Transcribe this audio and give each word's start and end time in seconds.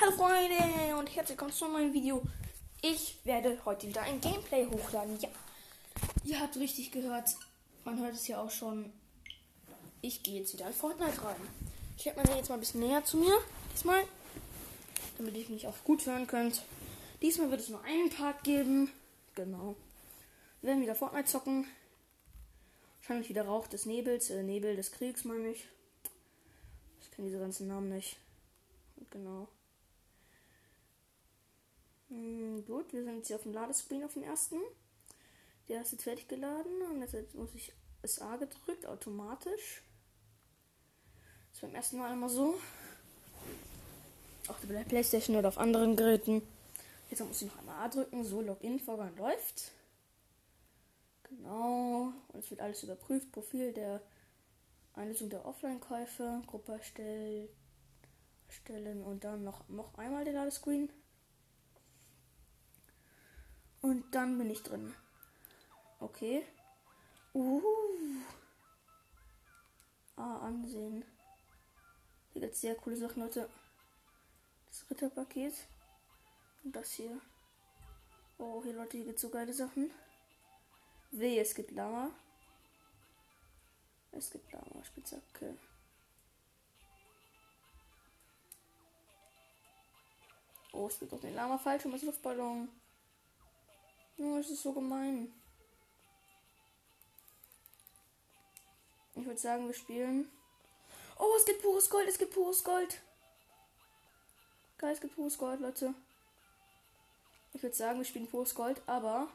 Hallo 0.00 0.10
Freunde 0.12 0.96
und 0.96 1.06
herzlich 1.14 1.36
willkommen 1.36 1.52
zu 1.52 1.66
einem 1.66 1.74
neuen 1.74 1.92
Video. 1.92 2.22
Ich 2.80 3.18
werde 3.24 3.58
heute 3.66 3.86
wieder 3.86 4.00
ein 4.02 4.20
Gameplay 4.22 4.66
hochladen. 4.66 5.18
Ja, 5.20 5.28
ihr 6.24 6.40
habt 6.40 6.56
richtig 6.56 6.90
gehört. 6.92 7.28
Man 7.84 8.00
hört 8.00 8.14
es 8.14 8.26
ja 8.26 8.40
auch 8.40 8.50
schon. 8.50 8.90
Ich 10.00 10.22
gehe 10.22 10.40
jetzt 10.40 10.54
wieder 10.54 10.66
in 10.66 10.72
Fortnite 10.72 11.22
rein. 11.22 11.36
Ich 11.98 12.06
hätte 12.06 12.26
mir 12.26 12.36
jetzt 12.36 12.48
mal 12.48 12.54
ein 12.54 12.60
bisschen 12.60 12.80
näher 12.80 13.04
zu 13.04 13.18
mir. 13.18 13.38
Diesmal. 13.74 14.02
Damit 15.18 15.36
ihr 15.36 15.48
mich 15.50 15.66
auch 15.66 15.84
gut 15.84 16.04
hören 16.06 16.26
könnt. 16.26 16.62
Diesmal 17.20 17.50
wird 17.50 17.60
es 17.60 17.68
nur 17.68 17.84
einen 17.84 18.08
Part 18.08 18.42
geben. 18.44 18.90
Genau. 19.34 19.76
Wir 20.62 20.68
werden 20.68 20.82
wieder 20.82 20.94
Fortnite 20.94 21.26
zocken. 21.26 21.66
Wahrscheinlich 23.00 23.28
wieder 23.28 23.44
Rauch 23.44 23.66
des 23.66 23.84
Nebels, 23.84 24.30
äh, 24.30 24.42
Nebel 24.42 24.74
des 24.74 24.90
Kriegs, 24.90 25.24
meine 25.24 25.50
ich. 25.50 25.68
Ich 27.02 27.10
kenne 27.10 27.28
diese 27.28 27.40
ganzen 27.40 27.68
Namen 27.68 27.90
nicht. 27.90 28.16
Genau. 29.10 29.48
Hm, 32.12 32.64
gut, 32.66 32.92
wir 32.92 33.04
sind 33.04 33.16
jetzt 33.16 33.28
hier 33.28 33.36
auf 33.36 33.42
dem 33.42 33.54
Ladescreen 33.54 34.04
auf 34.04 34.12
dem 34.12 34.22
ersten. 34.22 34.56
Der 35.68 35.80
ist 35.80 35.92
jetzt 35.92 36.04
fertig 36.04 36.28
geladen 36.28 36.82
und 36.90 37.00
jetzt 37.00 37.34
muss 37.34 37.54
ich 37.54 37.72
SA 38.02 38.36
gedrückt, 38.36 38.84
automatisch. 38.84 39.82
Das 41.48 41.54
ist 41.54 41.60
beim 41.62 41.74
ersten 41.74 41.96
Mal 41.96 42.12
immer 42.12 42.28
so. 42.28 42.60
Auch 44.48 44.58
bei 44.58 44.74
der 44.74 44.84
Playstation 44.84 45.36
oder 45.36 45.48
auf 45.48 45.56
anderen 45.56 45.96
Geräten. 45.96 46.42
Jetzt 47.08 47.20
muss 47.20 47.40
ich 47.40 47.48
noch 47.48 47.58
einmal 47.58 47.82
A 47.82 47.88
drücken, 47.88 48.24
so 48.24 48.42
Login, 48.42 48.78
Vorgang 48.78 49.16
läuft. 49.16 49.72
Genau. 51.22 52.12
Und 52.28 52.40
es 52.40 52.50
wird 52.50 52.60
alles 52.60 52.82
überprüft. 52.82 53.32
Profil 53.32 53.72
der 53.72 54.02
Einlösung 54.92 55.30
der 55.30 55.46
Offline-Käufe, 55.46 56.42
Gruppe 56.46 56.72
erstellen, 56.72 57.48
und 59.02 59.24
dann 59.24 59.44
noch, 59.44 59.66
noch 59.70 59.96
einmal 59.96 60.26
den 60.26 60.34
Ladescreen. 60.34 60.90
Und 63.82 64.14
dann 64.14 64.38
bin 64.38 64.48
ich 64.48 64.62
drin. 64.62 64.94
Okay. 65.98 66.46
Uh. 67.34 67.60
Ah, 70.16 70.38
ansehen. 70.38 71.04
Hier 72.32 72.42
gibt 72.42 72.54
sehr 72.54 72.76
coole 72.76 72.96
Sachen, 72.96 73.22
Leute. 73.22 73.48
Das 74.68 74.88
Ritterpaket. 74.88 75.54
Und 76.64 76.76
das 76.76 76.92
hier. 76.92 77.20
Oh, 78.38 78.62
hier, 78.62 78.74
Leute, 78.74 78.96
hier 78.96 79.06
gibt 79.06 79.18
so 79.18 79.28
geile 79.28 79.52
Sachen. 79.52 79.90
Weh, 81.10 81.38
es 81.38 81.54
gibt 81.54 81.72
Lama. 81.72 82.10
Es 84.12 84.30
gibt 84.30 84.50
Lama, 84.52 84.84
Spitzhacke. 84.84 85.58
Oh, 90.72 90.86
es 90.86 90.98
gibt 90.98 91.12
auch 91.12 91.20
den 91.20 91.34
Lama 91.34 91.58
falsch 91.58 91.84
um 91.84 91.92
das 91.92 92.02
Luftballon. 92.02 92.68
Oh, 94.22 94.36
es 94.36 94.50
ist 94.50 94.62
so 94.62 94.72
gemein. 94.72 95.32
Ich 99.16 99.26
würde 99.26 99.40
sagen, 99.40 99.66
wir 99.66 99.74
spielen. 99.74 100.30
Oh, 101.18 101.34
es 101.36 101.44
gibt 101.44 101.60
pures 101.60 101.90
Gold, 101.90 102.08
es 102.08 102.18
gibt 102.18 102.32
pures 102.32 102.62
Gold. 102.62 103.02
Geil, 104.78 104.92
es 104.92 105.00
gibt 105.00 105.16
pures 105.16 105.36
Gold, 105.36 105.58
Leute. 105.60 105.92
Ich 107.52 107.64
würde 107.64 107.74
sagen, 107.74 107.98
wir 107.98 108.04
spielen 108.04 108.28
pures 108.28 108.54
Gold, 108.54 108.80
aber 108.86 109.26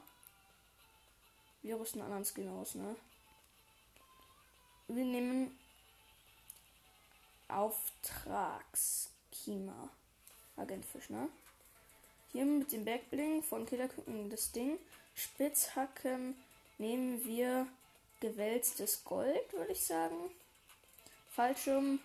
wir 1.60 1.78
rüsten 1.78 2.00
einen 2.00 2.12
anderen 2.12 2.24
Skin 2.24 2.48
aus, 2.48 2.74
ne? 2.74 2.96
Wir 4.88 5.04
nehmen 5.04 5.58
Auftragskima. 7.48 9.90
Agentfisch, 10.56 11.10
ne? 11.10 11.28
Hier 12.32 12.44
mit 12.44 12.72
dem 12.72 12.84
Backbling 12.84 13.42
von 13.42 13.66
Killerküken 13.66 14.30
das 14.30 14.52
Ding. 14.52 14.78
Spitzhacken 15.14 16.36
nehmen 16.78 17.24
wir 17.24 17.66
gewälztes 18.20 19.04
Gold, 19.04 19.52
würde 19.52 19.72
ich 19.72 19.84
sagen. 19.84 20.30
Fallschirm 21.30 22.00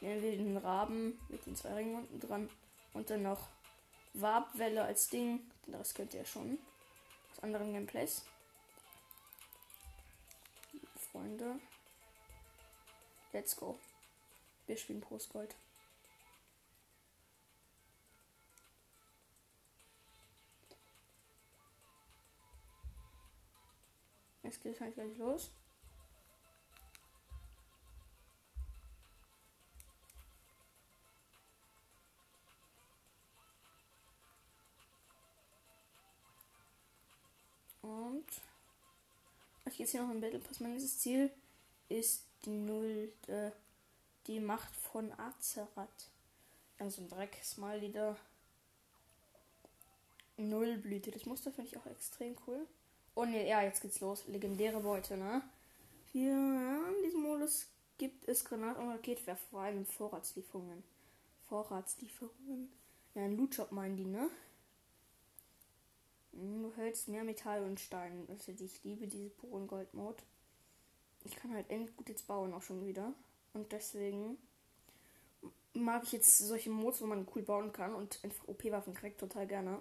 nehmen 0.00 0.22
wir 0.22 0.36
den 0.36 0.56
Raben 0.56 1.18
mit 1.28 1.46
den 1.46 1.56
zwei 1.56 1.74
Ringen 1.74 1.96
unten 1.96 2.20
dran. 2.20 2.50
Und 2.92 3.10
dann 3.10 3.22
noch 3.22 3.48
Warbwelle 4.14 4.82
als 4.82 5.08
Ding. 5.08 5.40
Das 5.66 5.94
kennt 5.94 6.14
ihr 6.14 6.20
ja 6.20 6.26
schon. 6.26 6.58
Aus 7.32 7.42
anderen 7.42 7.72
Gameplays. 7.72 8.24
Freunde. 11.12 11.60
Let's 13.32 13.56
go. 13.56 13.78
Wir 14.66 14.76
spielen 14.76 15.00
Postgold. 15.00 15.54
Jetzt 24.46 24.62
geht 24.62 24.74
es 24.76 24.80
halt 24.80 24.94
gleich 24.94 25.16
los. 25.18 25.50
Und 37.82 38.24
ich 39.64 39.80
jetzt 39.80 39.90
hier 39.90 40.02
noch 40.02 40.10
ein 40.10 40.20
Battle 40.20 40.38
Pass. 40.38 40.60
Mein 40.60 40.70
nächstes 40.70 41.00
Ziel 41.00 41.32
ist 41.88 42.24
die 42.44 42.50
Null, 42.50 43.12
äh, 43.26 43.50
die 44.28 44.38
Macht 44.38 44.76
von 44.76 45.10
Azeroth. 45.18 45.88
Dann 46.78 46.88
so 46.88 47.02
ein 47.02 47.08
Dreck-Smiley 47.08 47.90
da. 47.90 48.16
Nullblüte. 50.36 51.10
Das 51.10 51.26
Muster 51.26 51.50
finde 51.50 51.68
ich 51.68 51.76
auch 51.78 51.86
extrem 51.86 52.36
cool. 52.46 52.68
Und 53.16 53.32
ja, 53.32 53.62
jetzt 53.62 53.80
geht's 53.80 54.00
los. 54.00 54.26
Legendäre 54.26 54.78
Beute, 54.78 55.16
ne? 55.16 55.40
Hier 56.12 56.34
in 56.34 57.02
diesem 57.02 57.22
Modus 57.22 57.66
gibt 57.96 58.28
es 58.28 58.44
Granat- 58.44 58.78
und 58.78 58.90
Raketwerfer, 58.90 59.42
vor 59.50 59.60
allem 59.60 59.86
Vorratslieferungen. 59.86 60.84
Vorratslieferungen. 61.48 62.70
Ja, 63.14 63.22
ein 63.22 63.38
Lootshop 63.38 63.72
meinen 63.72 63.96
die, 63.96 64.04
ne? 64.04 64.28
Du 66.32 66.70
hältst 66.76 67.08
mehr 67.08 67.24
Metall 67.24 67.64
und 67.64 67.80
Stein. 67.80 68.26
Also 68.28 68.52
ich 68.52 68.84
liebe 68.84 69.06
diese 69.06 69.30
puren 69.30 69.66
Gold-Mode. 69.66 70.22
Ich 71.24 71.36
kann 71.36 71.54
halt 71.54 71.70
endgut 71.70 72.10
jetzt 72.10 72.26
bauen 72.26 72.52
auch 72.52 72.62
schon 72.62 72.84
wieder. 72.84 73.14
Und 73.54 73.72
deswegen 73.72 74.36
mag 75.72 76.02
ich 76.04 76.12
jetzt 76.12 76.36
solche 76.36 76.68
Modes, 76.68 77.00
wo 77.00 77.06
man 77.06 77.26
cool 77.34 77.40
bauen 77.40 77.72
kann 77.72 77.94
und 77.94 78.22
einfach 78.22 78.46
OP-Waffen 78.46 78.92
kriegt, 78.92 79.20
total 79.20 79.46
gerne. 79.46 79.80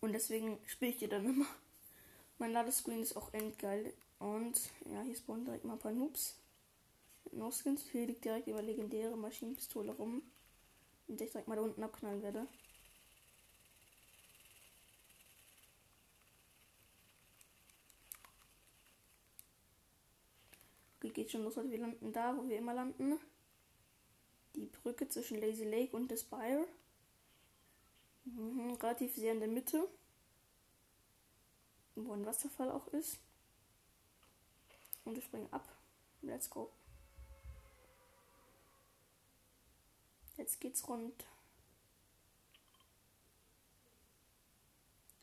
Und 0.00 0.14
deswegen 0.14 0.58
spiele 0.64 0.92
ich 0.92 0.96
die 0.96 1.08
dann 1.08 1.26
immer. 1.26 1.46
Mein 2.38 2.52
Ladescreen 2.52 3.02
ist 3.02 3.16
auch 3.16 3.32
endgeil. 3.32 3.94
Und 4.18 4.58
ja, 4.90 5.02
hier 5.02 5.16
spawnen 5.16 5.44
direkt 5.44 5.64
mal 5.64 5.74
ein 5.74 5.78
paar 5.78 5.92
Noobs. 5.92 6.38
No-Skins. 7.32 7.82
Hier 7.90 8.06
liegt 8.06 8.24
direkt 8.24 8.46
über 8.48 8.62
legendäre 8.62 9.16
Maschinenpistole 9.16 9.92
rum. 9.92 10.22
Und 11.08 11.20
ich 11.20 11.30
direkt 11.30 11.48
mal 11.48 11.56
da 11.56 11.62
unten 11.62 11.82
abknallen 11.82 12.22
werde. 12.22 12.46
Okay, 20.96 21.10
geht 21.10 21.30
schon 21.30 21.44
los. 21.44 21.56
Wir 21.56 21.78
landen 21.78 22.12
da, 22.12 22.36
wo 22.36 22.48
wir 22.48 22.58
immer 22.58 22.74
landen. 22.74 23.18
Die 24.54 24.66
Brücke 24.66 25.08
zwischen 25.08 25.40
Lazy 25.40 25.64
Lake 25.64 25.94
und 25.94 26.10
The 26.10 26.16
Spire. 26.16 26.66
Mhm, 28.24 28.72
relativ 28.74 29.14
sehr 29.14 29.32
in 29.32 29.40
der 29.40 29.48
Mitte. 29.48 29.88
Wo 31.96 32.12
ein 32.12 32.26
Wasserfall 32.26 32.70
auch 32.70 32.86
ist. 32.88 33.18
Und 35.04 35.14
wir 35.14 35.22
springen 35.22 35.52
ab. 35.52 35.66
Let's 36.20 36.50
go. 36.50 36.70
Jetzt 40.36 40.60
geht's 40.60 40.86
rund. 40.86 41.26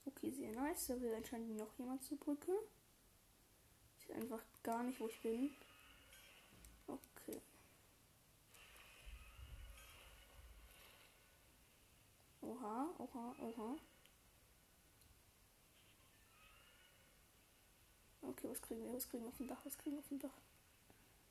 Okay, 0.06 0.32
sehr 0.32 0.52
nice. 0.52 0.88
Da 0.88 1.00
will 1.00 1.14
anscheinend 1.14 1.58
noch 1.58 1.78
jemand 1.78 2.04
zur 2.04 2.18
Brücke. 2.18 2.52
Ich 4.00 4.10
weiß 4.10 4.18
einfach 4.18 4.44
gar 4.64 4.84
nicht, 4.84 5.00
wo 5.00 5.08
ich 5.08 5.22
bin. 5.22 5.56
Okay. 6.88 7.42
Oha, 12.42 12.90
oha, 12.98 13.36
oha. 13.42 13.76
Okay, 18.44 18.52
was 18.52 18.62
kriegen 18.62 18.84
wir? 18.84 18.94
Was 18.94 19.08
kriegen 19.08 19.24
wir 19.24 19.30
auf 19.30 19.38
dem 19.38 19.48
Dach? 19.48 19.62
Was 19.64 19.78
kriegen 19.78 19.96
wir 19.96 20.00
auf 20.00 20.08
dem 20.10 20.20
Dach? 20.20 20.38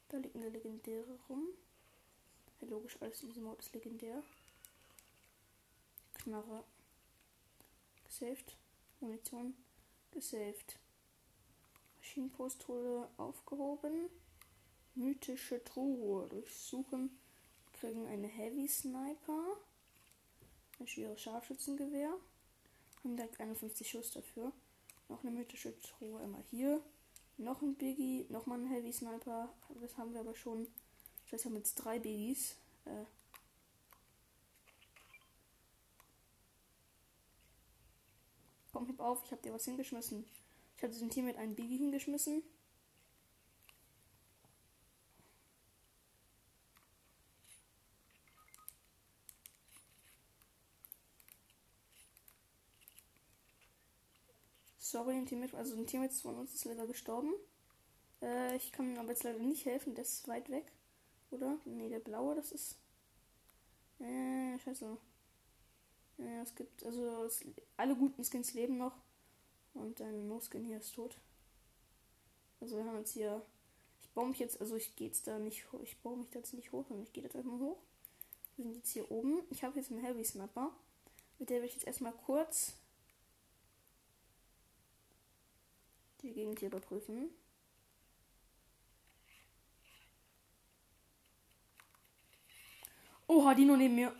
Da 0.08 0.16
liegt 0.16 0.34
eine 0.34 0.48
legendäre 0.48 1.18
rum. 1.28 1.46
Ja, 2.60 2.68
logisch, 2.68 2.96
alles 3.00 3.22
in 3.22 3.28
diesem 3.28 3.44
Mode 3.44 3.58
ist 3.58 3.74
legendär. 3.74 4.22
Knarre. 6.14 6.64
Gesaved. 8.04 8.56
Munition. 9.00 9.54
Gesaved. 10.10 10.78
Maschinenpostole 11.98 13.08
aufgehoben. 13.18 14.08
Mythische 14.94 15.62
Truhe 15.64 16.28
durchsuchen. 16.28 17.18
Kriegen 17.74 18.06
eine 18.06 18.28
Heavy 18.28 18.68
Sniper. 18.68 19.58
Ein 20.80 20.86
schweres 20.88 21.20
Scharfschützengewehr. 21.20 22.14
Haben 23.04 23.16
direkt 23.16 23.38
51 23.38 23.90
Schuss 23.90 24.12
dafür. 24.12 24.50
Noch 25.08 25.22
eine 25.22 25.32
mythische 25.32 25.78
Truhe 25.80 26.22
immer 26.22 26.40
hier. 26.50 26.82
Noch 27.38 27.62
ein 27.62 27.74
Biggie, 27.74 28.26
nochmal 28.28 28.60
ein 28.60 28.66
Heavy 28.66 28.92
Sniper. 28.92 29.52
Das 29.80 29.96
haben 29.96 30.12
wir 30.12 30.20
aber 30.20 30.34
schon. 30.34 30.68
Das 31.24 31.32
heißt, 31.32 31.44
wir 31.44 31.50
haben 31.50 31.56
jetzt 31.56 31.74
drei 31.74 31.98
Biggies. 31.98 32.56
Äh, 32.84 33.04
Komm, 38.72 38.86
heb 38.86 39.00
auf, 39.00 39.22
ich 39.24 39.32
hab 39.32 39.42
dir 39.42 39.52
was 39.52 39.64
hingeschmissen. 39.64 40.24
Ich 40.76 40.82
habe 40.82 40.92
diesem 40.92 41.10
Team 41.10 41.26
mit 41.26 41.36
einem 41.36 41.54
Biggie 41.54 41.76
hingeschmissen. 41.76 42.42
Sorry, 54.92 55.14
ein 55.14 55.24
Teammate, 55.24 55.56
also 55.56 55.74
ein 55.74 55.86
Teammate 55.86 56.12
von 56.12 56.36
uns 56.36 56.52
ist 56.52 56.66
leider 56.66 56.86
gestorben. 56.86 57.32
Äh, 58.20 58.56
ich 58.56 58.72
kann 58.72 58.92
ihm 58.92 58.98
aber 58.98 59.08
jetzt 59.08 59.22
leider 59.22 59.38
nicht 59.38 59.64
helfen, 59.64 59.94
der 59.94 60.02
ist 60.02 60.28
weit 60.28 60.50
weg. 60.50 60.70
Oder? 61.30 61.56
Nee, 61.64 61.88
der 61.88 61.98
blaue, 61.98 62.34
das 62.34 62.52
ist. 62.52 62.76
Äh, 64.00 64.58
scheiße. 64.58 64.98
Ja, 66.18 66.42
es 66.42 66.54
gibt, 66.54 66.84
also 66.84 67.24
es, 67.24 67.42
alle 67.78 67.96
guten 67.96 68.22
Skins 68.22 68.52
leben 68.52 68.76
noch. 68.76 68.92
Und 69.72 69.98
dein 69.98 70.28
No-Skin 70.28 70.66
hier 70.66 70.76
ist 70.76 70.94
tot. 70.94 71.16
Also 72.60 72.76
wir 72.76 72.84
haben 72.84 72.98
jetzt 72.98 73.14
hier. 73.14 73.40
Ich 74.02 74.10
baue 74.10 74.28
mich 74.28 74.40
jetzt, 74.40 74.60
also 74.60 74.76
ich 74.76 74.94
gehe 74.94 75.06
jetzt 75.06 75.26
da 75.26 75.38
nicht 75.38 75.72
hoch. 75.72 75.80
Ich 75.82 75.96
baue 76.02 76.18
mich 76.18 76.28
da 76.28 76.40
jetzt 76.40 76.52
nicht 76.52 76.70
hoch, 76.70 76.84
sondern 76.86 77.06
ich 77.06 77.14
gehe 77.14 77.24
jetzt 77.24 77.34
mal 77.34 77.58
hoch. 77.58 77.78
Wir 78.56 78.64
sind 78.64 78.76
jetzt 78.76 78.90
hier 78.90 79.10
oben. 79.10 79.40
Ich 79.48 79.64
habe 79.64 79.78
jetzt 79.78 79.90
einen 79.90 80.04
Heavy 80.04 80.22
Snapper. 80.22 80.70
Mit 81.38 81.48
der 81.48 81.60
will 81.60 81.68
ich 81.68 81.76
jetzt 81.76 81.86
erstmal 81.86 82.12
kurz 82.12 82.74
die 86.22 86.32
Gegend 86.32 86.58
hier 86.60 86.68
überprüfen. 86.68 87.30
Oha, 93.26 93.54
die 93.54 93.64
nur 93.64 93.76
neben 93.76 93.94
mir. 93.94 94.14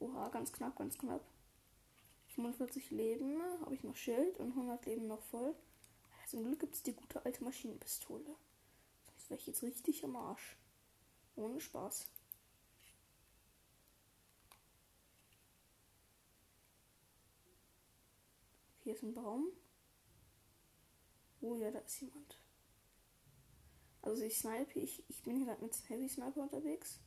Oha, 0.00 0.28
ganz 0.28 0.52
knapp, 0.52 0.76
ganz 0.76 0.96
knapp. 0.96 1.22
45 2.34 2.90
Leben, 2.92 3.42
habe 3.60 3.74
ich 3.74 3.82
noch 3.82 3.96
Schild 3.96 4.38
und 4.38 4.50
100 4.50 4.86
Leben 4.86 5.06
noch 5.06 5.22
voll. 5.22 5.54
Zum 6.26 6.44
Glück 6.44 6.60
gibt 6.60 6.74
es 6.74 6.82
die 6.82 6.94
gute 6.94 7.24
alte 7.24 7.42
Maschinenpistole. 7.42 8.36
Sonst 9.06 9.30
wäre 9.30 9.40
ich 9.40 9.46
jetzt 9.46 9.62
richtig 9.62 10.04
am 10.04 10.16
Arsch. 10.16 10.56
Ohne 11.36 11.60
Spaß. 11.60 12.08
Hier 18.88 18.94
ist 18.94 19.02
ein 19.02 19.12
Baum. 19.12 19.52
Oh 21.42 21.54
ja, 21.56 21.70
da 21.70 21.80
ist 21.80 22.00
jemand. 22.00 22.38
Also 24.00 24.22
ich 24.22 24.38
snipe, 24.38 24.78
ich, 24.78 25.04
ich 25.10 25.22
bin 25.22 25.36
hier 25.36 25.44
gerade 25.44 25.62
mit 25.62 25.90
Heavy 25.90 26.08
Sniper 26.08 26.40
unterwegs. 26.40 26.98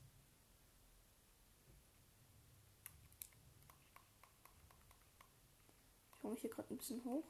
Ich 6.14 6.22
komme 6.22 6.36
hier 6.36 6.52
gerade 6.52 6.72
ein 6.72 6.78
bisschen 6.78 7.04
hoch. 7.04 7.26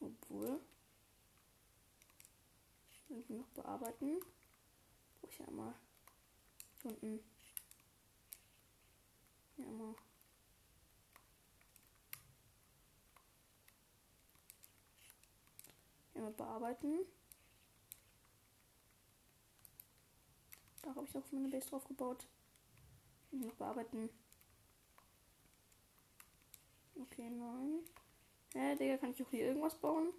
Obwohl. 0.00 0.60
Irgendwie 3.08 3.34
noch 3.34 3.48
bearbeiten. 3.50 4.18
Wo 5.20 5.28
ich 5.28 5.38
ja 5.38 5.48
mal 5.52 5.72
unten. 6.82 7.20
Ja, 9.56 9.70
mal. 9.70 9.94
Mal 16.20 16.32
bearbeiten. 16.32 16.98
Da 20.82 20.94
habe 20.94 21.06
ich 21.06 21.14
noch 21.14 21.30
meine 21.32 21.48
Base 21.48 21.68
drauf 21.68 21.86
gebaut. 21.86 22.26
Noch 23.32 23.54
bearbeiten. 23.54 24.08
Okay, 26.98 27.28
nein. 27.28 27.80
Hä, 28.54 28.72
äh, 28.72 28.76
Digga, 28.76 28.96
kann 28.96 29.10
ich 29.10 29.22
auch 29.22 29.30
hier 29.30 29.46
irgendwas 29.46 29.74
bauen? 29.74 30.12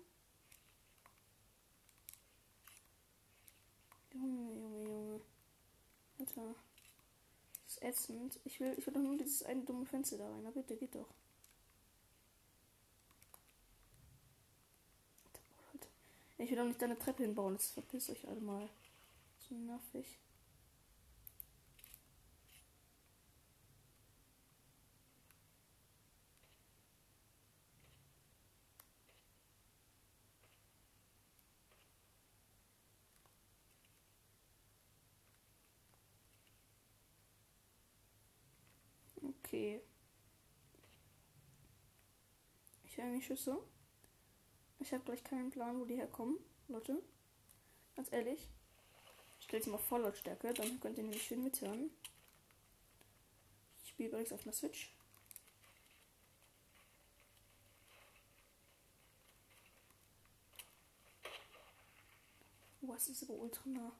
Junge, 4.13 4.53
Junge, 4.53 4.83
Junge. 4.83 5.21
Alter. 6.19 6.55
Das 7.63 7.73
ist 7.73 7.83
ätzend. 7.83 8.39
Ich 8.43 8.59
will, 8.59 8.75
ich 8.77 8.85
will 8.85 8.93
doch 8.93 9.01
nur 9.01 9.17
dieses 9.17 9.43
eine 9.43 9.63
dumme 9.63 9.85
Fenster 9.85 10.17
da 10.17 10.29
rein. 10.29 10.43
Na 10.43 10.51
bitte, 10.51 10.77
geht 10.77 10.95
doch. 10.95 11.09
Ich 16.39 16.49
will 16.51 16.57
doch 16.57 16.65
nicht 16.65 16.81
deine 16.81 16.97
Treppe 16.97 17.23
hinbauen. 17.23 17.55
Das 17.55 17.71
verpisst 17.71 18.09
euch 18.09 18.27
alle 18.27 18.39
mal. 18.41 18.69
So 19.39 19.55
nervig. 19.55 20.19
Okay. 39.47 39.81
Ich 42.85 42.97
höre 42.97 43.11
die 43.13 43.21
Schüsse. 43.21 43.57
Ich 44.87 44.93
habe 44.93 45.03
gleich 45.03 45.21
keinen 45.21 45.49
Plan, 45.49 45.77
wo 45.81 45.83
die 45.83 45.97
herkommen, 45.97 46.39
Leute. 46.69 47.03
Ganz 47.97 48.09
ehrlich. 48.13 48.47
Ich 49.37 49.43
stelle 49.43 49.61
sie 49.61 49.69
mal 49.69 49.79
voll 49.79 49.99
Lautstärke, 49.99 50.53
dann 50.53 50.79
könnt 50.79 50.97
ihr 50.97 51.03
nämlich 51.03 51.23
schön 51.23 51.43
mithören. 51.43 51.91
Ich 53.83 53.89
spiele 53.89 54.07
übrigens 54.07 54.31
auf 54.31 54.43
einer 54.43 54.53
Switch. 54.53 54.95
Was 62.79 63.09
ist 63.09 63.23
aber 63.23 63.33
ultra 63.33 63.69
nah? 63.69 63.91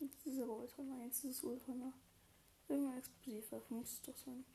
Das 0.00 0.32
ist 0.32 0.40
aber 0.40 0.56
ultra 0.56 0.82
nah. 0.82 1.04
Jetzt 1.04 1.24
ist 1.24 1.36
es 1.36 1.44
ultra 1.44 1.74
nah. 1.74 1.92
Irgendein 2.68 2.96
Explosivwaffe 2.96 3.74
muss 3.74 3.92
es 3.92 4.00
doch 4.00 4.16
sein. 4.16 4.46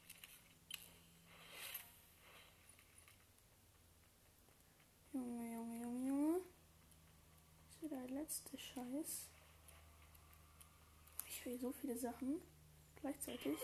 Junge, 5.12 5.54
Junge, 5.54 5.82
Junge, 5.82 6.08
Junge. 6.08 6.42
Das 7.66 7.75
ist 7.75 7.84
wieder 7.84 7.98
der 8.08 8.10
letzte 8.10 8.58
Scheiß. 8.58 9.28
Ich 11.25 11.46
will 11.46 11.60
so 11.60 11.72
viele 11.72 11.98
Sachen 11.98 12.39
gleichzeitig. 13.01 13.58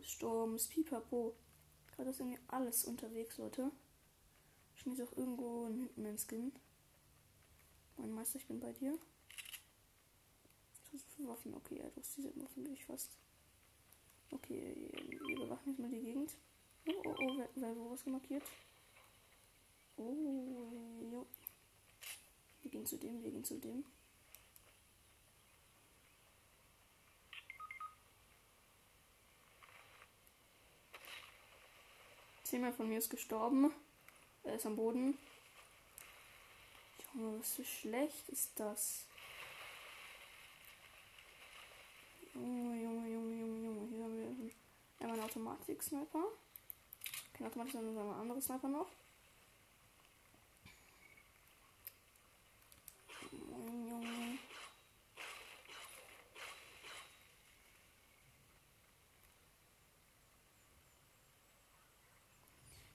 Ist 0.00 0.70
Pipapo. 0.70 1.34
Gerade 1.94 2.10
ist 2.10 2.20
irgendwie 2.20 2.38
alles 2.48 2.84
unterwegs, 2.84 3.38
Leute. 3.38 3.70
Schon 4.74 4.92
ist 4.92 5.02
auch 5.02 5.16
irgendwo 5.16 5.66
hinten 5.68 6.06
ein 6.06 6.18
Skin. 6.18 6.52
Mein 7.96 8.12
Meister, 8.12 8.38
ich 8.38 8.46
bin 8.46 8.60
bei 8.60 8.72
dir. 8.72 8.98
Hast 10.92 11.06
du 11.06 11.22
für 11.22 11.28
Waffen? 11.28 11.54
Okay, 11.54 11.78
ja, 11.78 11.88
du 11.90 12.00
hast 12.00 12.16
diese 12.16 12.34
Waffen, 12.40 12.64
will 12.64 12.72
ich 12.72 12.84
fast. 12.84 13.16
Okay, 14.30 14.74
wir 15.18 15.36
überwachen 15.36 15.68
jetzt 15.68 15.78
mal 15.78 15.90
die 15.90 16.00
Gegend. 16.00 16.32
Oh, 16.86 16.92
oh, 17.04 17.14
oh, 17.18 17.36
wer, 17.36 17.48
wer 17.54 17.76
wo 17.76 17.90
was 17.90 18.04
markiert? 18.06 18.42
Oh, 19.96 21.00
jo. 21.10 21.26
Wir 22.62 22.70
gehen 22.70 22.86
zu 22.86 22.96
dem, 22.96 23.22
wir 23.22 23.30
gehen 23.30 23.44
zu 23.44 23.58
dem. 23.58 23.84
Zehner 32.42 32.72
von 32.72 32.88
mir 32.88 32.98
ist 32.98 33.10
gestorben. 33.10 33.72
Er 34.44 34.56
ist 34.56 34.66
am 34.66 34.76
Boden. 34.76 35.18
Junge, 37.14 37.40
was 37.40 37.54
für 37.54 37.64
schlecht 37.64 38.28
ist 38.28 38.52
das? 38.60 39.06
Junge, 42.34 42.82
Junge, 42.82 43.08
Junge, 43.08 43.34
Junge, 43.34 43.64
Junge. 43.64 43.88
Hier 43.88 44.04
haben 44.04 44.16
wir 44.16 44.52
einmal 45.00 45.18
einen 45.18 45.28
Automatik-Sniper. 45.28 46.24
Kein 47.32 47.46
Automatik, 47.46 47.72
sondern 47.72 48.08
ein 48.08 48.20
anderes 48.20 48.44
Sniper 48.44 48.68
noch. 48.68 48.90
Junge. 53.56 54.38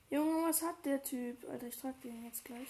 Junge, 0.10 0.48
was 0.48 0.62
hat 0.62 0.86
der 0.86 1.04
Typ? 1.04 1.48
Alter, 1.50 1.68
ich 1.68 1.78
trage 1.78 2.00
den 2.04 2.26
jetzt 2.26 2.44
gleich. 2.44 2.68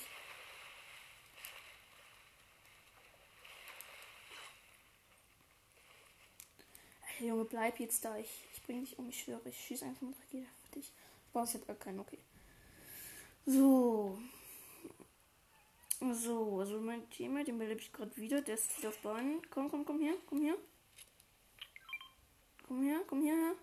Alter, 7.02 7.26
Junge, 7.26 7.46
bleib 7.46 7.80
jetzt 7.80 8.04
da. 8.04 8.18
Ich, 8.18 8.46
ich 8.54 8.64
bring 8.64 8.82
dich 8.82 8.98
um, 9.00 9.10
ich 9.10 9.22
schwöre. 9.22 9.50
Ich 9.50 9.60
schieße 9.60 9.86
einfach 9.86 10.02
mit 10.02 10.20
Rakete 10.20 10.48
für 10.64 10.80
dich. 10.80 10.92
Boah, 11.32 11.44
ich 11.44 11.54
hab 11.54 11.68
gar 11.68 11.76
keinen, 11.76 12.00
okay. 12.00 12.20
So. 13.46 14.20
So, 16.00 16.60
also 16.60 16.80
mein 16.80 17.10
Thema, 17.10 17.44
den 17.44 17.58
belebe 17.58 17.82
ich 17.82 17.92
gerade 17.92 18.16
wieder. 18.16 18.42
Der 18.42 18.56
ist 18.56 18.86
auf 18.86 18.98
Beinen. 19.00 19.42
Komm, 19.50 19.70
komm, 19.70 19.86
komm 19.86 20.00
hier, 20.00 20.18
komm 20.28 20.40
hier. 20.40 20.58
Komm 22.68 22.84
her, 22.84 23.02
komm 23.08 23.22
her. 23.24 23.56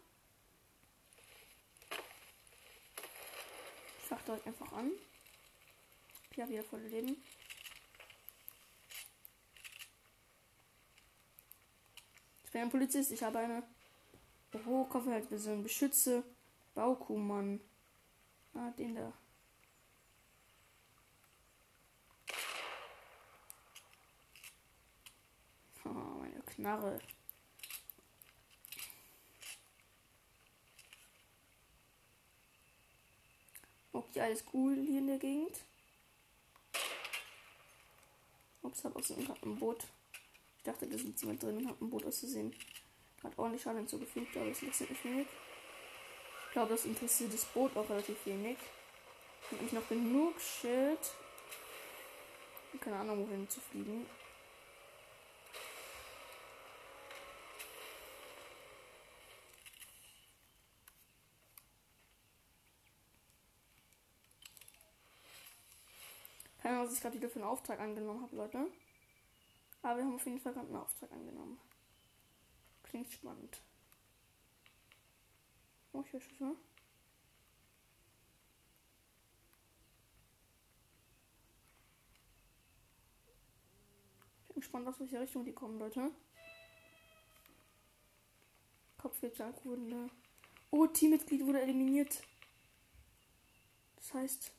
Ich 3.99 4.07
fach 4.07 4.23
direkt 4.23 4.47
einfach 4.47 4.73
an. 4.73 4.90
Ich 6.31 6.40
habe 6.40 6.50
wieder 6.50 6.64
voll 6.64 6.81
Leben. 6.81 7.16
Ich 12.45 12.50
bin 12.52 12.62
ein 12.62 12.71
Polizist, 12.71 13.12
ich 13.12 13.23
habe 13.23 13.38
eine 13.38 13.62
Oh, 14.66 14.85
Kopfhaltvision. 14.85 15.62
Beschütze 15.62 16.25
Baukuhmann. 16.75 17.61
Ah, 18.55 18.71
den 18.71 18.95
da. 18.95 19.12
Oh, 25.85 25.88
meine 25.88 26.43
Knarre. 26.57 26.99
Okay, 33.93 34.21
alles 34.21 34.45
cool 34.53 34.75
hier 34.75 34.99
in 34.99 35.07
der 35.07 35.19
Gegend. 35.19 35.61
Ups, 38.63 38.85
hab 38.85 38.97
auch 38.97 39.03
so 39.03 39.15
ein 39.15 39.57
Boot. 39.59 39.85
Ich 40.59 40.65
dachte, 40.65 40.87
da 40.87 40.99
sind 40.99 41.21
jemand 41.21 41.43
drin 41.43 41.59
und 41.59 41.69
hab 41.69 41.81
ein 41.81 41.91
Boot 41.91 42.05
auszusehen. 42.05 42.55
Hat 43.23 43.39
ordentlich 43.39 43.63
Schaden 43.63 43.79
hinzugefügt, 43.81 44.37
aber 44.37 44.49
das 44.49 44.63
interessiert 44.63 44.91
mich 44.91 45.05
wenig. 45.05 45.27
Ich 46.47 46.53
glaube, 46.53 46.71
das 46.71 46.87
interessiert 46.87 47.33
das 47.35 47.45
Boot 47.45 47.77
auch 47.77 47.89
relativ 47.89 48.17
wenig. 48.25 48.57
Ich 49.65 49.73
noch 49.73 49.89
genug 49.89 50.41
Schild. 50.41 50.99
Keine 52.81 52.97
Ahnung, 52.97 53.27
wohin 53.27 53.49
zu 53.49 53.61
fliegen. 53.61 54.07
Keine 66.67 66.79
Ahnung, 66.79 66.89
was 66.89 66.97
ich 66.97 67.01
gerade 67.01 67.15
wieder 67.15 67.29
für 67.29 67.37
einen 67.39 67.49
Auftrag 67.49 67.79
angenommen 67.79 68.23
habe, 68.23 68.35
Leute. 68.35 68.67
Aber 69.83 69.99
wir 69.99 70.05
haben 70.05 70.17
auf 70.17 70.27
jeden 70.27 70.41
Fall 70.41 70.53
gerade 70.53 70.67
einen 70.67 70.75
Auftrag 70.75 71.13
angenommen. 71.13 71.61
Klingt 72.83 73.09
spannend. 73.09 73.63
Oh, 75.93 76.03
ich 76.05 76.13
höre 76.13 76.21
schon. 76.21 76.57
Ich 84.41 84.49
bin 84.49 84.57
gespannt, 84.57 84.89
aus 84.89 84.99
welche 84.99 85.21
Richtung 85.21 85.45
die 85.45 85.53
kommen, 85.53 85.79
Leute. 85.79 86.11
Kopfgeldjagd 88.99 89.65
wurden 89.65 90.11
Oh, 90.73 90.89
Teammitglied 90.89 91.47
wurde 91.47 91.61
eliminiert. 91.61 92.25
Das 93.95 94.15
heißt. 94.15 94.56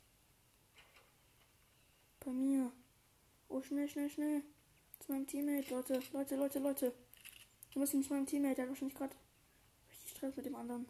Bei 2.28 2.34
mir. 2.34 2.74
Oh, 3.48 3.62
schnell, 3.62 3.88
schnell, 3.88 4.10
schnell. 4.10 4.44
Zu 5.00 5.14
meinem 5.14 5.26
Teammate, 5.26 5.74
Leute. 5.74 6.04
Leute, 6.12 6.36
Leute, 6.36 6.60
Leute. 6.60 6.94
Wir 7.72 7.80
müssen 7.80 8.04
zu 8.04 8.14
meinem 8.14 8.26
Teammate, 8.26 8.56
der 8.56 8.64
hat 8.66 8.70
wahrscheinlich 8.70 8.98
gerade 8.98 9.16
richtig 9.90 10.12
Stress 10.12 10.36
mit 10.36 10.46
dem 10.46 10.56
anderen. 10.56 10.90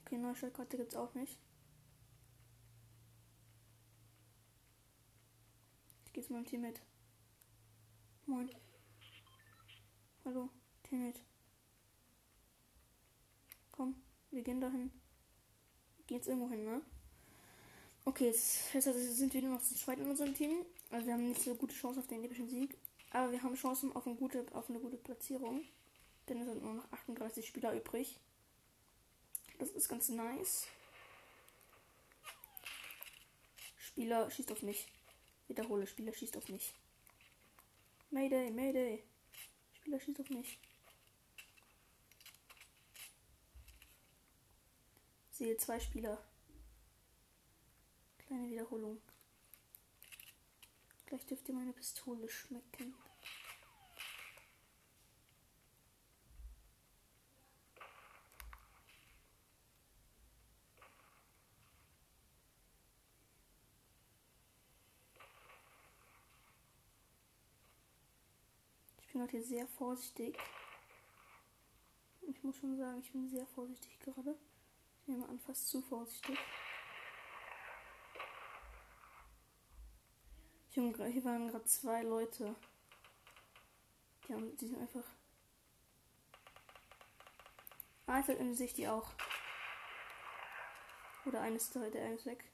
Okay, 0.00 0.18
neue 0.18 0.34
Schaltkarte 0.34 0.78
gibt's 0.78 0.96
auch 0.96 1.14
nicht. 1.14 1.38
Ich 6.06 6.12
gehe 6.12 6.24
zu 6.24 6.32
meinem 6.32 6.46
Teammate. 6.46 6.80
Moin. 8.26 8.50
Hallo, 10.24 10.50
Teammate. 10.82 11.20
Komm, 13.70 14.02
wir 14.32 14.42
gehen 14.42 14.60
dahin. 14.60 14.90
Jetzt 16.08 16.28
irgendwo 16.28 16.48
hin, 16.48 16.64
ne? 16.64 16.80
Okay, 18.04 18.26
jetzt, 18.26 18.72
jetzt 18.72 19.16
sind 19.16 19.34
wir 19.34 19.42
nur 19.42 19.54
noch 19.54 19.62
zu 19.62 19.74
zweit 19.74 19.98
in 19.98 20.08
unserem 20.08 20.34
Team. 20.34 20.64
Also 20.90 21.06
wir 21.06 21.12
haben 21.12 21.28
nicht 21.28 21.42
so 21.42 21.54
gute 21.54 21.74
Chance 21.74 22.00
auf 22.00 22.06
den 22.06 22.24
epischen 22.24 22.48
Sieg. 22.48 22.76
Aber 23.10 23.30
wir 23.32 23.42
haben 23.42 23.54
Chancen 23.54 23.94
auf 23.94 24.06
eine 24.06 24.16
gute, 24.16 24.46
auf 24.52 24.70
eine 24.70 24.78
gute 24.78 24.96
Platzierung. 24.96 25.64
Denn 26.28 26.40
es 26.40 26.46
sind 26.46 26.62
nur 26.62 26.74
noch 26.74 26.92
38 26.92 27.46
Spieler 27.46 27.74
übrig. 27.74 28.18
Das 29.58 29.70
ist 29.70 29.88
ganz 29.88 30.08
nice. 30.08 30.66
Spieler 33.78 34.30
schießt 34.30 34.52
auf 34.52 34.62
mich. 34.62 34.86
Wiederhole, 35.48 35.86
Spieler 35.86 36.14
schießt 36.14 36.36
auf 36.36 36.48
mich. 36.48 36.74
Mayday, 38.10 38.50
Mayday. 38.50 39.02
Spieler 39.72 40.00
schießt 40.00 40.20
auf 40.20 40.30
mich. 40.30 40.58
Sehe 45.38 45.56
zwei 45.56 45.78
Spieler. 45.78 46.20
Kleine 48.26 48.50
Wiederholung. 48.50 49.00
Gleich 51.06 51.24
dürft 51.26 51.48
ihr 51.48 51.54
meine 51.54 51.72
Pistole 51.72 52.28
schmecken. 52.28 52.92
Ich 69.02 69.12
bin 69.12 69.22
heute 69.22 69.40
sehr 69.40 69.68
vorsichtig. 69.68 70.36
Ich 72.22 72.42
muss 72.42 72.56
schon 72.56 72.76
sagen, 72.76 72.98
ich 72.98 73.12
bin 73.12 73.28
sehr 73.28 73.46
vorsichtig 73.46 74.00
gerade. 74.00 74.36
Ich 75.08 75.14
nehme 75.14 75.26
an, 75.26 75.38
fast 75.38 75.70
zu 75.70 75.80
vorsichtig. 75.80 76.38
Junge, 80.72 81.06
hier 81.06 81.24
waren 81.24 81.48
gerade 81.48 81.64
zwei 81.64 82.02
Leute. 82.02 82.54
Die, 84.26 84.34
haben, 84.34 84.54
die 84.58 84.66
sind 84.66 84.78
einfach. 84.78 85.06
Einfach 88.04 88.34
in 88.34 88.54
sich 88.54 88.74
die 88.74 88.86
auch. 88.86 89.10
Oder 91.24 91.40
eines 91.40 91.70
der, 91.70 91.90
der 91.90 92.04
eines 92.04 92.26
weg. 92.26 92.44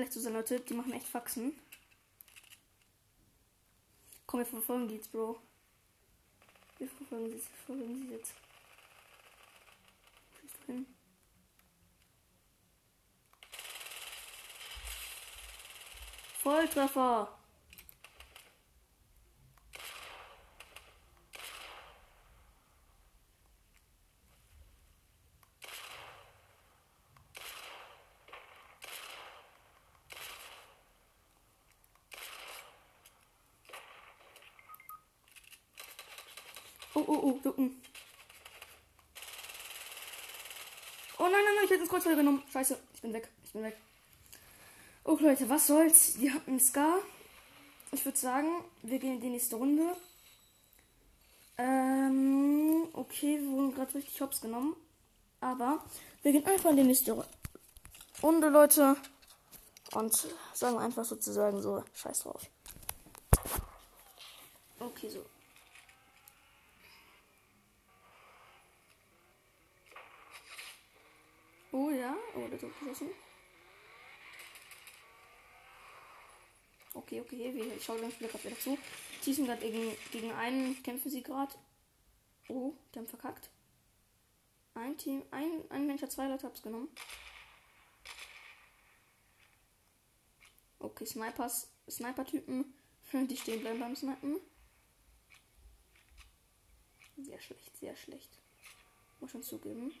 Ehrlich 0.00 0.12
zu 0.12 0.20
sein, 0.20 0.32
Leute, 0.32 0.58
die 0.60 0.72
machen 0.72 0.94
echt 0.94 1.06
Faxen. 1.06 1.52
Komm, 4.26 4.40
wir 4.40 4.46
verfolgen 4.46 4.88
die 4.88 4.94
jetzt, 4.94 5.12
Bro. 5.12 5.38
Wir 6.78 6.88
verfolgen 6.88 7.26
sie, 7.26 7.34
wir 7.34 7.42
verfolgen 7.42 8.08
sie 8.08 8.14
jetzt. 8.14 8.32
Schießt 10.40 10.56
du 10.66 10.72
hin? 10.72 10.86
Volltreffer! 16.38 17.39
Oh, 37.00 37.04
oh, 37.06 37.20
oh, 37.22 37.40
ducken. 37.42 37.80
Oh 41.18 41.22
nein, 41.22 41.32
nein, 41.32 41.54
nein, 41.54 41.64
ich 41.64 41.70
hätte 41.70 41.82
ins 41.82 41.90
Kreuzfeuer 41.90 42.16
genommen. 42.16 42.42
Scheiße, 42.52 42.78
ich 42.94 43.00
bin 43.00 43.12
weg. 43.12 43.28
Ich 43.44 43.52
bin 43.52 43.62
weg. 43.62 43.76
Oh 45.04 45.16
Leute, 45.18 45.48
was 45.48 45.66
soll's? 45.66 46.18
Wir 46.20 46.34
hatten 46.34 46.60
Scar. 46.60 46.98
Ich 47.92 48.04
würde 48.04 48.18
sagen, 48.18 48.64
wir 48.82 48.98
gehen 48.98 49.14
in 49.14 49.20
die 49.20 49.30
nächste 49.30 49.56
Runde. 49.56 49.96
Ähm, 51.56 52.88
okay, 52.92 53.40
wir 53.40 53.48
wurden 53.48 53.74
gerade 53.74 53.94
richtig 53.94 54.20
hops 54.20 54.40
genommen. 54.40 54.76
Aber 55.40 55.82
wir 56.22 56.32
gehen 56.32 56.46
einfach 56.46 56.70
in 56.70 56.76
die 56.76 56.82
nächste 56.82 57.24
Runde, 58.22 58.48
Leute. 58.48 58.96
Und 59.94 60.28
sagen 60.52 60.78
einfach 60.78 61.04
sozusagen 61.04 61.62
so, 61.62 61.82
scheiß 61.94 62.20
drauf. 62.20 62.42
Okay, 64.78 65.08
so. 65.08 65.24
Oh 71.72 71.90
ja, 71.90 72.16
oh, 72.34 72.48
der 72.48 72.58
Tor 72.58 72.70
geschossen. 72.80 73.10
Okay, 76.94 77.20
okay, 77.20 77.54
wir, 77.54 77.76
ich 77.76 77.84
schaue 77.84 78.00
ganz 78.00 78.18
Glück 78.18 78.32
wieder 78.44 78.58
zu. 78.58 78.76
Die 79.24 79.32
sind 79.32 79.46
gerade 79.46 79.60
gegen, 79.60 79.96
gegen 80.10 80.32
einen, 80.32 80.82
kämpfen 80.82 81.10
sie 81.10 81.22
gerade. 81.22 81.54
Oh, 82.48 82.74
die 82.92 82.98
haben 82.98 83.06
verkackt. 83.06 83.48
Ein 84.74 84.96
Team, 84.96 85.22
ein, 85.30 85.64
ein 85.70 85.86
Mensch 85.86 86.02
hat 86.02 86.10
zwei 86.10 86.26
Leute 86.26 86.46
hab's 86.46 86.62
genommen. 86.62 86.88
Okay, 90.80 91.06
Snipers, 91.06 91.68
Sniper-Typen, 91.88 92.74
die 93.12 93.36
stehen 93.36 93.60
bleiben 93.60 93.78
beim 93.78 93.94
Snipen. 93.94 94.40
Sehr 97.18 97.40
schlecht, 97.40 97.76
sehr 97.76 97.94
schlecht. 97.94 98.30
Muss 99.20 99.30
schon 99.30 99.42
zugeben. 99.42 99.92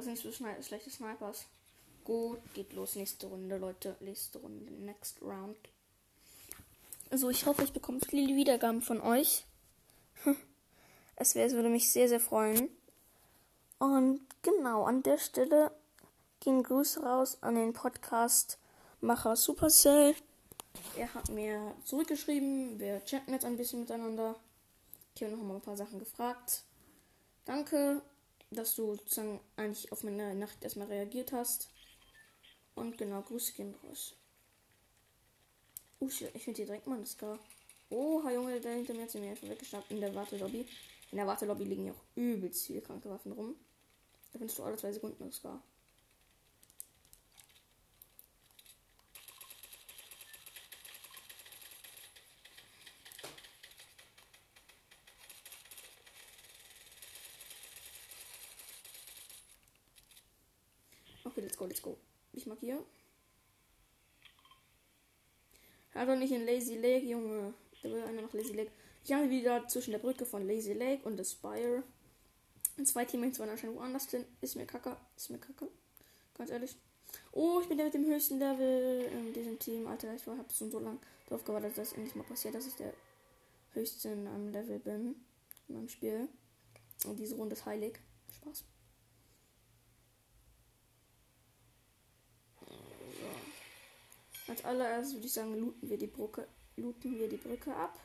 Was 0.00 0.06
sind 0.06 0.34
Schne 0.34 0.56
schlechte 0.62 0.88
Snipers? 0.88 1.44
Gut, 2.04 2.38
geht 2.54 2.72
los. 2.72 2.96
Nächste 2.96 3.26
Runde, 3.26 3.58
Leute. 3.58 3.98
Nächste 4.00 4.38
Runde. 4.38 4.72
Next 4.72 5.20
round. 5.20 5.58
Also, 7.10 7.28
ich 7.28 7.44
hoffe, 7.44 7.64
ich 7.64 7.74
bekomme 7.74 8.00
viele 8.08 8.34
Wiedergaben 8.34 8.80
von 8.80 9.02
euch. 9.02 9.44
Es, 11.16 11.34
wär, 11.34 11.44
es 11.44 11.52
würde 11.52 11.68
mich 11.68 11.92
sehr, 11.92 12.08
sehr 12.08 12.18
freuen. 12.18 12.70
Und 13.78 14.22
genau, 14.40 14.84
an 14.84 15.02
der 15.02 15.18
Stelle 15.18 15.70
gehen 16.40 16.62
Grüße 16.62 17.02
raus 17.02 17.36
an 17.42 17.56
den 17.56 17.74
Podcast-Macher 17.74 19.36
Supercell. 19.36 20.14
Er 20.96 21.12
hat 21.12 21.28
mir 21.28 21.74
zurückgeschrieben, 21.84 22.78
wir 22.78 23.04
chatten 23.04 23.34
jetzt 23.34 23.44
ein 23.44 23.58
bisschen 23.58 23.80
miteinander. 23.80 24.34
Ich 25.14 25.22
habe 25.22 25.36
noch 25.36 25.42
mal 25.42 25.56
ein 25.56 25.60
paar 25.60 25.76
Sachen 25.76 25.98
gefragt. 25.98 26.62
Danke 27.44 28.00
dass 28.50 28.74
du 28.74 28.94
sozusagen 28.94 29.40
eigentlich 29.56 29.92
auf 29.92 30.02
meine 30.02 30.34
Nacht 30.34 30.62
erstmal 30.62 30.88
reagiert 30.88 31.32
hast. 31.32 31.70
Und 32.74 32.98
genau, 32.98 33.22
Grüße 33.22 33.52
gehen 33.52 33.74
raus. 33.84 34.16
Uh, 36.00 36.08
ich 36.08 36.44
finde 36.44 36.56
hier 36.56 36.66
direkt 36.66 36.86
mal 36.86 36.98
das 36.98 37.16
gar. 37.18 37.38
Oh, 37.90 38.22
Junge, 38.28 38.60
der 38.60 38.74
hinter 38.74 38.94
mir 38.94 39.02
hat 39.02 39.10
sie 39.10 39.18
mir 39.18 39.30
einfach 39.30 39.48
weggeschnappt 39.48 39.90
in 39.90 40.00
der 40.00 40.14
Wartelobby. 40.14 40.66
In 41.10 41.16
der 41.16 41.26
Wartelobby 41.26 41.64
liegen 41.64 41.86
ja 41.86 41.92
auch 41.92 42.04
übelst 42.14 42.66
viele 42.66 42.80
kranke 42.80 43.10
Waffen 43.10 43.32
rum. 43.32 43.56
Da 44.32 44.38
findest 44.38 44.58
du 44.58 44.62
alle 44.62 44.76
zwei 44.76 44.92
Sekunden 44.92 45.26
das 45.26 45.42
gar. 45.42 45.62
Okay, 61.24 61.42
let's 61.70 61.80
go. 61.80 61.96
Ich 62.32 62.46
markiere. 62.46 62.84
Ja, 65.94 66.04
doch 66.04 66.16
nicht 66.16 66.32
in 66.32 66.44
Lazy 66.44 66.76
Lake, 66.76 67.06
Junge. 67.06 67.54
Da 67.82 67.88
will 67.88 68.02
einer 68.02 68.22
noch 68.22 68.32
Lazy 68.32 68.52
Lake. 68.52 68.70
Ich 69.04 69.12
habe 69.12 69.30
wieder 69.30 69.66
zwischen 69.68 69.92
der 69.92 69.98
Brücke 69.98 70.26
von 70.26 70.46
Lazy 70.46 70.74
Lake 70.74 71.06
und 71.06 71.16
The 71.16 71.24
Spire. 71.24 71.82
Zwei 72.84 73.04
Teammates 73.04 73.38
waren 73.38 73.50
anscheinend 73.50 73.76
woanders 73.76 74.10
sind. 74.10 74.26
Ist 74.40 74.56
mir 74.56 74.66
kacke. 74.66 74.96
Ist 75.16 75.30
mir 75.30 75.38
kacke. 75.38 75.68
Ganz 76.36 76.50
ehrlich. 76.50 76.76
Oh, 77.32 77.60
ich 77.60 77.68
bin 77.68 77.76
der 77.76 77.86
mit 77.86 77.94
dem 77.94 78.06
höchsten 78.06 78.38
Level 78.38 79.08
in 79.12 79.32
diesem 79.32 79.58
Team. 79.58 79.86
Alter, 79.86 80.14
ich 80.14 80.26
habe 80.26 80.44
schon 80.52 80.70
so 80.70 80.78
lange 80.78 80.98
darauf 81.26 81.44
gewartet, 81.44 81.76
dass 81.76 81.90
das 81.90 81.92
endlich 81.96 82.14
mal 82.14 82.24
passiert, 82.24 82.54
dass 82.54 82.66
ich 82.66 82.74
der 82.74 82.92
höchste 83.72 84.08
in 84.10 84.26
einem 84.26 84.50
Level 84.50 84.78
bin. 84.78 85.16
In 85.68 85.74
meinem 85.74 85.88
Spiel. 85.88 86.28
Und 87.04 87.18
diese 87.18 87.36
Runde 87.36 87.54
ist 87.54 87.66
heilig. 87.66 87.98
Spaß. 88.36 88.64
Als 94.50 94.64
allererstes 94.64 95.14
würde 95.14 95.26
ich 95.28 95.32
sagen, 95.32 95.54
looten 95.60 95.88
wir 95.88 95.96
die 95.96 96.08
Brücke, 96.08 96.48
looten 96.74 97.16
wir 97.16 97.28
die 97.28 97.36
Brücke 97.36 97.72
ab. 97.72 97.96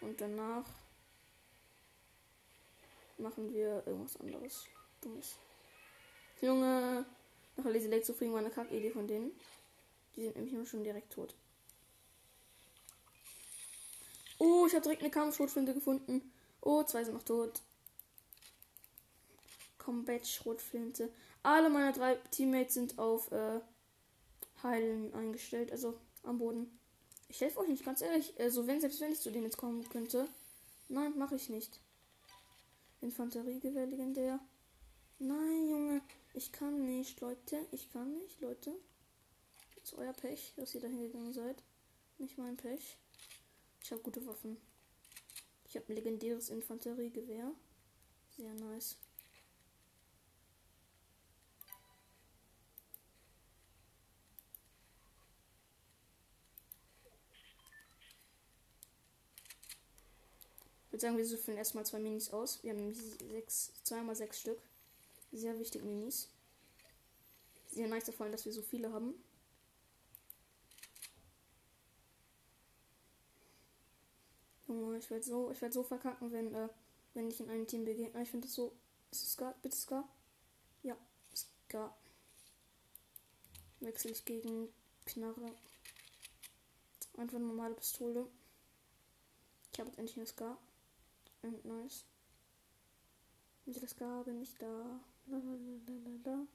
Und 0.00 0.20
danach 0.20 0.64
machen 3.18 3.52
wir 3.52 3.82
irgendwas 3.84 4.20
anderes. 4.20 4.66
Dummes. 5.00 5.36
Junge, 6.40 7.04
nach 7.56 7.64
Lazy 7.64 7.88
Lake 7.88 8.04
zufrieden 8.04 8.32
war 8.32 8.38
eine 8.38 8.50
Kackidee 8.50 8.92
von 8.92 9.08
denen. 9.08 9.32
Die 10.14 10.22
sind 10.22 10.36
nämlich 10.36 10.54
nur 10.54 10.64
schon 10.64 10.84
direkt 10.84 11.12
tot. 11.12 11.34
Oh, 14.38 14.64
ich 14.68 14.74
habe 14.74 14.84
direkt 14.84 15.02
eine 15.02 15.10
Kampfschrotflinte 15.10 15.74
gefunden. 15.74 16.32
Oh, 16.60 16.84
zwei 16.84 17.02
sind 17.02 17.14
noch 17.14 17.24
tot. 17.24 17.62
Combat 19.84 20.26
Schrotflinte. 20.26 21.12
Alle 21.42 21.68
meine 21.68 21.92
drei 21.92 22.16
Teammates 22.30 22.74
sind 22.74 22.98
auf 22.98 23.30
äh, 23.32 23.60
Heilen 24.62 25.12
eingestellt, 25.12 25.70
also 25.72 25.94
am 26.22 26.38
Boden. 26.38 26.78
Ich 27.28 27.40
helfe 27.42 27.58
euch 27.60 27.68
nicht, 27.68 27.84
ganz 27.84 28.00
ehrlich. 28.00 28.34
Also 28.38 28.66
wenn 28.66 28.80
selbst 28.80 29.00
wenn 29.00 29.12
ich 29.12 29.20
zu 29.20 29.30
denen 29.30 29.44
jetzt 29.44 29.58
kommen 29.58 29.86
könnte. 29.90 30.26
Nein, 30.88 31.18
mache 31.18 31.36
ich 31.36 31.50
nicht. 31.50 31.80
Infanteriegewehr 33.02 33.86
legendär. 33.86 34.40
Nein, 35.18 35.68
Junge. 35.68 36.00
Ich 36.32 36.50
kann 36.50 36.86
nicht, 36.86 37.20
Leute. 37.20 37.66
Ich 37.70 37.92
kann 37.92 38.16
nicht, 38.18 38.40
Leute. 38.40 38.72
Das 39.74 39.92
ist 39.92 39.98
euer 39.98 40.12
Pech, 40.14 40.54
dass 40.56 40.74
ihr 40.74 40.80
da 40.80 40.88
hingegangen 40.88 41.32
seid. 41.34 41.62
Nicht 42.18 42.38
mein 42.38 42.56
Pech. 42.56 42.96
Ich 43.82 43.92
habe 43.92 44.02
gute 44.02 44.24
Waffen. 44.26 44.56
Ich 45.68 45.76
habe 45.76 45.86
ein 45.88 45.96
legendäres 45.96 46.48
Infanteriegewehr. 46.48 47.52
Sehr 48.36 48.54
nice. 48.54 48.96
Würde 60.94 61.00
sagen, 61.00 61.16
wir 61.16 61.26
suchen 61.26 61.56
erstmal 61.56 61.84
zwei 61.84 61.98
Minis 61.98 62.30
aus. 62.30 62.62
Wir 62.62 62.70
haben 62.70 62.78
nämlich 62.78 63.00
sechs, 63.00 63.72
zweimal 63.82 64.14
sechs 64.14 64.38
Stück. 64.38 64.60
Sehr 65.32 65.58
wichtige 65.58 65.84
Minis. 65.84 66.28
Sehr 67.66 67.88
nice 67.88 68.04
davon, 68.04 68.30
dass 68.30 68.44
wir 68.44 68.52
so 68.52 68.62
viele 68.62 68.92
haben. 68.92 69.12
Junge, 74.68 74.98
ich 74.98 75.10
werde 75.10 75.24
so, 75.24 75.50
ich 75.50 75.60
werde 75.60 75.74
so 75.74 75.82
verkacken, 75.82 76.30
wenn, 76.30 76.54
äh, 76.54 76.68
wenn 77.14 77.28
ich 77.28 77.40
in 77.40 77.50
einem 77.50 77.66
Team 77.66 77.84
begegne. 77.84 78.22
Ich 78.22 78.30
finde 78.30 78.46
das 78.46 78.54
so. 78.54 78.70
Ist 79.10 79.24
es 79.24 79.32
Scar? 79.32 79.52
Bitte 79.62 79.76
Scar? 79.76 80.08
Ja, 80.84 80.96
Scar. 81.34 81.98
Wechsle 83.80 84.12
ich 84.12 84.24
gegen 84.24 84.68
Knarre. 85.06 85.56
Einfach 87.16 87.40
normale 87.40 87.74
Pistole. 87.74 88.28
Ich 89.72 89.80
habe 89.80 89.88
jetzt 89.88 89.98
endlich 89.98 90.18
eine 90.18 90.26
Scar. 90.26 90.56
Und 91.44 91.62
nice. 91.66 92.06
Mit 93.66 93.80
der 93.80 93.88
Ska 93.88 94.22
bin 94.22 94.40
ich 94.40 94.56
da. 94.56 94.98
Lalalala. 95.26 96.46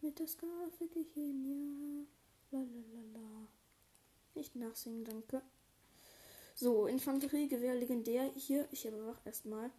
Mit 0.00 0.18
der 0.18 0.26
Ska 0.26 0.46
fick 0.78 0.96
ich 0.96 1.14
ihn, 1.18 1.44
ja. 1.44 2.58
Lalalala. 2.58 3.46
Nicht 4.34 4.56
nachsingen, 4.56 5.04
danke. 5.04 5.42
So, 6.54 6.86
Infanteriegewehr 6.86 7.74
legendär 7.74 8.24
hier. 8.34 8.66
Ich 8.72 8.86
überwache 8.86 9.20
erstmal. 9.26 9.70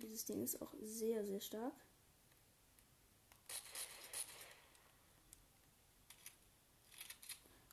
Dieses 0.00 0.24
Ding 0.24 0.40
ist 0.44 0.62
auch 0.62 0.72
sehr, 0.80 1.24
sehr 1.26 1.40
stark. 1.40 1.74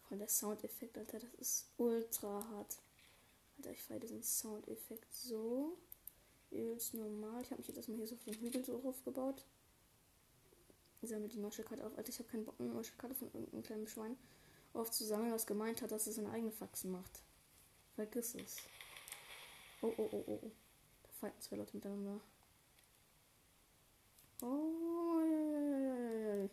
Von 0.10 0.18
der 0.18 0.30
Soundeffekt, 0.30 0.98
Alter, 0.98 1.20
das 1.20 1.34
ist 1.36 1.70
ultra 1.78 2.44
hart. 2.50 2.80
Alter, 3.58 3.72
ich 3.72 3.84
feiere 3.84 4.00
diesen 4.00 4.24
Soundeffekt 4.24 5.14
so 5.14 5.78
ist 6.54 6.94
normal. 6.94 7.42
Ich 7.42 7.52
habe 7.52 7.60
mich 7.60 7.68
jetzt 7.68 7.78
erstmal 7.78 7.98
hier 7.98 8.08
so 8.08 8.16
auf 8.16 8.24
den 8.24 8.36
Hügel 8.36 8.64
so 8.64 8.82
aufgebaut. 8.84 9.46
Ich 11.02 11.10
sammle 11.10 11.28
die 11.28 11.42
Karte 11.42 11.86
auf. 11.86 11.98
Alter, 11.98 12.10
ich 12.10 12.20
habe 12.20 12.30
keinen 12.30 12.46
Bock, 12.46 12.56
eine 12.60 12.82
Karte 12.98 13.16
von 13.16 13.28
irgendeinem 13.34 13.64
kleinen 13.64 13.88
Schwein 13.88 14.18
aufzusammeln, 14.74 15.34
was 15.34 15.46
gemeint 15.46 15.82
hat, 15.82 15.92
dass 15.92 16.08
es 16.08 16.16
seine 16.16 16.32
eigene 16.32 16.52
Faxen 16.52 16.92
macht. 16.92 17.22
Vergiss 17.96 18.36
es. 18.36 18.58
Oh, 19.82 19.94
oh, 19.98 20.10
oh, 20.12 20.24
oh. 20.28 20.40
oh. 20.44 20.52
Da 21.04 21.10
fighten 21.20 21.42
zwei 21.42 21.58
Leute 21.58 21.76
miteinander. 21.76 22.22
Oh, 24.42 25.20
ja, 25.22 25.40
ja, 25.40 25.60
ja, 25.60 26.12
ja, 26.12 26.36
ja. 26.36 26.50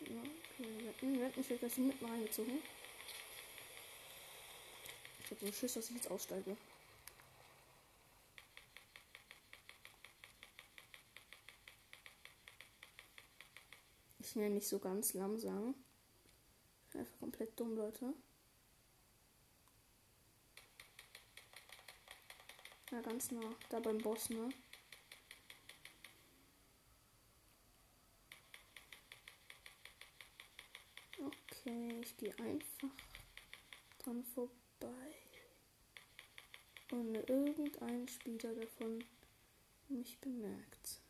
Ja, 0.00 0.20
okay, 0.20 0.86
wetten, 0.86 1.20
wetten, 1.20 1.40
ich 1.40 1.50
werde 1.50 1.66
gleich 1.66 1.78
mitten 1.78 2.04
reingezogen. 2.04 2.58
Ich 5.24 5.30
habe 5.30 5.46
so 5.46 5.52
Schiss, 5.52 5.74
dass 5.74 5.88
ich 5.88 5.96
jetzt 5.96 6.10
aussteige. 6.10 6.56
Ich 14.34 14.36
nenne 14.36 14.56
nicht 14.56 14.66
so 14.66 14.80
ganz 14.80 15.14
langsam. 15.14 15.76
Einfach 16.92 17.20
komplett 17.20 17.60
dumm, 17.60 17.76
Leute. 17.76 18.12
Ja, 22.90 23.00
ganz 23.00 23.30
nah. 23.30 23.54
Da 23.68 23.78
beim 23.78 23.98
Boss, 23.98 24.30
ne? 24.30 24.48
Okay, 31.20 32.00
ich 32.02 32.16
gehe 32.16 32.36
einfach 32.40 32.90
dran 33.98 34.24
vorbei. 34.24 35.14
Ohne 36.90 37.20
irgendein 37.20 38.08
Spieler 38.08 38.52
davon 38.56 39.04
mich 39.88 40.18
bemerkt. 40.18 41.03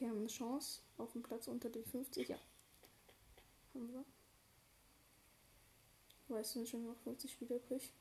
Okay, 0.00 0.08
haben 0.08 0.20
eine 0.20 0.28
Chance 0.28 0.80
auf 0.96 1.12
den 1.12 1.22
Platz 1.22 1.46
unter 1.46 1.68
den 1.68 1.84
50. 1.84 2.26
Ja. 2.26 2.38
Haben 3.74 3.92
wir. 3.92 4.04
Weißt 6.28 6.56
du, 6.56 6.64
schon 6.64 6.86
noch 6.86 6.96
50 7.00 7.30
Spieler 7.30 7.56
übrig? 7.56 7.92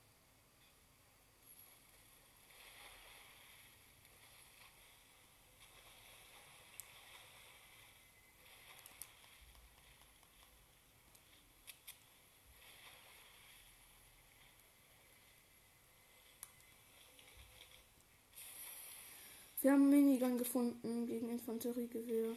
Wir 19.69 19.75
haben 19.75 19.87
Minigun 19.91 20.35
gefunden 20.39 21.05
gegen 21.05 21.29
Infanteriegewehr. 21.29 22.35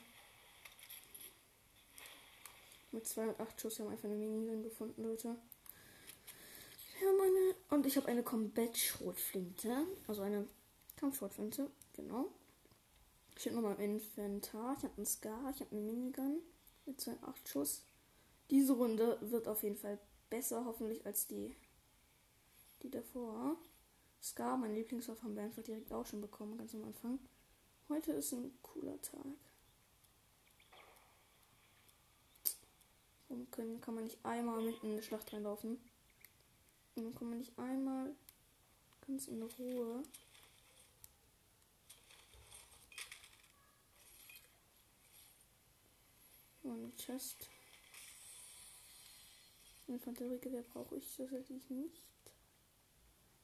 Mit 2.90 3.06
208 3.06 3.58
Schuss 3.58 3.78
haben 3.78 3.86
wir 3.86 3.92
einfach 3.92 4.04
eine 4.04 4.16
Minigun 4.16 4.62
gefunden, 4.62 5.02
Leute. 5.02 5.34
Wir 6.98 7.08
haben 7.08 7.20
eine. 7.22 7.54
Und 7.70 7.86
ich 7.86 7.96
habe 7.96 8.08
eine 8.08 8.22
Combat-Schrotflinte. 8.22 9.86
Also 10.06 10.20
eine 10.20 10.46
Kampfschrotflinte. 10.96 11.70
Genau. 11.94 12.28
Ich 13.38 13.46
habe 13.46 13.56
nochmal 13.56 13.76
im 13.76 13.92
Inventar. 13.92 14.76
Ich 14.76 14.84
habe 14.84 14.94
einen 14.98 15.06
Scar. 15.06 15.50
Ich 15.54 15.60
habe 15.60 15.70
eine 15.70 15.80
Minigun. 15.80 16.42
Mit 16.84 17.00
208 17.00 17.48
Schuss. 17.48 17.82
Diese 18.50 18.74
Runde 18.74 19.16
wird 19.22 19.48
auf 19.48 19.62
jeden 19.62 19.78
Fall 19.78 19.98
besser, 20.28 20.66
hoffentlich, 20.66 21.06
als 21.06 21.28
die, 21.28 21.56
die 22.82 22.90
davor. 22.90 23.56
Scar, 24.22 24.56
mein 24.56 24.72
haben 24.76 25.35
wir 25.35 25.42
einfach 25.42 25.64
direkt 25.64 25.92
auch 25.92 26.06
schon 26.06 26.20
bekommen, 26.20 26.56
ganz 26.56 26.74
am 26.74 26.85
Anfang. 26.85 27.18
Heute 27.88 28.12
ist 28.12 28.32
ein 28.32 28.56
cooler 28.62 29.00
Tag. 29.02 29.35
Warum 33.28 33.50
können, 33.50 33.80
kann 33.80 33.96
man 33.96 34.04
nicht 34.04 34.24
einmal 34.24 34.62
mitten 34.62 34.87
in 34.87 34.92
eine 34.92 35.02
Schlacht 35.02 35.32
reinlaufen? 35.32 35.80
Und 36.94 37.04
dann 37.04 37.14
kann 37.16 37.30
man 37.30 37.38
nicht 37.38 37.58
einmal 37.58 38.14
ganz 39.04 39.26
in 39.26 39.42
Ruhe. 39.42 40.04
Und 46.62 46.96
Chest. 46.96 47.48
Infanteriegewehr 49.88 50.62
brauche 50.62 50.96
ich 50.96 51.16
tatsächlich 51.16 51.68
nicht. 51.70 52.12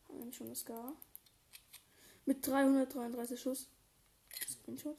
Wir 0.08 0.32
schon 0.32 0.48
das 0.48 0.64
Gar. 0.64 0.96
Mit 2.24 2.46
333 2.46 3.40
Schuss. 3.40 3.68
Screenshot. 4.48 4.96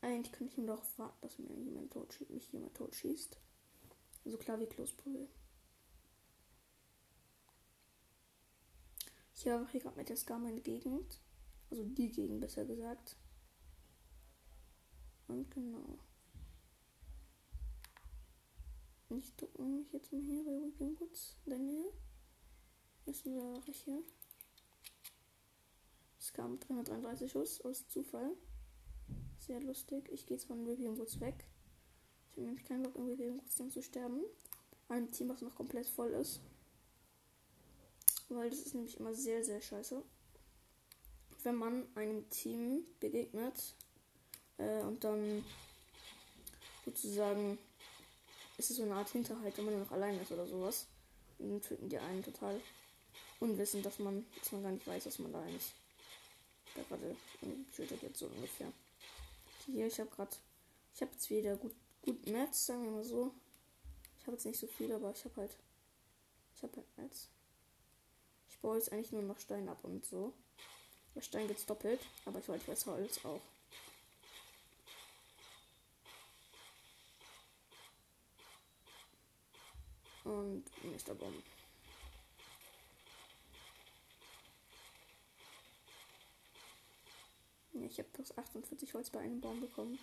Eigentlich 0.00 0.32
könnte 0.32 0.52
ich 0.52 0.58
ihm 0.58 0.66
doch 0.66 0.84
warten, 0.96 1.18
dass 1.22 1.38
mir 1.38 1.54
jemand 1.54 1.92
tot 1.92 2.14
mich 2.30 2.52
jemand 2.52 2.74
tot 2.74 2.94
schießt. 2.94 3.36
Also 4.24 4.38
klar 4.38 4.60
wie 4.60 4.66
Kloßbrühe. 4.66 5.28
Ich 9.34 9.46
habe 9.46 9.68
hier 9.70 9.80
gerade 9.80 9.96
mit 9.96 10.08
der 10.08 10.16
Scar 10.16 10.38
meine 10.38 10.60
Gegend. 10.60 11.20
Also 11.70 11.84
die 11.84 12.10
Gegend 12.10 12.40
besser 12.40 12.64
gesagt. 12.64 13.16
Und 15.28 15.50
genau. 15.50 15.98
Ich 19.10 19.34
drücke 19.36 19.62
mich 19.62 19.92
jetzt 19.92 20.12
mal 20.12 20.22
hier 20.22 20.44
bei 20.44 20.50
Weeping 20.50 20.98
Woods 21.00 21.36
in 21.46 21.66
Nähe. 21.66 21.92
Ist 23.08 23.24
wieder 23.24 23.62
hier. 23.64 24.02
Es 26.20 26.30
kam 26.34 26.60
333 26.60 27.32
Schuss 27.32 27.60
aus 27.62 27.88
Zufall. 27.88 28.36
Sehr 29.38 29.60
lustig. 29.60 30.10
Ich 30.12 30.26
gehe 30.26 30.36
jetzt 30.36 30.46
von 30.46 30.68
Weeping 30.68 30.98
Woods 30.98 31.18
weg. 31.18 31.46
Ich 32.30 32.36
habe 32.36 32.48
nämlich 32.48 32.66
keinen 32.66 32.82
Bock, 32.82 32.96
in 32.96 33.08
Weeping 33.08 33.38
Woods 33.38 33.56
dann 33.56 33.70
zu 33.70 33.80
sterben. 33.80 34.20
Ein 34.90 35.10
Team, 35.10 35.30
was 35.30 35.40
noch 35.40 35.54
komplett 35.54 35.86
voll 35.86 36.10
ist. 36.10 36.40
Weil 38.28 38.50
das 38.50 38.58
ist 38.58 38.74
nämlich 38.74 39.00
immer 39.00 39.14
sehr, 39.14 39.42
sehr 39.42 39.62
scheiße. 39.62 40.02
Wenn 41.44 41.54
man 41.54 41.86
einem 41.94 42.28
Team 42.28 42.84
begegnet 43.00 43.74
äh, 44.58 44.82
und 44.82 45.02
dann 45.02 45.42
sozusagen 46.84 47.56
ist 48.58 48.70
es 48.70 48.76
so 48.76 48.82
eine 48.82 48.96
Art 48.96 49.08
Hinterhalt, 49.08 49.56
wenn 49.56 49.64
man 49.64 49.80
noch 49.80 49.92
allein 49.92 50.20
ist 50.20 50.30
oder 50.30 50.46
sowas. 50.46 50.86
Und 51.38 51.48
dann 51.48 51.62
töten 51.62 51.88
die 51.88 51.98
einen 51.98 52.22
total 52.22 52.60
unwissend, 53.40 53.84
dass 53.86 53.98
man, 53.98 54.26
dass 54.38 54.52
man 54.52 54.62
gar 54.62 54.72
nicht 54.72 54.86
weiß, 54.86 55.04
dass 55.04 55.18
man 55.18 55.32
da 55.32 55.40
eigentlich 55.40 55.72
da 56.74 56.82
gerade 56.82 57.16
tötet 57.74 58.02
jetzt 58.02 58.18
so 58.18 58.26
ungefähr. 58.26 58.72
Hier, 59.66 59.86
ich 59.86 59.98
habe 60.00 60.10
gerade, 60.10 60.34
ich 60.94 61.02
habe 61.02 61.12
jetzt 61.12 61.30
wieder 61.30 61.56
gut, 61.56 61.74
gut 62.02 62.26
Netz, 62.26 62.66
sagen 62.66 62.84
wir 62.84 62.90
mal 62.90 63.04
so. 63.04 63.32
Ich 64.18 64.26
habe 64.26 64.32
jetzt 64.32 64.46
nicht 64.46 64.58
so 64.58 64.66
viel, 64.66 64.92
aber 64.92 65.10
ich 65.10 65.24
habe 65.24 65.36
halt, 65.36 65.56
ich 66.54 66.62
habe 66.62 66.76
halt 66.76 66.98
Netz. 66.98 67.28
Ich 68.50 68.58
baue 68.58 68.76
jetzt 68.76 68.92
eigentlich 68.92 69.12
nur 69.12 69.22
noch 69.22 69.38
Stein 69.38 69.68
ab 69.68 69.78
und 69.84 70.04
so. 70.04 70.32
Bei 71.14 71.20
Stein 71.20 71.48
geht's 71.48 71.66
doppelt, 71.66 72.00
aber 72.24 72.38
ich 72.38 72.48
wollte 72.48 72.68
weiß 72.68 72.86
Holz 72.86 73.24
auch. 73.24 73.40
Und 80.24 80.64
Mr. 80.84 81.14
Bomb. 81.14 81.42
Ja, 87.78 87.86
ich 87.86 87.98
habe 87.98 88.08
plus 88.08 88.36
48 88.36 88.94
Holz 88.94 89.10
bei 89.10 89.20
einem 89.20 89.40
Baum 89.40 89.60
bekommen. 89.60 89.98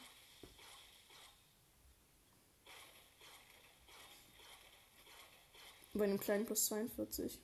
Bei 5.94 6.06
einem 6.06 6.20
kleinen 6.20 6.46
plus 6.46 6.66
42. 6.68 7.40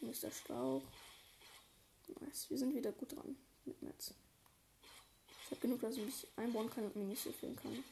Hier 0.00 0.10
ist 0.10 0.22
der 0.22 0.30
Schlauch. 0.30 0.82
Nice. 2.20 2.48
Wir 2.48 2.58
sind 2.58 2.74
wieder 2.74 2.92
gut 2.92 3.14
dran 3.14 3.36
mit 3.64 3.82
Netz. 3.82 4.14
Ich 5.44 5.50
habe 5.50 5.60
genug, 5.60 5.80
dass 5.80 5.96
ich 5.96 6.04
mich 6.04 6.26
einbauen 6.36 6.70
kann 6.70 6.84
und 6.84 6.96
mir 6.96 7.04
nicht 7.04 7.22
so 7.22 7.32
viel 7.32 7.54
kann. 7.56 7.84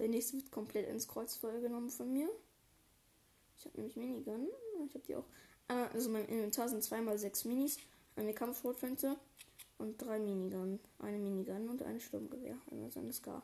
Der 0.00 0.08
nächste 0.08 0.38
wird 0.38 0.50
komplett 0.50 0.88
ins 0.88 1.06
Kreuzfeuer 1.06 1.60
genommen 1.60 1.90
von 1.90 2.10
mir. 2.10 2.26
Ich 3.58 3.66
habe 3.66 3.76
nämlich 3.76 3.96
Minigun. 3.96 4.48
Ich 4.86 4.94
habe 4.94 5.04
die 5.06 5.14
auch. 5.14 5.26
Ah, 5.68 5.88
also 5.88 6.08
mein 6.08 6.24
Inventar 6.24 6.70
sind 6.70 6.82
zweimal 6.82 7.18
sechs 7.18 7.44
Minis, 7.44 7.76
eine 8.16 8.32
Kampfrotflinte 8.32 9.16
und 9.76 10.00
drei 10.00 10.18
Minigun. 10.18 10.80
Eine 11.00 11.18
Minigun 11.18 11.68
und 11.68 11.82
ein 11.82 12.00
Sturmgewehr. 12.00 12.56
Also 12.70 13.00
eine 13.00 13.12
Scar. 13.12 13.42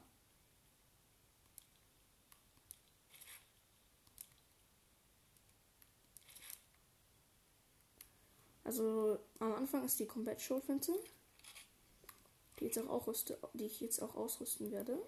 Also 8.65 9.19
am 9.41 9.53
Anfang 9.53 9.85
ist 9.85 10.01
die 10.01 10.07
Combat 10.07 10.41
Schrotflinte. 10.41 10.93
die, 12.59 12.65
jetzt 12.65 12.79
auch 12.79 12.89
ausrüste, 12.89 13.39
die 13.53 13.67
ich 13.67 13.83
jetzt 13.83 14.01
auch 14.01 14.15
ausrüsten 14.15 14.71
werde. 14.73 14.99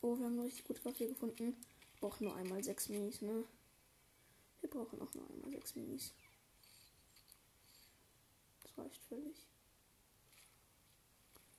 Oh, 0.00 0.16
wir 0.16 0.26
haben 0.26 0.34
eine 0.34 0.44
richtig 0.44 0.64
gute 0.64 0.84
Waffe 0.84 1.08
gefunden. 1.08 1.56
Braucht 2.00 2.20
nur 2.20 2.36
einmal 2.36 2.62
sechs 2.62 2.88
Minis, 2.88 3.20
ne? 3.20 3.44
Wir 4.60 4.70
brauchen 4.70 5.00
auch 5.02 5.12
nur 5.14 5.28
einmal 5.28 5.50
sechs 5.50 5.74
Minis. 5.74 6.12
Das 8.62 8.78
reicht 8.78 9.02
völlig. 9.04 9.46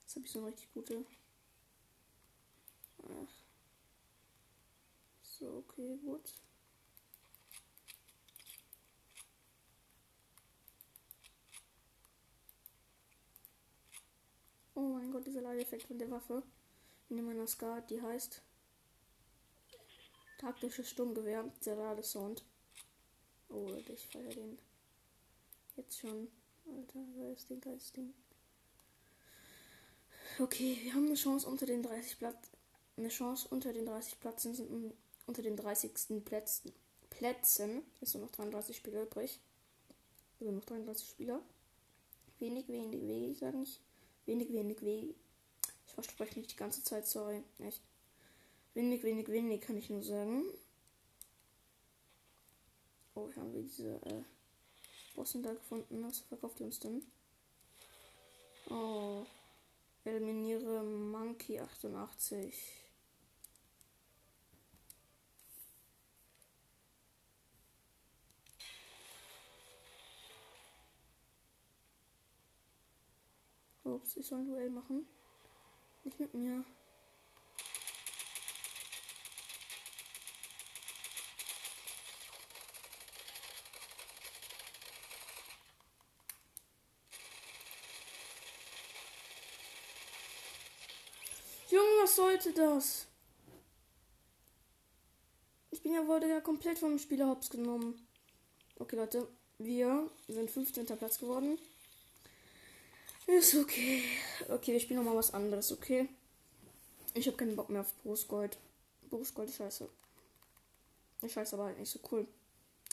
Jetzt 0.02 0.16
habe 0.16 0.26
ich 0.26 0.32
so 0.32 0.40
eine 0.40 0.48
richtig 0.48 0.72
gute. 0.74 1.06
Ach. 3.04 3.30
So, 5.22 5.58
okay, 5.58 5.98
gut. 5.98 6.34
Oh 14.76 14.94
mein 14.94 15.12
Gott, 15.12 15.28
dieser 15.28 15.42
Leideffekt 15.42 15.84
von 15.84 16.00
der 16.00 16.10
Waffe 16.10 16.42
in 17.10 17.26
meiner 17.26 17.48
Skat, 17.48 17.90
die 17.90 18.02
heißt 18.02 18.42
taktisches 20.40 20.90
Sturmgewehr, 20.90 21.44
der 21.66 21.76
Ladesound. 21.76 22.44
Oh, 23.50 23.74
ich 23.88 24.08
feiere 24.08 24.30
den 24.30 24.60
jetzt 25.76 26.00
schon. 26.00 26.28
Alter, 26.66 27.00
geiles 27.18 27.46
Ding, 27.46 27.62
geiles 27.62 27.92
Ding. 27.92 28.14
Okay, 30.40 30.78
wir 30.84 30.94
haben 30.94 31.08
eine 31.08 31.16
Chance 31.16 31.48
unter 31.48 31.66
den 31.66 31.84
30 31.84 32.20
Platz. 32.20 32.52
Eine 32.96 33.10
Chance 33.10 33.48
unter 33.50 33.74
den 33.74 33.86
30 33.86 34.20
Plätzen 34.20 34.54
sind 34.54 34.94
unter 35.26 35.42
den 35.42 35.56
30. 35.56 36.24
Plätzen. 36.24 36.72
Plätzen. 37.10 37.82
Ist 38.02 38.14
nur 38.14 38.26
noch 38.26 38.32
33 38.32 38.78
Spieler 38.78 39.04
übrig. 39.04 39.40
Also 40.40 40.52
noch 40.52 40.66
33 40.66 41.10
Spieler. 41.10 41.42
Wenig, 42.40 42.68
wenig, 42.68 43.02
wenig, 43.02 43.40
sage 43.40 43.62
ich. 43.62 43.82
Wenig, 44.26 44.54
wenig, 44.54 44.82
wenig. 44.82 45.16
Verspreche 46.02 46.40
nicht 46.40 46.52
die 46.52 46.56
ganze 46.56 46.82
Zeit, 46.82 47.06
sorry. 47.06 47.44
Echt. 47.60 47.82
Wenig, 48.74 49.04
wenig, 49.04 49.28
wenig 49.28 49.60
kann 49.60 49.76
ich 49.76 49.90
nur 49.90 50.02
sagen. 50.02 50.46
Oh, 53.16 53.30
hier 53.34 53.42
haben 53.42 53.54
wir 53.54 53.64
diese 53.64 53.96
äh, 54.06 54.24
Bossen 55.16 55.44
da 55.44 55.52
gefunden. 55.54 56.02
Was 56.02 56.20
verkauft 56.20 56.62
ihr 56.62 56.68
uns 56.68 56.80
denn? 56.80 57.04
Oh. 58.70 59.26
Eliminiere 60.06 60.84
Monkey 60.84 61.60
88. 61.60 62.56
Ups, 73.84 74.16
ich 74.16 74.26
soll 74.26 74.40
ein 74.40 74.48
Duell 74.48 74.70
machen. 74.70 75.06
Nicht 76.04 76.20
mit 76.20 76.34
mir. 76.34 76.64
Junge, 91.70 91.86
was 92.02 92.16
sollte 92.16 92.52
das? 92.54 93.06
Ich 95.70 95.84
bin 95.84 95.94
ja 95.94 96.08
wurde 96.08 96.28
ja 96.28 96.42
komplett 96.42 96.80
vom 96.80 96.98
Spieler 96.98 97.28
hops 97.28 97.52
genommen. 97.52 98.08
Okay, 98.80 98.96
Leute, 98.96 99.28
wir 99.60 100.10
sind 100.28 100.50
15. 100.50 100.86
Platz 100.86 101.20
geworden. 101.20 101.60
Ist 103.38 103.54
okay. 103.56 104.04
Okay, 104.48 104.74
wir 104.74 104.80
spielen 104.80 104.98
nochmal 104.98 105.16
was 105.16 105.34
anderes, 105.36 105.72
okay? 105.72 106.10
Ich 107.14 107.28
habe 107.28 107.38
keinen 107.38 107.56
Bock 107.56 107.70
mehr 107.70 107.82
auf 107.82 107.94
Brustgold. 108.02 108.58
Brustgold 109.10 109.50
ist 109.50 109.58
scheiße. 109.58 109.88
Ist 111.22 111.34
scheiße, 111.34 111.56
aber 111.56 111.66
halt 111.66 111.78
nicht 111.78 111.92
so 111.92 112.00
cool. 112.12 112.28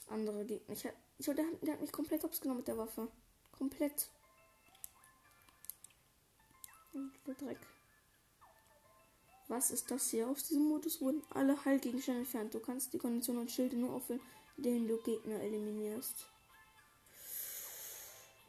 Andere 0.09 0.45
Gegner. 0.45 0.75
Ich, 0.75 0.85
ich, 1.19 1.27
der, 1.27 1.45
der 1.63 1.73
hat 1.73 1.81
mich 1.81 1.91
komplett 1.91 2.23
hops 2.23 2.45
mit 2.45 2.69
der 2.69 2.77
Waffe. 2.77 3.09
Komplett. 3.51 4.11
Dreck. 7.39 7.59
Was 9.49 9.71
ist 9.71 9.91
das 9.91 10.11
hier? 10.11 10.29
Aus 10.29 10.49
diesem 10.49 10.69
Modus 10.69 11.01
wurden 11.01 11.23
alle 11.31 11.65
Heilgegenstände 11.65 12.21
entfernt. 12.21 12.55
Du 12.55 12.61
kannst 12.61 12.93
die 12.93 12.99
Konditionen 12.99 13.43
und 13.43 13.51
Schilde 13.51 13.77
nur 13.77 13.95
auffüllen, 13.95 14.21
indem 14.59 14.87
du 14.87 14.99
Gegner 14.99 15.41
eliminierst. 15.41 16.27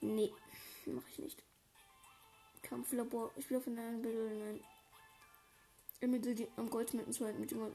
Nee, 0.02 0.34
mache 0.86 1.10
ich 1.12 1.20
nicht. 1.20 1.47
Kampflabor. 2.70 3.32
Ich 3.36 3.48
bin 3.48 3.58
auf 3.58 3.68
einem 3.68 4.02
Bild. 4.02 4.40
Nein. 4.40 4.60
Ermittel 6.00 6.36
die 6.36 6.48
am 6.58 6.70
Goldmitten 6.70 7.14
zu 7.14 7.26
halten. 7.26 7.40
Mit 7.40 7.52
dem 7.52 7.60
du 7.60 7.70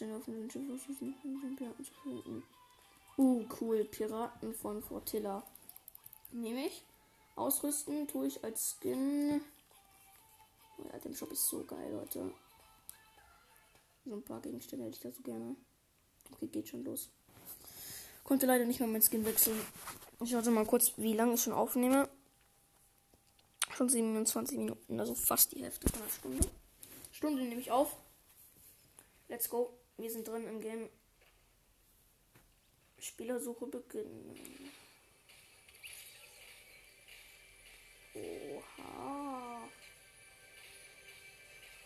den 0.00 0.14
auf 0.14 0.24
den 0.24 0.50
Schiff 0.50 0.62
ausrüsten, 0.72 1.14
um 1.22 1.40
den 1.40 1.56
Piraten 1.56 1.84
zu 1.84 1.92
finden. 2.02 2.42
Uh, 3.16 3.44
cool. 3.60 3.84
Piraten 3.84 4.54
von 4.54 4.82
Fortilla. 4.82 5.42
Nehme 6.32 6.66
ich. 6.66 6.84
Ausrüsten 7.36 8.08
tue 8.08 8.26
ich 8.26 8.42
als 8.42 8.76
Skin. 8.80 9.40
Oh 10.78 10.84
ja, 10.92 10.98
der 10.98 11.14
Shop 11.14 11.30
ist 11.30 11.46
so 11.46 11.64
geil, 11.64 11.92
Leute. 11.92 12.32
So 14.04 14.14
ein 14.14 14.22
paar 14.22 14.40
Gegenstände 14.40 14.86
hätte 14.86 14.96
ich 14.96 15.02
da 15.02 15.10
so 15.10 15.22
gerne. 15.22 15.56
Okay, 16.32 16.46
geht 16.46 16.68
schon 16.68 16.84
los. 16.84 17.10
Konnte 18.24 18.46
leider 18.46 18.64
nicht 18.64 18.80
mehr 18.80 18.88
mein 18.88 19.02
Skin 19.02 19.24
wechseln. 19.24 19.58
Ich 20.20 20.34
warte 20.34 20.50
mal 20.50 20.66
kurz, 20.66 20.92
wie 20.96 21.14
lange 21.14 21.34
ich 21.34 21.42
schon 21.42 21.52
aufnehme. 21.52 22.08
Schon 23.78 23.88
27 23.88 24.58
Minuten, 24.58 24.98
also 24.98 25.14
fast 25.14 25.52
die 25.52 25.62
Hälfte 25.62 25.88
von 25.88 26.02
einer 26.02 26.10
Stunde. 26.10 26.48
Stunde 27.12 27.42
nehme 27.44 27.60
ich 27.60 27.70
auf. 27.70 27.96
Let's 29.28 29.48
go. 29.48 29.72
Wir 29.98 30.10
sind 30.10 30.26
drin 30.26 30.48
im 30.48 30.60
Game. 30.60 30.88
Spielersuche 32.98 33.68
beginnen. 33.68 34.72
Oha. 38.14 39.68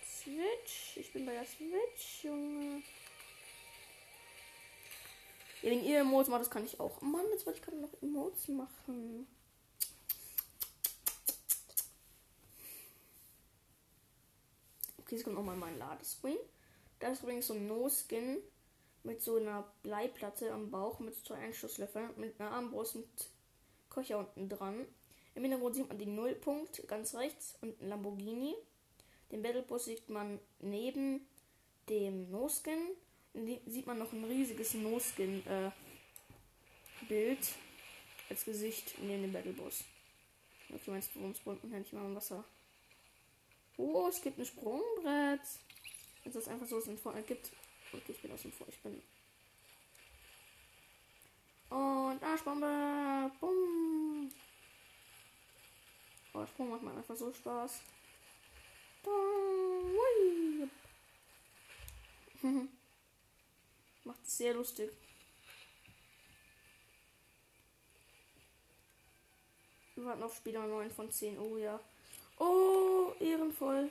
Switch. 0.06 0.96
Ich 0.96 1.12
bin 1.12 1.26
bei 1.26 1.34
der 1.34 1.44
Switch, 1.44 2.24
Junge. 2.24 2.82
Ja, 5.60 5.70
wenn 5.70 5.84
ihr 5.84 6.00
Emotes 6.00 6.30
macht, 6.30 6.40
das 6.40 6.50
kann 6.50 6.64
ich 6.64 6.80
auch. 6.80 7.02
Mann, 7.02 7.26
jetzt 7.32 7.44
wollte 7.44 7.58
ich 7.58 7.64
gerade 7.66 7.82
noch 7.82 7.92
Emotes 8.00 8.48
machen. 8.48 9.26
Okay, 15.12 15.18
jetzt 15.18 15.24
kommt 15.24 15.36
nochmal 15.36 15.56
mein 15.56 15.78
Ladescreen. 15.78 16.38
Da 16.98 17.08
ist 17.08 17.22
übrigens 17.22 17.46
so 17.46 17.52
ein 17.52 17.66
No-Skin 17.66 18.38
mit 19.02 19.20
so 19.20 19.36
einer 19.36 19.70
Bleiplatte 19.82 20.50
am 20.50 20.70
Bauch 20.70 21.00
mit 21.00 21.14
zwei 21.14 21.34
Einschusslöffeln, 21.34 22.08
mit 22.16 22.40
einer 22.40 22.50
Armbrust 22.50 22.96
und 22.96 23.06
Köcher 23.90 24.20
unten 24.20 24.48
dran. 24.48 24.86
Im 25.34 25.42
Hintergrund 25.42 25.74
sieht 25.74 25.86
man 25.86 25.98
den 25.98 26.14
Nullpunkt 26.14 26.88
ganz 26.88 27.14
rechts 27.14 27.58
und 27.60 27.78
ein 27.82 27.90
Lamborghini. 27.90 28.54
Den 29.30 29.42
Battlebus 29.42 29.84
sieht 29.84 30.08
man 30.08 30.40
neben 30.60 31.26
dem 31.90 32.30
No-Skin. 32.30 32.80
Sieht 33.66 33.86
man 33.86 33.98
noch 33.98 34.14
ein 34.14 34.24
riesiges 34.24 34.72
No-Skin-Bild 34.72 35.74
äh, 37.10 37.36
als 38.30 38.46
Gesicht 38.46 38.94
neben 39.02 39.24
dem 39.24 39.32
Battlebus. 39.34 39.84
Okay, 40.70 40.90
meinst 40.90 41.14
du, 41.14 41.20
warum 41.20 41.34
spawnt 41.34 41.62
man 41.64 41.80
nicht 41.80 41.92
mal 41.92 42.06
im 42.06 42.16
Wasser? 42.16 42.42
Oh, 43.76 44.06
es 44.08 44.20
gibt 44.22 44.38
ein 44.38 44.46
Sprungbrett. 44.46 45.40
Wenn 46.24 46.32
es 46.32 46.48
einfach 46.48 46.66
so 46.66 46.78
ist 46.78 46.88
in 46.88 46.98
Fortnite 46.98 47.28
gibt. 47.28 47.50
Okay, 47.92 48.12
ich 48.12 48.22
bin 48.22 48.32
aus 48.32 48.42
dem 48.42 48.52
Vor. 48.52 48.66
Ich 48.68 48.78
bin. 48.80 49.02
Und 51.70 52.22
Arschbombe. 52.22 53.30
Bumm. 53.40 54.30
Oh, 56.34 56.46
Sprung 56.46 56.70
macht 56.70 56.82
mir 56.82 56.94
einfach 56.94 57.16
so 57.16 57.32
Spaß. 57.32 57.80
macht 64.04 64.30
sehr 64.30 64.54
lustig. 64.54 64.90
Wir 69.94 70.04
warten 70.06 70.22
auf 70.22 70.34
Spieler 70.36 70.66
9 70.66 70.90
von 70.90 71.10
10. 71.10 71.38
Oh 71.38 71.56
ja. 71.56 71.78
Oh, 72.42 73.12
ehrenvoll. 73.20 73.88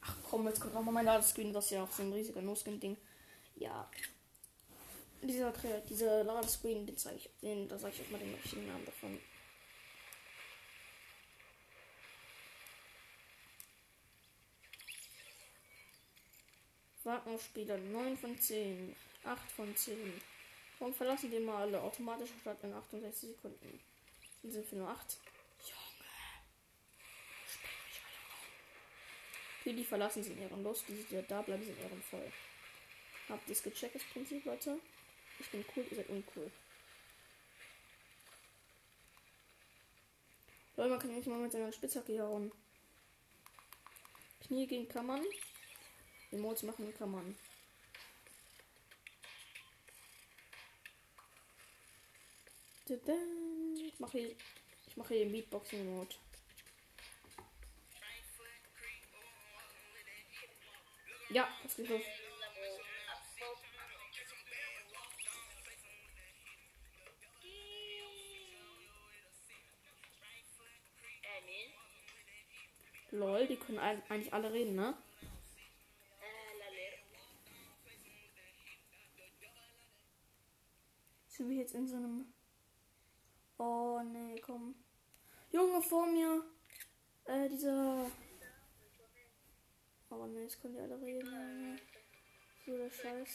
Ach 0.00 0.16
komm, 0.30 0.46
jetzt 0.46 0.60
kommt 0.60 0.74
nochmal 0.74 0.94
mein 0.94 1.06
Ladescreen. 1.06 1.52
Das 1.52 1.64
ist 1.64 1.70
ja 1.72 1.82
auch 1.82 1.90
so 1.90 2.02
ein 2.02 2.12
riesiger 2.12 2.40
No-Skin-Ding. 2.40 2.96
Ja. 3.56 3.90
Dieser, 5.22 5.52
dieser 5.88 6.22
Ladescreen, 6.22 6.86
den 6.86 6.96
zeige 6.96 7.16
ich, 7.16 7.30
den, 7.42 7.68
da 7.68 7.76
sage 7.78 7.94
ich 7.94 8.02
auch 8.02 8.10
mal 8.10 8.18
den 8.18 8.32
richtigen 8.34 8.68
Namen 8.68 8.84
davon. 8.84 9.18
Warten 17.02 17.34
auf 17.34 17.42
Spieler 17.42 17.78
9 17.78 18.16
von 18.16 18.38
10, 18.38 18.94
8 19.24 19.52
von 19.52 19.74
10, 19.74 20.20
Warum 20.78 20.92
verlassen 20.92 21.30
die 21.30 21.40
mal 21.40 21.62
alle 21.62 21.80
automatisch 21.80 22.30
statt 22.40 22.58
in 22.62 22.74
68 22.74 23.30
Sekunden? 23.30 23.80
Sind 24.46 24.62
sie 24.62 24.62
für 24.62 24.76
nur 24.76 24.88
8? 24.88 25.18
Junge. 25.58 26.08
Okay, 29.58 29.72
die 29.72 29.84
verlassen 29.84 30.22
sind 30.22 30.38
ehrenlos. 30.38 30.84
Die, 30.86 31.02
die 31.02 31.20
da 31.26 31.42
bleiben, 31.42 31.64
sind 31.64 31.76
ehrenvoll. 31.80 32.32
Habt 33.28 33.48
ihr 33.48 33.52
es 33.52 33.62
gecheckt, 33.64 33.96
das 33.96 34.04
Prinzip, 34.04 34.44
Leute? 34.44 34.78
Ich 35.40 35.50
bin 35.50 35.64
cool, 35.74 35.84
ihr 35.90 35.96
seid 35.96 36.08
uncool. 36.10 36.48
Leute, 40.76 40.90
man 40.90 40.98
kann 41.00 41.12
nicht 41.12 41.26
mal 41.26 41.40
mit 41.40 41.50
seiner 41.50 41.72
Spitzhacke 41.72 42.12
hier 42.12 42.22
hauen. 42.22 42.52
Knie 44.46 44.68
gegen 44.68 44.88
kann 44.88 45.06
man. 45.06 45.24
Emotes 46.30 46.62
machen 46.62 46.94
kann 46.96 47.10
man. 47.10 47.36
Ich 52.88 53.98
mache 53.98 54.18
hier, 54.18 54.36
ich 54.86 54.96
mache 54.96 55.14
hier 55.14 55.24
den 55.24 55.32
Beatboxing-Mode. 55.32 56.14
Ja, 61.30 61.48
das 61.64 61.74
geht 61.74 61.88
los. 61.88 62.02
Lol, 73.10 73.48
die 73.48 73.56
können 73.56 73.78
eigentlich 73.80 74.32
alle 74.32 74.52
reden, 74.52 74.76
ne? 74.76 74.96
Sind 81.26 81.50
wir 81.50 81.56
jetzt 81.56 81.74
in 81.74 81.88
so 81.88 81.96
einem. 81.96 82.35
Oh 83.58 84.00
nee, 84.04 84.38
komm. 84.40 84.74
Junge 85.50 85.80
vor 85.80 86.06
mir. 86.06 86.44
Äh, 87.24 87.48
dieser. 87.48 88.10
Oh 90.10 90.26
nee, 90.26 90.42
jetzt 90.42 90.60
können 90.60 90.74
die 90.74 90.80
alle 90.80 91.00
reden. 91.00 91.80
So 92.66 92.76
der 92.76 92.90
Scheiß. 92.90 93.28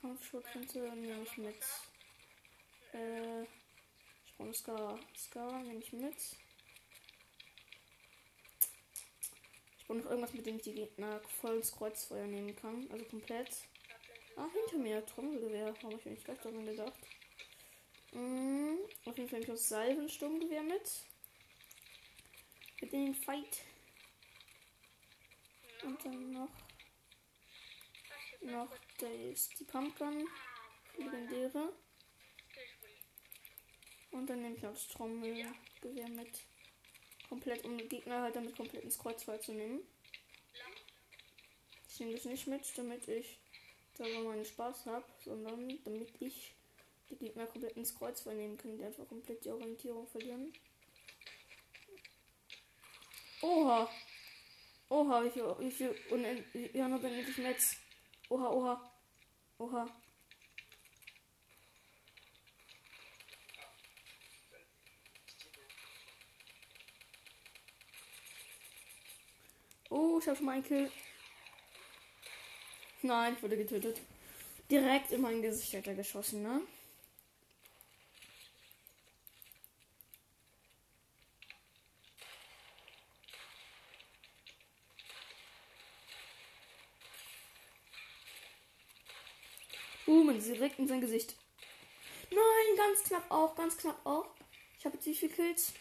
Kampfschutzprinze 0.00 0.78
nehme 0.78 1.22
ich 1.22 1.36
mit. 1.36 1.62
Äh. 2.92 3.44
Sprung 4.24 4.54
Scar. 4.54 4.98
Scar 5.16 5.62
nehme 5.62 5.80
ich 5.80 5.92
mit. 5.92 6.16
Ich 9.78 9.86
brauche 9.86 9.98
noch 9.98 10.10
irgendwas, 10.10 10.32
mit 10.32 10.46
dem 10.46 10.56
ich 10.56 10.62
die 10.62 10.74
Gegner 10.74 11.20
voll 11.40 11.56
ins 11.56 11.72
Kreuzfeuer 11.72 12.26
nehmen 12.26 12.56
kann. 12.56 12.88
Also 12.90 13.04
komplett. 13.04 13.50
Ah, 14.36 14.48
hinter 14.52 14.78
mir, 14.78 15.04
Trommelgewehr. 15.04 15.74
Habe 15.82 15.94
ich 15.94 16.04
mir 16.04 16.12
nicht 16.12 16.24
gleich 16.24 16.40
daran 16.40 16.64
gedacht. 16.64 16.98
Mhm. 18.12 18.78
Auf 19.04 19.16
jeden 19.16 19.28
Fall 19.28 19.40
ich 19.40 19.46
das 19.46 19.68
Salvensturmgewehr 19.68 20.62
mit. 20.62 21.06
Mit 22.80 22.92
in 22.92 23.06
den 23.06 23.14
Fight. 23.14 23.62
Und 25.84 26.04
dann 26.04 26.32
noch. 26.32 26.50
Noch 28.40 28.76
das, 28.98 29.48
die 29.50 29.64
Pumpgun. 29.64 30.28
Legendäre. 30.96 31.72
Und 34.10 34.30
dann 34.30 34.40
nehme 34.40 34.56
ich 34.56 34.62
noch 34.62 34.72
das 34.72 34.88
Trommelgewehr 34.88 36.08
mit. 36.08 36.46
Komplett, 37.28 37.64
um 37.64 37.76
den 37.76 37.88
Gegner 37.88 38.22
halt 38.22 38.36
damit 38.36 38.56
komplett 38.56 38.84
ins 38.84 38.98
Kreuzfeuer 38.98 39.40
zu 39.40 39.52
nehmen. 39.52 39.80
Ich 41.88 42.00
nehme 42.00 42.14
das 42.14 42.24
nicht 42.24 42.46
mit, 42.46 42.78
damit 42.78 43.08
ich 43.08 43.38
darüber 43.96 44.30
meinen 44.30 44.44
Spaß 44.44 44.86
habe, 44.86 45.06
sondern 45.24 45.82
damit 45.84 46.10
ich 46.20 46.55
die 47.10 47.16
Gegner 47.16 47.46
komplett 47.46 47.76
ins 47.76 47.94
Kreuz 47.94 48.20
vernehmen 48.20 48.56
kann, 48.56 48.76
die 48.76 48.84
einfach 48.84 49.06
komplett 49.08 49.44
die 49.44 49.50
Orientierung 49.50 50.06
verlieren. 50.06 50.52
Oha! 53.42 53.88
Oha, 54.88 55.24
wie 55.24 55.30
viel, 55.30 55.44
wie 55.58 55.70
viel 55.70 55.96
unendlich, 56.10 56.74
ja, 56.74 56.88
noch 56.88 57.02
unendlich 57.02 57.38
Metz. 57.38 57.76
Oha, 58.28 58.50
oha. 58.50 58.92
Oha. 59.58 59.86
Oh, 69.90 70.18
ich 70.20 70.26
habe 70.26 70.36
schon 70.36 70.46
mal 70.46 70.52
einen 70.52 70.64
Kill. 70.64 70.90
Nein, 73.02 73.34
ich 73.34 73.42
wurde 73.42 73.56
getötet. 73.56 74.00
Direkt 74.70 75.12
in 75.12 75.20
mein 75.20 75.42
Gesicht 75.42 75.74
hat 75.74 75.86
er 75.86 75.94
geschossen, 75.94 76.42
ne? 76.42 76.60
Boom, 90.04 90.35
direkt 90.54 90.78
in 90.78 90.88
sein 90.88 91.00
Gesicht. 91.00 91.34
Nein, 92.30 92.76
ganz 92.76 93.04
knapp 93.04 93.30
auch, 93.30 93.54
ganz 93.54 93.76
knapp 93.76 94.04
auch. 94.04 94.26
Ich 94.78 94.84
habe 94.84 94.96
jetzt 94.96 95.06
wie 95.06 95.14
viele 95.14 95.32
Kills? 95.32 95.72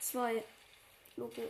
Zwei. 0.00 0.42
Logo. 1.16 1.42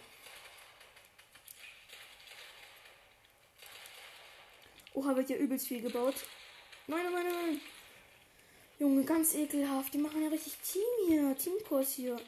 Oha, 4.94 5.16
wird 5.16 5.30
ja 5.30 5.36
übelst 5.36 5.68
viel 5.68 5.80
gebaut. 5.80 6.14
Nein, 6.86 7.04
nein, 7.04 7.12
nein, 7.12 7.32
nein. 7.32 7.60
Junge, 8.78 9.04
ganz 9.04 9.34
ekelhaft. 9.34 9.94
Die 9.94 9.98
machen 9.98 10.22
ja 10.22 10.28
richtig 10.28 10.56
Team 10.58 10.82
hier. 11.06 11.36
Teamkurs 11.36 11.92
hier. 11.94 12.20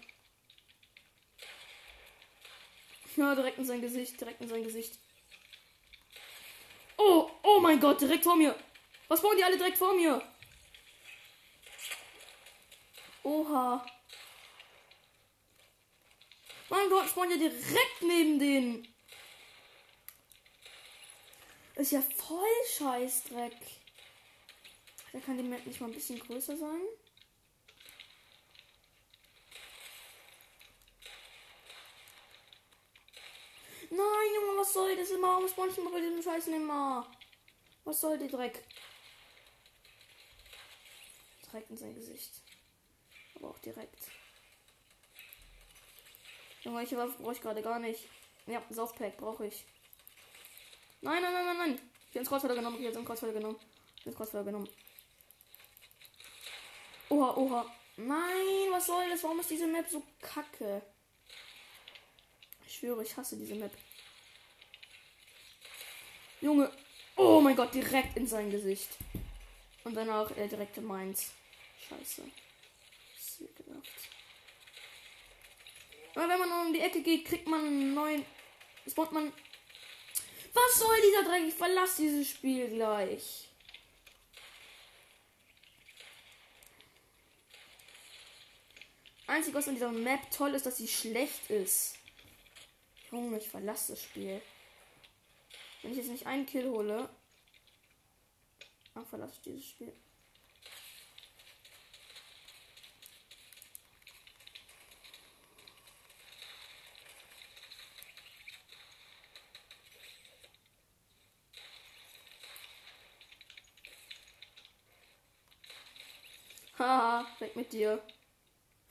Ja, 3.16 3.34
direkt 3.34 3.58
in 3.58 3.64
sein 3.64 3.80
Gesicht. 3.80 4.20
Direkt 4.20 4.40
in 4.40 4.48
sein 4.48 4.62
Gesicht. 4.62 4.98
Oh, 6.96 7.28
oh 7.42 7.58
mein 7.60 7.80
Gott, 7.80 8.00
direkt 8.00 8.24
vor 8.24 8.36
mir. 8.36 8.54
Was 9.08 9.20
bauen 9.20 9.36
die 9.36 9.44
alle 9.44 9.56
direkt 9.56 9.78
vor 9.78 9.94
mir? 9.94 10.22
Oha. 13.22 13.86
Mein 16.68 16.88
Gott, 16.88 17.08
spawn 17.08 17.30
ja 17.30 17.36
direkt 17.36 18.02
neben 18.02 18.38
denen. 18.38 18.94
Ist 21.76 21.92
ja 21.92 22.02
voll 22.02 22.46
Scheißdreck. 22.76 23.56
Da 25.12 25.20
kann 25.20 25.36
die 25.36 25.42
Map 25.42 25.66
nicht 25.66 25.80
mal 25.80 25.88
ein 25.88 25.92
bisschen 25.92 26.18
größer 26.18 26.56
sein. 26.56 26.80
Nein, 33.90 34.34
Junge, 34.34 34.58
was 34.58 34.72
soll 34.72 34.96
das 34.96 35.10
immer? 35.10 35.28
Warum 35.28 35.48
spawn 35.48 35.68
ich 35.68 35.76
immer 35.76 35.90
bei 35.90 36.00
diesem 36.00 36.22
Scheiß 36.22 36.46
immer? 36.48 37.10
Was 37.84 38.00
soll 38.00 38.16
der 38.18 38.28
Dreck? 38.28 38.64
Direkt 41.44 41.70
in 41.70 41.76
sein 41.76 41.94
Gesicht. 41.94 42.41
Aber 43.42 43.50
auch 43.50 43.58
direkt. 43.58 44.08
Junge, 46.62 46.78
welche 46.78 46.96
Waffe 46.96 47.20
brauche 47.20 47.32
ich 47.32 47.40
gerade 47.40 47.60
gar 47.60 47.80
nicht. 47.80 48.04
Ja, 48.46 48.62
Softpack 48.70 49.16
brauche 49.16 49.46
ich. 49.46 49.64
Nein, 51.00 51.20
nein, 51.20 51.32
nein, 51.32 51.44
nein, 51.44 51.56
nein. 51.58 51.74
Ich 51.74 52.10
habe 52.10 52.20
ins 52.20 52.28
Kreuzfeuer 52.28 52.54
genommen. 52.54 52.78
Ich 52.80 52.86
habe 52.86 52.98
ins 52.98 53.06
Kreuzfeuer 53.06 53.32
genommen. 53.32 53.58
Ich 53.98 54.06
ins 54.06 54.16
Kreuzfeuer 54.16 54.44
genommen. 54.44 54.68
Oha, 57.08 57.36
oha. 57.36 57.66
Nein, 57.96 58.70
was 58.70 58.86
soll 58.86 59.10
das? 59.10 59.24
Warum 59.24 59.40
ist 59.40 59.50
diese 59.50 59.66
Map 59.66 59.88
so 59.88 60.02
kacke? 60.20 60.82
Ich 62.64 62.76
schwöre, 62.76 63.02
ich 63.02 63.16
hasse 63.16 63.36
diese 63.36 63.56
Map. 63.56 63.72
Junge. 66.40 66.70
Oh 67.16 67.40
mein 67.40 67.56
Gott, 67.56 67.74
direkt 67.74 68.16
in 68.16 68.26
sein 68.26 68.50
Gesicht. 68.50 68.90
Und 69.82 69.94
dann 69.94 70.08
auch 70.10 70.30
er 70.36 70.46
direkt 70.46 70.78
in 70.78 70.84
meins. 70.84 71.32
Scheiße. 71.88 72.22
Sehr 73.42 73.52
gedacht. 73.54 73.88
Aber 76.14 76.28
wenn 76.28 76.38
man 76.38 76.66
um 76.66 76.72
die 76.72 76.80
Ecke 76.80 77.02
geht, 77.02 77.24
kriegt 77.24 77.48
man 77.48 77.60
einen 77.60 77.94
neuen. 77.94 78.24
Spawnt 78.86 79.12
man 79.12 79.32
was 80.52 80.78
soll 80.78 80.96
dieser 81.00 81.24
Dreck? 81.24 81.48
Ich 81.48 81.54
verlasse 81.54 82.02
dieses 82.02 82.28
Spiel 82.28 82.68
gleich. 82.68 83.48
Einzig, 89.26 89.54
was 89.54 89.68
an 89.68 89.74
dieser 89.74 89.92
Map 89.92 90.30
toll 90.30 90.54
ist, 90.54 90.66
dass 90.66 90.76
sie 90.76 90.88
schlecht 90.88 91.48
ist. 91.48 91.96
Junge, 93.10 93.38
ich 93.38 93.48
verlasse 93.48 93.92
das 93.92 94.02
Spiel. 94.02 94.42
Wenn 95.80 95.92
ich 95.92 95.98
jetzt 95.98 96.10
nicht 96.10 96.26
einen 96.26 96.44
Kill 96.44 96.68
hole, 96.68 97.08
dann 98.92 99.06
verlasse 99.06 99.34
ich 99.36 99.40
dieses 99.40 99.68
Spiel. 99.70 99.92
Haha, 116.82 117.24
weg 117.38 117.54
mit 117.54 117.72
dir. 117.72 118.02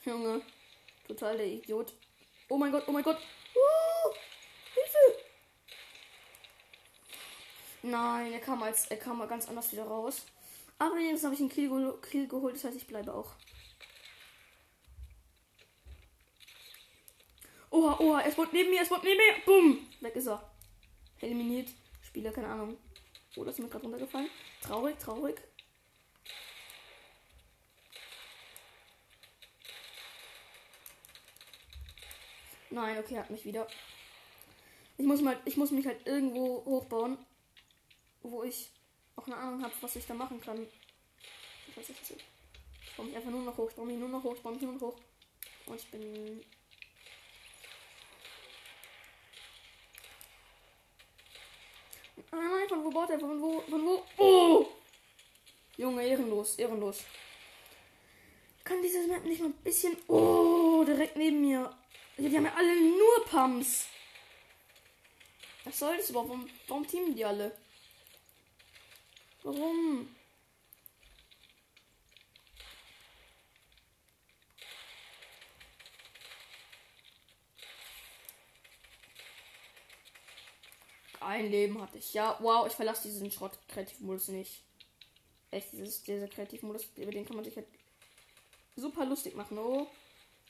Junge. 0.06 0.42
Total 1.06 1.36
der 1.36 1.46
Idiot. 1.46 1.94
Oh 2.48 2.58
mein 2.58 2.72
Gott, 2.72 2.86
oh 2.88 2.94
mein 2.94 3.04
Gott. 3.04 3.18
Uh, 3.18 4.14
Hilfe! 4.74 5.20
Nein, 7.82 8.32
er 8.32 8.40
kam 8.40 8.64
als 8.64 8.88
er 8.88 8.96
kam 8.96 9.18
mal 9.18 9.28
ganz 9.28 9.50
anders 9.50 9.74
wieder 9.74 9.84
raus. 9.84 10.26
Aber 10.80 10.98
jetzt 11.00 11.26
habe 11.26 11.34
ich 11.34 11.42
einen 11.42 11.50
Kill, 11.50 11.68
gehol 11.68 12.00
Kill 12.00 12.28
geholt, 12.30 12.56
das 12.56 12.64
heißt, 12.64 12.78
ich 12.78 12.88
bleibe 12.88 13.14
auch. 13.14 13.34
Oha, 17.72 18.00
oha, 18.00 18.22
es 18.22 18.38
wurde 18.38 18.52
neben 18.54 18.70
mir, 18.70 18.84
es 18.84 18.90
wurde 18.90 19.06
neben 19.06 19.18
mir. 19.18 19.46
Bumm! 19.46 19.88
Weg 20.00 20.16
ist 20.16 20.28
er. 20.28 20.50
Eliminiert. 21.20 21.68
Spieler, 22.02 22.32
keine 22.32 22.48
Ahnung. 22.48 22.78
Oh, 23.36 23.44
das 23.44 23.56
ist 23.56 23.64
mir 23.64 23.70
gerade 23.70 23.84
runtergefallen. 23.84 24.30
Traurig, 24.62 24.98
traurig. 24.98 25.42
Nein, 32.72 32.98
okay, 32.98 33.18
hat 33.18 33.30
mich 33.30 33.46
wieder. 33.46 33.68
Ich 34.98 35.06
muss 35.06 35.22
mal, 35.22 35.38
ich 35.46 35.58
muss 35.58 35.72
mich 35.72 35.86
halt 35.86 36.08
irgendwo 36.08 36.64
hochbauen, 36.66 37.18
wo 38.24 38.44
ich 38.44 38.72
auch 39.16 39.28
eine 39.28 39.36
Ahnung 39.36 39.64
habe, 39.64 39.74
was 39.82 39.96
ich 39.96 40.08
da 40.08 40.14
machen 40.14 40.40
kann. 40.40 40.66
Ich 41.68 41.78
weiß 41.78 41.90
nicht, 41.90 42.24
Ich 42.84 42.96
baue 42.96 43.06
mich 43.06 43.16
einfach 43.16 43.30
nur 43.30 43.44
noch 43.44 43.58
hoch, 43.58 43.70
ich 43.70 43.76
baue 43.76 43.86
mich 43.86 43.98
nur 43.98 44.10
noch 44.10 44.24
hoch, 44.24 44.36
ich 44.36 44.42
baue 44.42 44.54
mich 44.54 44.62
nur 44.62 44.74
noch 44.74 44.82
hoch. 44.82 44.96
Und 45.66 45.76
ich 45.76 45.92
bin 45.92 46.42
Ah 52.32 52.38
nein, 52.38 52.70
von 52.70 52.84
wo 52.86 52.90
baut 52.90 53.10
er? 53.10 53.20
Von 53.20 53.42
wo? 53.42 53.60
Von 53.62 53.86
wo? 53.86 54.04
Oh! 54.18 54.66
Junge, 55.76 56.08
ehrenlos, 56.08 56.56
ehrenlos. 56.56 57.04
Kann 58.64 58.82
dieses 58.82 59.08
Map 59.08 59.26
nicht 59.26 59.42
mal 59.42 59.48
ein 59.48 59.54
bisschen. 59.64 59.98
Oh, 60.08 60.84
direkt 60.86 61.18
neben 61.18 61.42
mir. 61.42 61.76
Die 62.22 62.38
haben 62.38 62.46
ja 62.46 62.54
alle 62.54 62.80
nur 62.80 63.26
Pumps. 63.26 63.88
Was 65.64 65.80
soll 65.80 65.98
das 65.98 66.12
überhaupt? 66.12 66.30
Warum, 66.30 66.50
warum 66.68 66.88
teamen 66.88 67.16
die 67.16 67.26
alle? 67.26 67.58
Warum? 69.42 70.16
Ein 81.20 81.50
Leben 81.50 81.82
hatte 81.82 81.98
ich. 81.98 82.14
Ja, 82.14 82.38
wow, 82.40 82.68
ich 82.68 82.74
verlasse 82.74 83.08
diesen 83.08 83.32
Schrott-Kreativmodus 83.32 84.28
nicht. 84.28 84.64
Echt, 85.50 85.72
dieses, 85.74 86.04
dieser 86.04 86.28
Kreativmodus, 86.28 86.86
über 86.98 87.12
den 87.12 87.26
kann 87.26 87.36
man 87.36 87.46
sich 87.46 87.56
halt 87.56 87.68
super 88.76 89.06
lustig 89.06 89.36
machen. 89.36 89.58
Oh. 89.58 89.88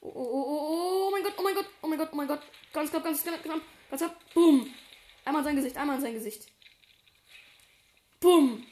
Oh, 0.03 0.09
oh, 0.09 0.31
oh, 0.33 1.07
oh, 1.07 1.11
mein 1.11 1.23
Gott, 1.23 1.33
oh 1.37 1.43
mein 1.43 1.53
Gott, 1.53 1.67
oh 1.81 1.87
mein 1.87 1.99
Gott, 1.99 2.09
oh 2.11 2.15
mein 2.15 2.27
Gott. 2.27 2.41
Ganz 2.73 2.89
knapp, 2.89 3.03
ganz 3.03 3.21
knapp, 3.21 3.43
ganz 3.43 4.01
knapp. 4.01 4.33
Boom. 4.33 4.73
Einmal 5.23 5.41
in 5.41 5.45
sein 5.45 5.55
Gesicht, 5.57 5.77
einmal 5.77 5.97
in 5.97 6.01
sein 6.01 6.13
Gesicht. 6.13 6.47
Boom. 8.19 8.65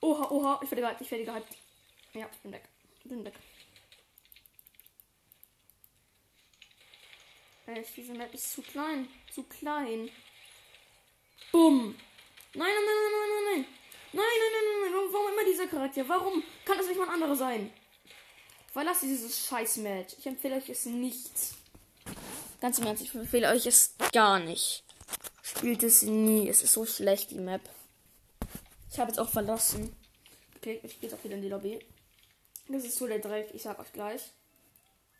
Oha, 0.00 0.30
oha, 0.30 0.60
ich 0.62 0.70
werde 0.70 0.82
gehypt, 0.82 1.00
ich 1.00 1.10
werde 1.10 1.24
gehypt. 1.24 1.56
Ja, 2.12 2.28
ich 2.32 2.38
bin 2.38 2.52
weg. 2.52 2.68
Ich 3.02 3.08
bin 3.08 3.24
weg. 3.24 3.34
Echt, 7.76 7.96
diese 7.96 8.12
Map 8.12 8.32
ist 8.34 8.52
zu 8.52 8.62
klein. 8.62 9.08
Zu 9.32 9.44
klein. 9.44 10.10
Bumm. 11.50 11.94
Nein, 12.54 12.68
nein, 12.68 12.84
nein, 12.84 13.12
nein, 13.12 13.30
nein, 13.30 13.44
nein. 13.54 13.66
Nein, 14.12 14.24
nein, 14.40 14.52
nein, 14.52 14.64
nein, 14.82 14.92
nein. 14.92 15.12
Warum, 15.12 15.32
immer 15.32 15.44
dieser 15.44 15.66
Charakter? 15.66 16.08
Warum 16.08 16.42
kann 16.64 16.76
das 16.76 16.86
nicht 16.86 16.98
mal 16.98 17.08
ein 17.08 17.14
anderer 17.14 17.36
sein? 17.36 17.72
Verlass 18.72 19.00
dieses 19.00 19.46
scheiß 19.46 19.78
Match. 19.78 20.14
Ich 20.18 20.26
empfehle 20.26 20.56
euch 20.56 20.68
es 20.68 20.86
nicht. 20.86 21.30
Ganz 22.60 22.78
im 22.78 22.86
Ernst, 22.86 23.02
ich 23.02 23.14
empfehle 23.14 23.50
euch 23.50 23.66
es 23.66 23.94
gar 24.12 24.38
nicht. 24.38 24.84
Spielt 25.42 25.82
es 25.82 26.02
nie. 26.02 26.48
Es 26.48 26.62
ist 26.62 26.72
so 26.72 26.86
schlecht, 26.86 27.30
die 27.30 27.38
Map. 27.38 27.62
Ich 28.90 28.98
habe 28.98 29.10
jetzt 29.10 29.18
auch 29.18 29.30
verlassen. 29.30 29.94
Okay, 30.56 30.80
ich 30.82 31.00
gehe 31.00 31.08
jetzt 31.08 31.18
auch 31.18 31.24
wieder 31.24 31.34
in 31.34 31.42
die 31.42 31.48
Lobby. 31.48 31.84
Das 32.68 32.84
ist 32.84 32.96
so 32.96 33.06
der 33.06 33.18
Dreck, 33.18 33.50
ich 33.52 33.62
sag 33.62 33.78
euch 33.78 33.92
gleich. 33.92 34.22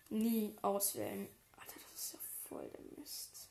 Nie 0.09 0.55
auswählen. 0.61 1.27
Alter, 1.57 1.73
das 1.91 2.01
ist 2.01 2.13
ja 2.13 2.19
voll 2.53 2.69
der 2.69 2.81
Mist. 2.97 3.49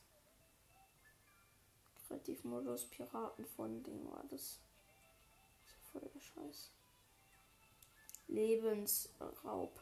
Kreativmodus, 2.06 2.86
Piraten 2.86 3.44
von 3.44 3.82
Ding 3.82 4.08
war 4.10 4.24
das. 4.30 4.40
ist 4.40 4.60
ja 5.66 5.90
voll 5.90 6.08
der 6.14 6.20
Scheiß. 6.20 6.70
Lebensraub. 8.28 9.80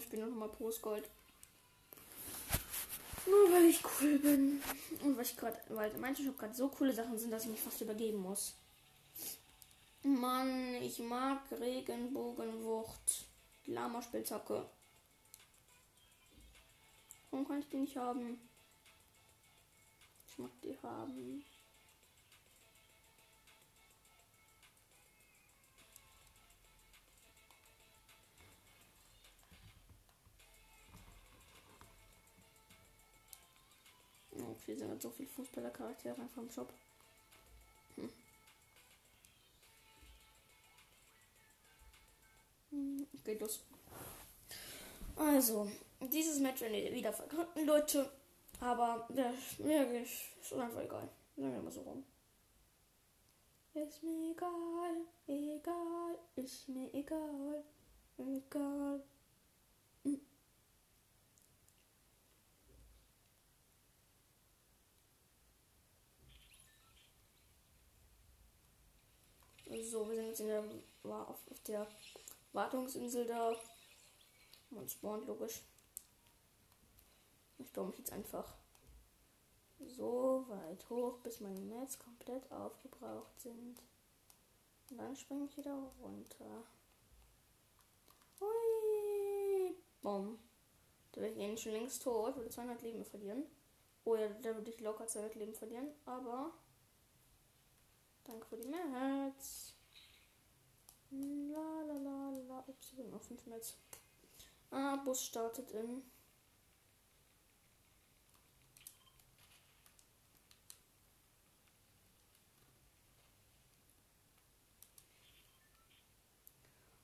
Ich 0.00 0.08
bin 0.08 0.20
noch 0.20 0.34
mal 0.34 0.48
Postgold. 0.48 1.04
Nur 3.26 3.52
weil 3.52 3.66
ich 3.66 3.82
cool 3.84 4.18
bin. 4.18 4.62
Und 5.02 5.14
weil 5.14 5.24
ich 5.24 5.36
gerade, 5.36 5.60
weil 5.68 5.92
manche 5.98 6.24
Shop 6.24 6.38
gerade 6.38 6.54
so 6.54 6.68
coole 6.68 6.92
Sachen 6.92 7.18
sind, 7.18 7.30
dass 7.30 7.44
ich 7.44 7.50
mich 7.50 7.60
fast 7.60 7.82
übergeben 7.82 8.18
muss. 8.18 8.54
Mann, 10.02 10.74
ich 10.76 10.98
mag 11.00 11.42
Regenbogenwucht. 11.52 13.26
Lama-Spielzacke. 13.66 14.66
Warum 17.30 17.46
kann 17.46 17.60
ich 17.60 17.68
die 17.68 17.76
nicht 17.76 17.96
haben? 17.98 18.40
Ich 20.28 20.38
mag 20.38 20.50
die 20.62 20.76
haben. 20.82 21.44
Okay, 34.70 34.78
sind 34.78 34.90
halt 34.90 35.02
so 35.02 35.10
viele 35.10 35.28
Fußballercharaktere 35.28 36.14
einfach 36.20 36.42
im 36.42 36.50
Shop. 36.50 36.72
Hm. 37.96 38.08
Hm, 42.70 43.06
geht 43.24 43.40
los. 43.40 43.64
Also, 45.16 45.68
dieses 46.00 46.38
Match 46.38 46.60
werden 46.60 46.74
wir 46.74 46.94
wieder 46.94 47.12
verkaufen, 47.12 47.66
Leute. 47.66 48.08
Aber 48.60 49.08
ja, 49.12 49.32
mir 49.58 50.02
ist 50.02 50.52
einfach 50.52 50.82
egal. 50.82 51.08
Sagen 51.36 51.52
wir 51.52 51.62
mal 51.62 51.72
so 51.72 51.80
rum. 51.80 52.04
Ist 53.74 54.02
mir 54.04 54.30
egal, 54.30 55.04
egal, 55.26 56.18
ist 56.36 56.68
mir 56.68 56.94
egal, 56.94 57.64
egal. 58.18 59.02
So, 69.78 70.08
wir 70.08 70.16
sind 70.16 70.26
jetzt 70.26 70.40
in 70.40 70.48
der, 70.48 70.64
auf, 71.04 71.38
auf 71.48 71.60
der 71.66 71.86
Wartungsinsel 72.52 73.24
da. 73.24 73.54
Man 74.70 74.88
spawnt 74.88 75.28
logisch. 75.28 75.62
Ich 77.58 77.70
baue 77.72 77.86
mich 77.86 77.98
jetzt 77.98 78.12
einfach 78.12 78.56
so 79.78 80.44
weit 80.48 80.90
hoch, 80.90 81.18
bis 81.18 81.38
meine 81.38 81.60
Netz 81.60 82.00
komplett 82.00 82.50
aufgebraucht 82.50 83.40
sind. 83.40 83.80
Und 84.90 84.98
dann 84.98 85.14
springe 85.14 85.44
ich 85.44 85.56
wieder 85.56 85.92
runter. 86.02 86.64
Hui! 88.40 89.76
Bumm. 90.02 90.38
Da 91.12 91.20
wäre 91.20 91.32
ich 91.32 91.38
eh 91.38 91.56
schon 91.56 91.72
längst 91.72 92.02
tot, 92.02 92.34
würde 92.34 92.50
200 92.50 92.82
Leben 92.82 93.04
verlieren. 93.04 93.44
Oh 94.04 94.16
ja, 94.16 94.28
da 94.42 94.54
würde 94.56 94.70
ich 94.70 94.80
locker 94.80 95.06
200 95.06 95.36
Leben 95.36 95.54
verlieren, 95.54 95.88
aber 96.06 96.52
Danke 98.30 98.46
für 98.46 98.58
die 98.58 98.68
Mats. 98.68 99.74
La 101.10 101.82
la 101.82 101.94
la 101.94 102.30
la. 102.30 102.64
Ups, 102.68 102.92
ich 102.92 102.96
bin 102.96 103.12
auf 103.12 103.26
5 103.26 103.44
Mats. 103.46 103.76
Ah, 104.70 104.94
Bus 105.04 105.24
startet 105.24 105.72
in. 105.72 106.04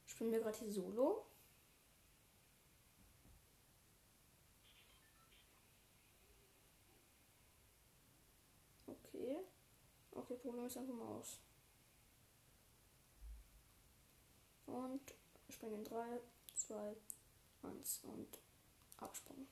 Spielen 0.05 0.31
wir 0.31 0.39
gerade 0.39 0.57
hier 0.57 0.71
Solo? 0.71 1.25
Okay. 8.87 9.39
Okay, 10.29 10.35
Problem 10.41 10.65
ist 10.65 10.75
einfach 10.75 10.93
mal 10.93 11.07
aus. 11.07 11.39
Und 14.65 15.13
springen 15.49 15.85
3, 15.85 16.19
2, 16.53 16.95
1 17.63 18.01
und 18.03 18.27
Absprung. 18.97 19.47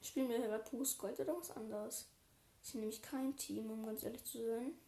Spielen 0.00 0.28
wir 0.28 0.38
hier 0.38 0.58
pures 0.58 0.96
Gold 0.96 1.18
oder 1.18 1.36
was 1.36 1.50
anderes? 1.50 2.06
Ich 2.62 2.70
bin 2.70 2.82
nämlich 2.82 3.02
kein 3.02 3.36
Team, 3.36 3.68
um 3.72 3.84
ganz 3.84 4.04
ehrlich 4.04 4.22
zu 4.22 4.46
sein. 4.46 4.78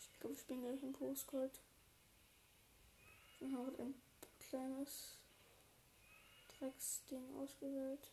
Ich 0.00 0.18
glaube, 0.18 0.34
wir 0.34 0.40
spielen 0.40 0.62
gleich 0.62 0.82
ein 0.82 0.94
Wir 3.42 3.58
haben 3.58 3.74
ein 3.76 3.94
kleines 4.38 5.18
Drecksding 6.48 7.34
ausgewählt. 7.34 8.12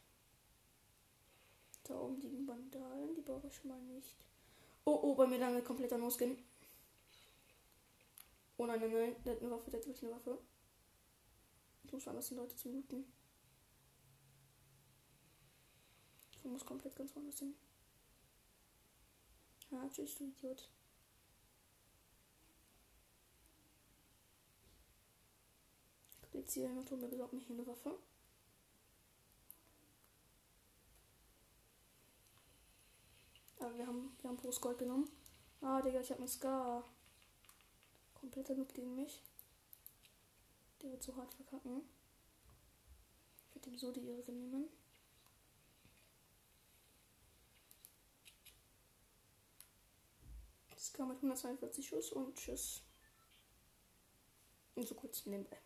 Da 1.84 2.00
oben 2.00 2.20
liegen 2.20 2.48
Bandalen, 2.48 3.14
die 3.14 3.22
brauche 3.22 3.48
ich 3.48 3.56
schon 3.56 3.70
mal 3.70 3.82
nicht. 3.82 4.26
Oh, 4.86 5.00
oh, 5.04 5.16
bei 5.16 5.28
mir 5.28 5.38
lange 5.38 5.62
kompletter 5.62 6.00
No-Skin. 6.00 6.36
Oh 8.58 8.66
nein, 8.66 8.80
nein, 8.80 8.92
nein, 8.92 9.16
der 9.24 9.36
hat 9.36 9.42
eine 9.42 9.52
Waffe, 9.52 9.70
der 9.70 9.80
hat 9.80 9.88
wirklich 9.88 10.04
eine 10.04 10.16
Waffe. 10.16 10.40
Ich 11.84 11.94
muss 11.94 12.08
anders 12.08 12.28
die 12.28 12.36
Leute 12.36 12.56
zu 12.56 12.72
looten. 12.72 13.06
Ich 16.32 16.44
muss 16.44 16.66
komplett 16.66 16.96
ganz 16.96 17.16
woanders 17.16 17.38
hin. 17.38 17.54
Ja, 19.70 19.88
tschüss, 19.90 20.16
du 20.16 20.26
Idiot. 20.26 20.70
Besorgt 27.30 27.34
mich 27.34 27.50
eine 27.50 27.68
Waffe. 27.68 28.00
Aber 33.60 33.78
wir 33.78 33.86
haben, 33.86 34.18
wir 34.22 34.30
haben 34.30 34.38
Post 34.38 34.62
Gold 34.62 34.80
genommen. 34.80 35.10
Ah, 35.62 35.82
Digga, 35.82 36.00
ich 36.00 36.10
hab 36.10 36.18
einen 36.18 36.28
Scar. 36.28 36.84
Kompletter 38.16 38.56
Noob 38.56 38.74
gegen 38.74 38.96
mich. 38.96 39.22
Der 40.82 40.92
wird 40.92 41.04
so 41.04 41.16
hart 41.16 41.34
verkacken. 41.34 41.82
Ich 43.50 43.56
werde 43.56 43.70
ihm 43.70 43.78
so 43.78 43.92
die 43.92 44.08
Ehre 44.08 44.32
nehmen. 44.32 44.70
Scar 50.78 51.06
mit 51.06 51.18
142 51.18 51.88
Schuss 51.88 52.12
und 52.12 52.36
tschüss. 52.36 52.82
Und 54.76 54.88
so 54.88 54.96
kurz 54.96 55.26
nebenbei. 55.26 55.60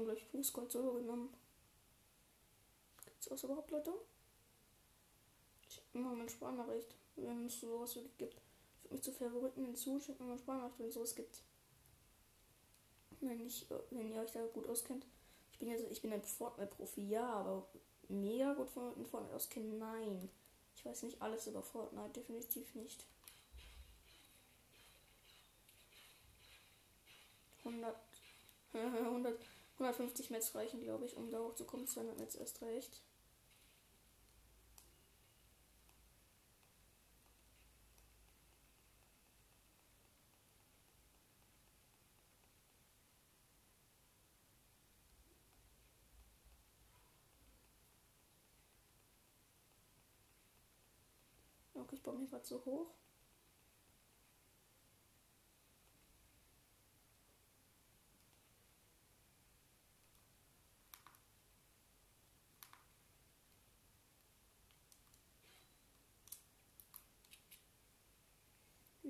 Habe 0.00 0.12
gleich 0.12 0.24
Fußgold 0.28 0.72
solo 0.72 0.94
genommen. 0.94 1.28
Gibt 3.04 3.20
es 3.20 3.28
das 3.28 3.44
überhaupt, 3.44 3.70
Leute? 3.70 3.92
Schickt 5.68 5.94
mir 5.94 6.00
mal 6.00 6.18
eine 6.18 6.28
Sprachnachricht, 6.28 6.94
wenn 7.16 7.44
es 7.44 7.60
sowas 7.60 7.94
wirklich 7.96 8.16
gibt. 8.16 8.40
Ich 8.78 8.84
würde 8.84 8.94
mich 8.94 9.02
zu 9.02 9.12
Favoriten 9.12 9.64
hinzu, 9.66 10.00
schickt 10.00 10.18
mir 10.18 10.26
mal 10.26 10.38
Sprachnachricht, 10.38 10.78
wenn 10.78 10.88
es 10.88 10.94
sowas 10.94 11.14
gibt. 11.14 11.42
Wenn, 13.20 13.46
ich, 13.46 13.66
wenn 13.90 14.10
ihr 14.10 14.22
euch 14.22 14.32
da 14.32 14.46
gut 14.46 14.66
auskennt. 14.70 15.04
Ich 15.52 15.58
bin 15.58 15.76
so, 15.76 15.86
ich 15.90 16.00
bin 16.00 16.14
ein 16.14 16.22
Fortnite-Profi, 16.22 17.06
ja, 17.06 17.30
aber 17.30 17.66
mega 18.08 18.54
gut 18.54 18.70
von 18.70 19.04
Fortnite 19.04 19.36
auskennen, 19.36 19.78
nein. 19.78 20.30
Ich 20.76 20.86
weiß 20.86 21.02
nicht 21.02 21.20
alles 21.20 21.46
über 21.46 21.62
Fortnite, 21.62 22.20
definitiv 22.20 22.74
nicht. 22.74 23.04
100, 27.64 27.94
100 28.72 29.38
150 29.80 30.30
Metz 30.30 30.54
reichen, 30.54 30.80
glaube 30.80 31.06
ich, 31.06 31.16
um 31.16 31.30
da 31.30 31.38
hochzukommen. 31.38 31.86
200 31.86 32.18
Metz 32.18 32.34
erst 32.34 32.60
recht. 32.62 33.02
Okay, 51.74 51.96
ich 51.96 52.02
baue 52.02 52.18
mich 52.18 52.30
gerade 52.30 52.44
so 52.44 52.62
hoch. 52.64 52.90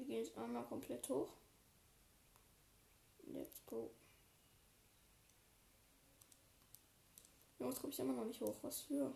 Gehe 0.05 0.21
jetzt 0.21 0.37
einmal 0.37 0.65
komplett 0.65 1.09
hoch. 1.09 1.33
Let's 3.27 3.61
go. 3.67 3.91
Jungs, 7.59 7.79
komme 7.79 7.93
ich 7.93 7.99
immer 7.99 8.15
noch 8.15 8.25
nicht 8.25 8.41
hoch. 8.41 8.57
Was 8.63 8.81
für? 8.81 9.15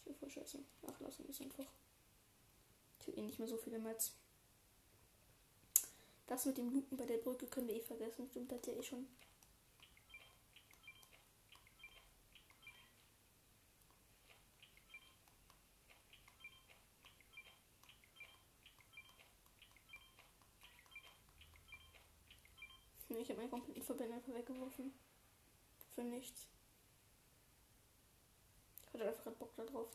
Ich 0.00 0.06
will 0.06 0.14
voll 0.14 0.30
scheiße. 0.30 0.58
Ach, 0.86 1.00
lassen 1.00 1.24
wir 1.26 1.40
einfach. 1.44 1.66
Ich 3.00 3.08
habe 3.08 3.16
eh 3.16 3.22
nicht 3.22 3.38
mehr 3.38 3.48
so 3.48 3.56
viele 3.56 3.78
Mets. 3.78 4.12
Das 6.26 6.44
mit 6.44 6.58
dem 6.58 6.72
Looten 6.72 6.96
bei 6.96 7.06
der 7.06 7.18
Brücke 7.18 7.46
können 7.46 7.68
wir 7.68 7.76
eh 7.76 7.80
vergessen. 7.80 8.28
Stimmt, 8.30 8.52
das 8.52 8.66
ja 8.66 8.72
eh 8.74 8.82
schon 8.82 9.06
Ich 23.26 23.30
habe 23.30 23.40
meinen 23.40 23.50
kompletten 23.50 23.82
Verbänder 23.82 24.22
weggeworfen. 24.24 24.92
Für 25.96 26.04
nichts. 26.04 26.46
Ich 28.86 28.94
hatte 28.94 29.08
einfach 29.08 29.32
Bock 29.32 29.52
da 29.56 29.64
drauf. 29.64 29.88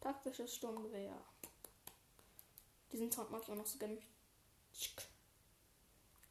Taktisches 0.00 0.54
Sturmgewehr. 0.54 1.14
Diesen 2.90 3.12
Sound 3.12 3.30
mag 3.30 3.42
ich 3.42 3.50
auch 3.50 3.56
noch 3.56 3.66
so 3.66 3.76
gerne. 3.76 3.98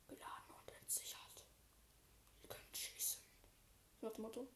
Geladen 0.07 0.55
und 0.57 0.71
entsichert. 0.81 1.45
Ihr 2.41 2.49
könnt 2.49 2.75
schießen. 2.75 3.21
Nach 4.01 4.11
dem 4.11 4.23
Motto. 4.23 4.47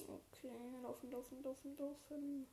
Okay, 0.00 0.50
laufen, 0.82 1.10
laufen, 1.10 1.42
laufen, 1.42 1.76
laufen. 1.78 2.46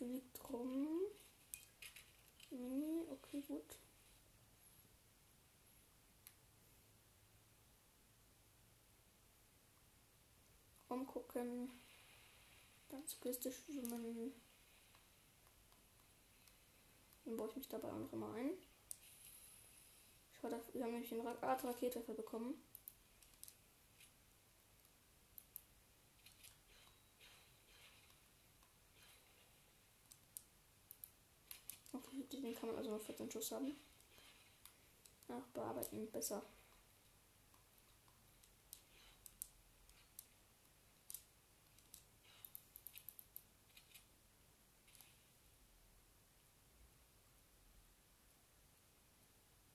liegt 0.00 0.50
rum. 0.50 0.88
Nee, 2.50 3.04
okay, 3.10 3.37
gut. 3.48 3.78
Umgucken. 10.88 11.70
Dann 12.88 13.06
zur 13.06 13.20
Kiste 13.20 13.52
schwimmen. 13.52 14.32
Dann 17.24 17.36
baue 17.36 17.48
ich 17.48 17.56
mich 17.56 17.68
dabei 17.68 17.92
auch 17.92 17.98
noch 17.98 18.12
immer 18.12 18.32
ein. 18.34 18.50
Ich 20.34 20.42
haben 20.82 20.92
nämlich 20.92 21.12
eine 21.12 21.42
Art 21.42 21.64
Rakete 21.64 21.98
dafür 21.98 22.14
bekommen. 22.14 22.54
Okay, 31.98 32.24
den 32.32 32.54
kann 32.54 32.68
man 32.68 32.78
also 32.78 32.90
noch 32.90 33.00
14 33.00 33.30
Schuss 33.30 33.50
haben. 33.52 33.76
Ach, 35.28 35.46
bearbeiten 35.52 36.10
besser. 36.10 36.42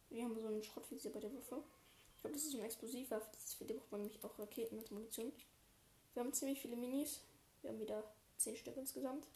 Wir 0.09 0.23
haben 0.23 0.39
so 0.39 0.47
einen 0.47 0.63
Schrottfilzer 0.63 1.09
bei 1.09 1.19
der 1.19 1.33
Waffe. 1.35 1.63
Ich 2.15 2.21
glaube, 2.21 2.35
das 2.35 2.43
ist 2.43 2.51
so 2.51 2.57
eine 2.57 2.67
Explosivwaffe. 2.67 3.27
Für 3.57 3.65
die 3.65 3.73
braucht 3.73 3.91
man 3.91 4.01
nämlich 4.01 4.23
auch 4.23 4.37
Raketen 4.39 4.79
als 4.79 4.91
Munition. 4.91 5.33
Wir 6.13 6.23
haben 6.23 6.33
ziemlich 6.33 6.61
viele 6.61 6.75
Minis. 6.75 7.21
Wir 7.61 7.71
haben 7.71 7.79
wieder 7.79 8.03
10 8.37 8.55
Stück 8.55 8.77
insgesamt. 8.77 9.27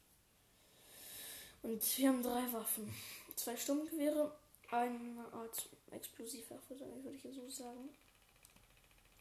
Und 1.63 1.97
wir 1.97 2.09
haben 2.09 2.23
drei 2.23 2.53
Waffen. 2.53 2.93
Zwei 3.35 3.55
Sturmgewehre, 3.55 4.35
eine 4.71 5.25
Art 5.31 5.69
Explosivwaffe, 5.91 6.79
würde 6.79 7.15
ich 7.15 7.23
ja 7.23 7.31
so 7.31 7.49
sagen. 7.49 7.89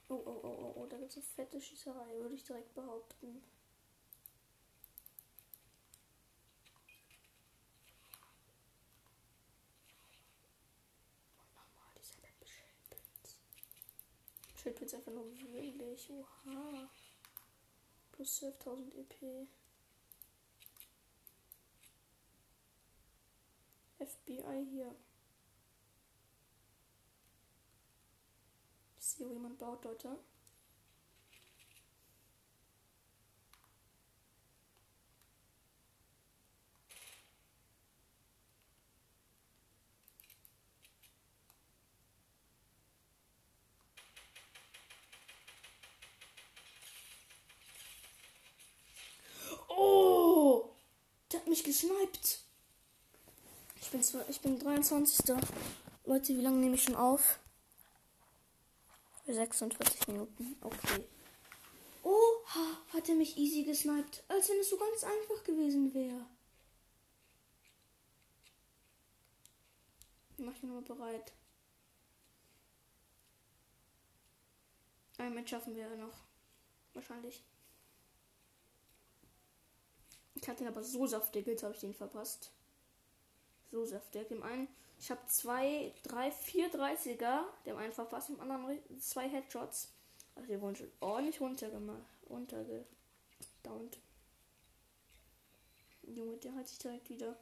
Oh, 0.09 0.23
oh, 0.25 0.41
oh, 0.43 0.47
oh, 0.47 0.73
oh, 0.77 0.87
da 0.87 0.97
gibt 0.97 1.11
es 1.11 1.17
eine 1.17 1.27
fette 1.27 1.61
Schießerei, 1.61 2.15
würde 2.21 2.35
ich 2.35 2.45
direkt 2.45 2.75
behaupten. 2.75 3.43
Schildpilz 14.67 14.95
einfach 14.95 15.13
nur 15.13 15.31
willig. 15.53 16.11
Oha. 16.11 16.91
Plus 18.11 18.43
12.000 18.43 18.99
EP. 18.99 19.47
FBI 23.99 24.67
hier. 24.71 24.95
Ich 28.99 29.07
sehe, 29.07 29.27
wo 29.27 29.33
jemand 29.33 29.59
baut, 29.59 29.85
Leute. 29.85 30.19
Bin, 53.97 54.21
ich 54.29 54.41
bin 54.41 54.59
23. 54.59 55.37
Leute, 56.05 56.37
wie 56.37 56.41
lange 56.41 56.59
nehme 56.59 56.75
ich 56.75 56.85
schon 56.85 56.97
auf? 56.97 57.39
46 59.27 60.09
Minuten. 60.09 60.57
Okay. 60.61 61.05
Oha, 62.03 62.79
hat 62.93 63.09
er 63.09 63.17
mich 63.17 63.37
easy 63.37 63.65
gesniped. 63.65 64.23
Als 64.29 64.49
wenn 64.49 64.61
es 64.61 64.71
so 64.71 64.77
ganz 64.77 65.03
einfach 65.03 65.43
gewesen 65.45 65.93
wäre. 65.95 66.27
Mach 70.39 70.55
ich 70.55 70.63
nur 70.63 70.83
bereit. 70.83 71.33
Ein 75.19 75.35
Match 75.35 75.51
schaffen 75.51 75.75
wir 75.75 75.89
noch. 75.97 76.19
Wahrscheinlich. 76.93 77.43
Ich 80.35 80.47
hatte 80.47 80.63
ihn 80.63 80.69
aber 80.69 80.85
so 80.85 81.07
saftig, 81.07 81.47
jetzt 81.47 81.63
habe 81.63 81.75
ich 81.75 81.81
den 81.81 81.95
verpasst 81.95 82.53
so 83.71 83.85
saftig. 83.85 84.29
Dem 84.29 84.43
einen, 84.43 84.69
ich 84.99 85.11
habe 85.11 85.21
zwei, 85.27 85.93
drei, 86.03 86.31
vier 86.31 86.71
30er, 86.73 87.45
dem 87.65 87.77
einen 87.77 87.93
verpasst, 87.93 88.29
dem 88.29 88.41
anderen 88.41 88.79
zwei 89.01 89.29
Headshots. 89.29 89.93
Also 90.35 90.49
die 90.53 90.61
wurden 90.61 90.77
schon 90.77 90.93
ordentlich 91.01 91.41
runtergemacht, 91.41 92.07
runtergedownt. 92.29 93.99
Junge, 96.03 96.37
der 96.37 96.55
hat 96.55 96.69
sich 96.69 96.79
direkt 96.79 97.11
wieder. 97.11 97.37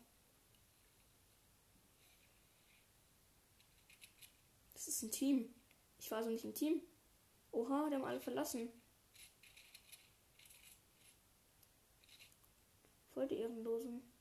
Das 4.72 4.89
ist 4.89 5.03
ein 5.03 5.11
Team. 5.11 5.55
Ich 5.99 6.11
war 6.11 6.22
so 6.22 6.31
nicht 6.31 6.45
im 6.45 6.55
Team. 6.55 6.83
Oha, 7.53 7.89
die 7.89 7.95
haben 7.95 8.05
alle 8.05 8.20
verlassen. 8.20 8.68
Voll 13.12 13.29
die 13.29 13.37
Ehrenlosen. 13.37 14.14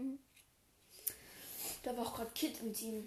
Mhm. 0.00 0.18
Da 1.82 1.96
war 1.96 2.06
auch 2.06 2.14
gerade 2.14 2.30
Kid 2.32 2.60
im 2.60 2.72
Team. 2.72 3.06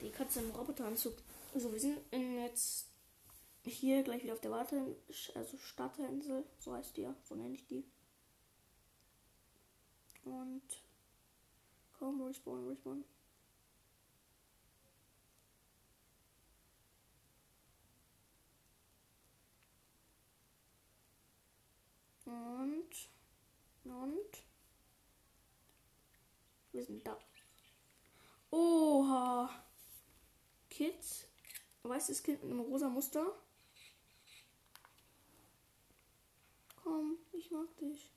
Die 0.00 0.10
Katze 0.10 0.40
im 0.40 0.50
Roboteranzug. 0.50 1.14
So, 1.54 1.72
wir 1.72 1.80
sind 1.80 1.98
jetzt 2.12 2.88
hier 3.64 4.02
gleich 4.02 4.22
wieder 4.22 4.34
auf 4.34 4.40
der 4.40 4.50
Warte, 4.50 4.96
also 5.34 5.56
Starterinsel, 5.56 6.44
so 6.58 6.74
heißt 6.74 6.96
die 6.96 7.02
ja, 7.02 7.14
so 7.22 7.34
nenne 7.34 7.54
ich 7.54 7.66
die. 7.66 7.84
Und 10.24 10.62
komm, 11.98 12.22
respawn, 12.22 12.68
respawn. 12.68 13.04
Und 22.26 23.14
und 23.84 24.53
wir 26.74 26.84
sind 26.84 27.06
da. 27.06 27.16
Oha. 28.50 29.48
Kids. 30.68 31.28
Weißes 31.82 32.22
Kind 32.22 32.42
mit 32.42 32.52
einem 32.52 32.60
rosa 32.60 32.88
Muster. 32.88 33.26
Komm, 36.82 37.18
ich 37.32 37.50
mag 37.50 37.76
dich. 37.78 38.10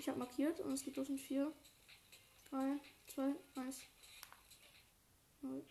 Ich 0.00 0.08
habe 0.08 0.18
markiert 0.18 0.60
und 0.60 0.72
es 0.72 0.82
geht 0.82 0.96
los 0.96 1.10
in 1.10 1.18
4, 1.18 1.52
3, 2.48 2.80
2, 3.08 3.34
1, 3.56 3.80
0. 5.42 5.62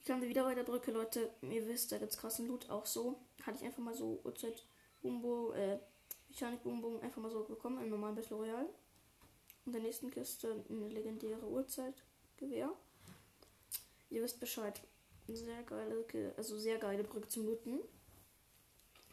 Ich 0.00 0.08
lande 0.08 0.28
wieder 0.28 0.44
bei 0.44 0.54
der 0.54 0.62
Brücke, 0.62 0.92
Leute. 0.92 1.34
Ihr 1.42 1.66
wisst, 1.66 1.90
da 1.90 1.98
gibt 1.98 2.12
es 2.12 2.16
krassen 2.16 2.46
Loot. 2.46 2.70
Auch 2.70 2.86
so 2.86 3.18
hatte 3.42 3.58
ich 3.58 3.64
einfach 3.64 3.82
mal 3.82 3.92
so 3.92 4.20
Uhrzeit 4.22 4.64
Bumbo, 5.02 5.50
äh, 5.54 5.80
Mechanik 6.28 6.62
Bumbo 6.62 7.00
einfach 7.00 7.20
mal 7.20 7.30
so 7.32 7.42
bekommen, 7.42 7.82
im 7.82 7.90
normalen 7.90 8.14
Battle 8.14 8.36
Royale. 8.36 8.68
Und 9.64 9.72
der 9.72 9.82
nächsten 9.82 10.12
Kiste 10.12 10.64
eine 10.70 10.88
legendäre 10.88 11.44
Uhrzeitgewehr. 11.44 12.70
Ihr 14.10 14.22
wisst 14.22 14.38
Bescheid. 14.38 14.80
Sehr 15.26 15.64
geile, 15.64 16.06
also 16.36 16.56
sehr 16.56 16.78
geile 16.78 17.02
Brücke 17.02 17.26
zum 17.26 17.46
Looten. 17.46 17.80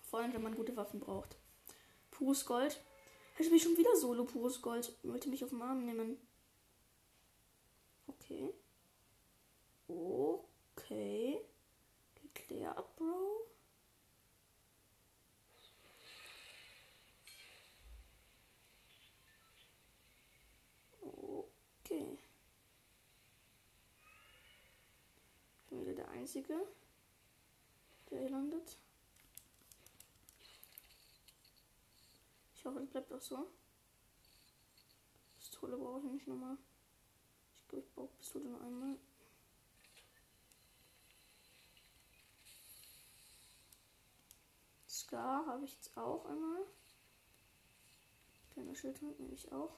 Vor 0.03 0.19
allem, 0.19 0.31
wenn 0.31 0.43
man 0.43 0.53
gute 0.53 0.77
Waffen 0.77 0.99
braucht. 0.99 1.39
Pures 2.13 2.45
Gold. 2.45 2.79
Hätte 3.35 3.49
mich 3.49 3.63
schon 3.63 3.77
wieder 3.77 3.95
Solo 3.95 4.25
pures 4.25 4.61
Gold. 4.61 4.93
Wollte 5.03 5.29
mich 5.29 5.43
auf 5.43 5.49
den 5.49 5.61
Arm 5.61 5.85
nehmen. 5.85 6.17
Okay. 8.07 8.53
Okay. 9.87 11.41
Geklärt, 12.15 12.95
Bro. 12.95 13.47
Okay. 21.83 22.17
Ich 25.57 25.69
bin 25.69 25.81
wieder 25.81 25.93
der 25.95 26.09
Einzige, 26.09 26.55
der 28.09 28.19
hier 28.19 28.29
landet. 28.29 28.77
Ich 32.63 32.65
hoffe, 32.65 32.79
es 32.79 32.89
bleibt 32.91 33.11
auch 33.11 33.19
so. 33.19 33.51
Pistole 35.35 35.75
brauche 35.75 35.99
ich 35.99 36.13
nicht 36.13 36.27
nochmal. 36.27 36.57
Ich 37.57 37.67
glaube, 37.67 37.83
ich 37.85 37.93
brauche 37.93 38.13
Pistole 38.15 38.45
nur 38.45 38.61
einmal. 38.61 38.97
Scar 44.87 45.45
habe 45.45 45.65
ich 45.65 45.73
jetzt 45.73 45.97
auch 45.97 46.23
einmal. 46.23 46.63
Kleiner 48.53 48.75
Schildhund 48.75 49.19
nehme 49.19 49.33
ich 49.33 49.51
auch. 49.51 49.77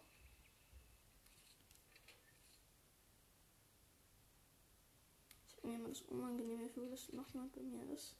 Ich 5.48 5.58
habe 5.58 5.70
mir 5.70 5.76
immer 5.78 5.90
das 5.90 6.02
unangenehme 6.04 6.68
Gefühl, 6.68 6.92
dass 6.92 7.12
noch 7.14 7.30
jemand 7.30 7.52
bei 7.52 7.62
mir 7.62 7.92
ist. 7.92 8.16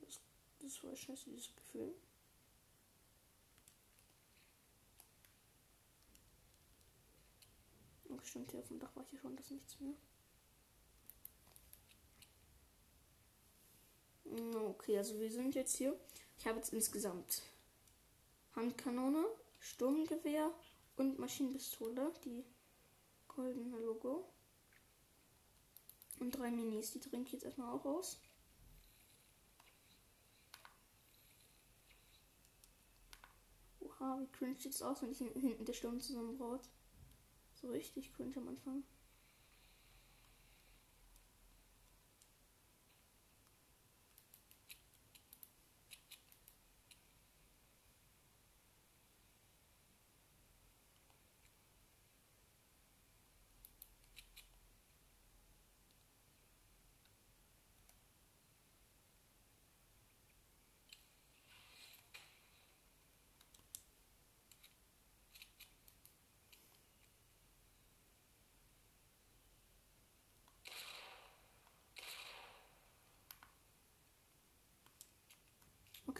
Das, 0.00 0.18
das 0.60 0.78
voll 0.78 0.96
scheiße, 0.96 1.28
dieses 1.28 1.54
Gefühl. 1.54 1.94
Oh, 8.18 8.24
stimmt, 8.24 8.50
hier 8.50 8.60
auf 8.60 8.68
dem 8.68 8.80
Dach 8.80 8.94
war 8.96 9.04
ich 9.04 9.12
ja 9.12 9.18
schon, 9.18 9.36
das 9.36 9.50
nichts 9.50 9.78
mehr. 9.80 9.94
Okay, 14.54 14.98
also 14.98 15.18
wir 15.18 15.30
sind 15.30 15.54
jetzt 15.54 15.76
hier. 15.76 15.98
Ich 16.38 16.46
habe 16.46 16.58
jetzt 16.58 16.72
insgesamt 16.72 17.42
Handkanone, 18.54 19.24
Sturmgewehr 19.60 20.52
und 20.96 21.18
Maschinenpistole, 21.18 22.12
die 22.24 22.44
goldene 23.28 23.78
Logo. 23.78 24.28
Und 26.20 26.32
drei 26.32 26.50
Minis, 26.50 26.90
die 26.92 27.00
trinke 27.00 27.28
ich 27.28 27.32
jetzt 27.32 27.44
erstmal 27.44 27.72
auch 27.72 27.84
aus. 27.84 28.20
Oha, 33.80 34.18
wie 34.20 34.26
cringe 34.26 34.58
sieht 34.58 34.74
es 34.74 34.82
aus, 34.82 35.00
wenn 35.02 35.12
ich 35.12 35.18
hinten 35.18 35.64
der 35.64 35.72
Sturm 35.72 36.00
zusammenbraut. 36.00 36.68
So 37.60 37.68
richtig 37.70 38.12
cringe 38.14 38.36
am 38.36 38.46
Anfang. 38.46 38.84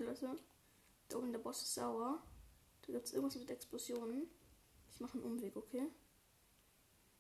Leute. 0.09 0.39
Da 1.09 1.19
oben 1.19 1.33
der 1.33 1.39
Boss 1.39 1.63
ist 1.63 1.75
sauer. 1.75 2.23
Da 2.83 2.93
gibt 2.93 3.07
es 3.07 3.13
irgendwas 3.13 3.37
mit 3.37 3.51
Explosionen. 3.51 4.29
Ich 4.91 5.01
mache 5.01 5.15
einen 5.15 5.25
Umweg, 5.25 5.55
okay? 5.57 5.87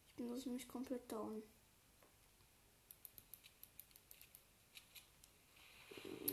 Ich 0.08 0.16
bin 0.16 0.30
also 0.30 0.48
nämlich 0.48 0.66
komplett 0.66 1.10
down. 1.10 1.42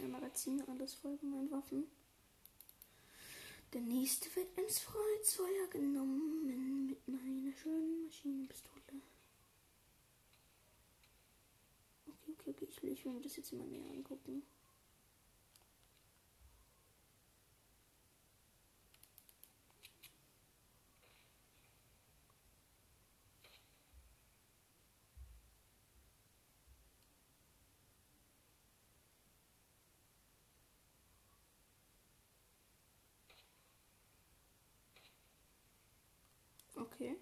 Ja, 0.01 0.07
Magazin, 0.07 0.63
alles 0.67 0.93
voll 0.93 1.17
von 1.17 1.29
meinen 1.29 1.51
Waffen. 1.51 1.85
Der 3.73 3.81
nächste 3.81 4.33
wird 4.35 4.57
ins 4.57 4.85
Kreuzfeuer 4.85 5.67
genommen 5.69 6.87
mit 6.87 7.07
meiner 7.07 7.51
schönen 7.57 8.05
Maschinenpistole. 8.05 8.81
Okay, 12.07 12.31
okay, 12.31 12.49
okay. 12.51 12.67
Ich 12.69 12.81
will, 12.81 12.91
ich 12.93 13.03
will 13.03 13.11
mir 13.11 13.21
das 13.21 13.35
jetzt 13.35 13.51
immer 13.51 13.65
näher 13.65 13.91
angucken. 13.91 14.43
Okay. 36.95 37.17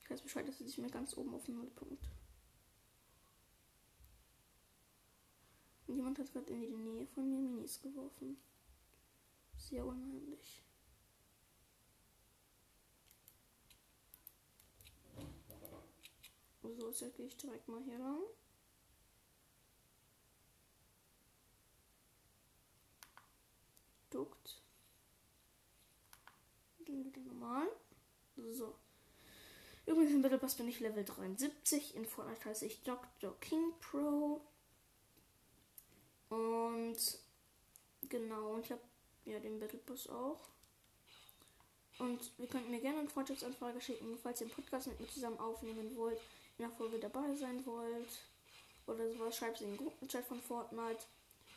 Ich 0.00 0.10
weiß 0.10 0.22
Bescheid, 0.22 0.48
dass 0.48 0.62
ich 0.62 0.78
mir 0.78 0.88
ganz 0.88 1.14
oben 1.18 1.34
auf 1.34 1.44
den 1.44 1.56
Nullpunkt. 1.56 2.08
Und 5.86 5.96
jemand 5.96 6.18
hat 6.18 6.32
gerade 6.32 6.54
in 6.54 6.62
die 6.62 6.74
Nähe 6.74 7.06
von 7.08 7.28
mir 7.28 7.38
Minis 7.38 7.82
geworfen. 7.82 8.38
Sehr 9.58 9.84
unheimlich. 9.84 10.62
So, 16.62 16.88
jetzt 16.88 17.14
gehe 17.14 17.26
ich 17.26 17.36
direkt 17.36 17.68
mal 17.68 17.82
hier 17.82 17.98
lang. 17.98 18.22
Duckt. 24.08 24.62
Dann 26.86 27.04
wieder 27.04 27.20
normal. 27.20 27.68
So. 28.36 28.78
Übrigens 29.86 30.12
im 30.12 30.22
Battle 30.22 30.38
Pass 30.38 30.54
bin 30.54 30.68
ich 30.68 30.80
Level 30.80 31.04
73. 31.04 31.94
In 31.96 32.06
Fortnite 32.06 32.44
heiße 32.44 32.66
ich 32.66 32.82
Dr. 32.82 33.38
King 33.40 33.72
Pro. 33.80 34.40
Und 36.28 36.96
genau, 38.08 38.58
ich 38.58 38.70
habe 38.70 38.80
ja 39.26 39.38
den 39.38 39.60
Battle 39.60 39.78
Pass 39.78 40.08
auch. 40.08 40.48
Und 41.98 42.32
ihr 42.38 42.48
könnt 42.48 42.70
mir 42.70 42.80
gerne 42.80 43.00
eine 43.00 43.08
Freundschaftsanfrage 43.08 43.80
schicken, 43.80 44.18
falls 44.22 44.40
ihr 44.40 44.46
einen 44.46 44.54
Podcast 44.54 44.88
mit 44.88 44.98
mir 44.98 45.08
zusammen 45.08 45.38
aufnehmen 45.38 45.94
wollt, 45.96 46.18
in 46.58 46.64
der 46.66 46.70
Folge 46.70 46.98
dabei 46.98 47.34
sein 47.34 47.64
wollt. 47.66 48.08
Oder 48.86 49.10
sowas, 49.12 49.36
schreibt 49.36 49.56
es 49.56 49.62
in 49.62 49.72
den 49.72 49.76
Gruppenchat 49.78 50.24
von 50.24 50.40
Fortnite. 50.40 51.04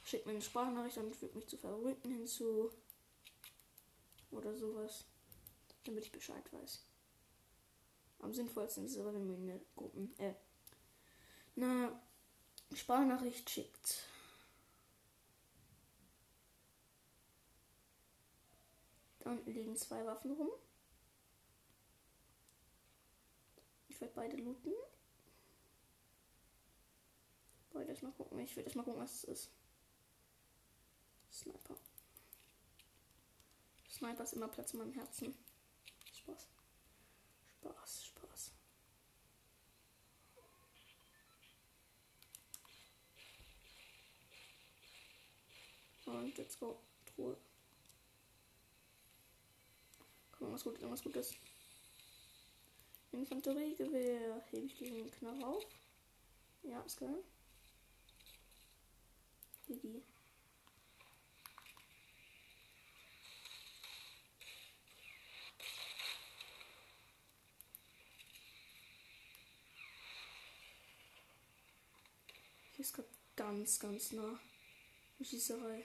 Schickt 0.06 0.26
mir 0.26 0.34
eine 0.34 0.42
Sprachnachricht 0.42 0.98
und 0.98 1.16
fügt 1.16 1.36
mich 1.36 1.48
zu 1.48 1.58
Favoriten 1.58 2.12
hinzu. 2.12 2.72
Oder 4.32 4.56
sowas 4.56 5.06
damit 5.88 6.06
ich 6.06 6.12
Bescheid 6.12 6.44
weiß. 6.52 6.87
Am 8.20 8.34
sinnvollsten 8.34 8.86
ist 8.86 8.96
es 8.96 9.06
wenn 9.06 9.28
mir 9.28 9.54
eine 9.54 9.62
Gruppen, 9.76 10.14
äh, 10.20 10.34
eine 11.56 12.00
Sprachnachricht 12.74 13.50
schickt. 13.50 14.08
Dann 19.20 19.46
liegen 19.46 19.76
zwei 19.76 20.06
Waffen 20.06 20.32
rum. 20.32 20.50
Ich 23.88 24.00
werde 24.00 24.14
beide 24.14 24.38
looten. 24.38 24.74
Wollte 27.74 27.92
erstmal 27.92 28.12
gucken. 28.14 28.40
Ich 28.40 28.56
will 28.56 28.64
erstmal 28.64 28.86
gucken, 28.86 29.02
was 29.02 29.16
es 29.16 29.24
ist. 29.26 29.52
Sniper. 31.32 31.76
Sniper 33.92 34.24
ist 34.24 34.34
immer 34.34 34.48
Platz 34.48 34.74
in 34.74 34.80
meinem 34.80 34.94
Herzen. 34.94 35.36
Spaß. 36.14 36.48
Spaß, 37.60 38.06
Spaß. 38.06 38.52
Und 46.08 46.38
let's 46.38 46.58
go. 46.58 46.80
Truhe. 47.06 47.36
Komm, 50.32 50.54
was 50.54 50.64
Gutes, 50.64 50.82
irgendwas 50.82 51.04
Gutes. 51.04 51.36
Infanteriegewehr. 53.12 54.42
Hebe 54.52 54.66
ich 54.66 54.76
diesen 54.78 55.12
Knarre 55.12 55.46
auf? 55.46 55.66
Ja, 56.64 56.82
ist 56.82 57.00
geil. 57.00 57.24
Digi. 59.68 60.02
Hier 72.76 72.86
ist 72.86 72.94
gerade 72.94 73.10
ganz, 73.36 73.80
ganz 73.80 74.12
nah. 74.14 74.40
Schießerei. 75.22 75.84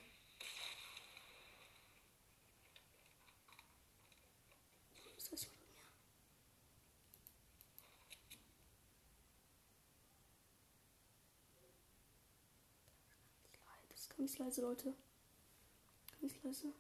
Ganz 14.33 14.39
leise, 14.39 14.63
Leute. 14.63 14.95
Ganz 16.23 16.43
leise. 16.43 16.73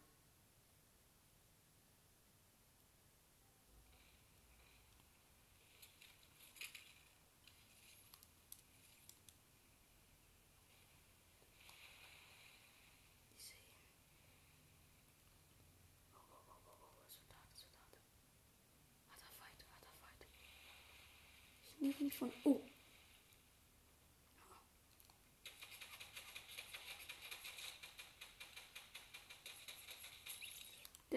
nicht 22.02 22.16
von. 22.16 22.32
Oh, 22.44 22.60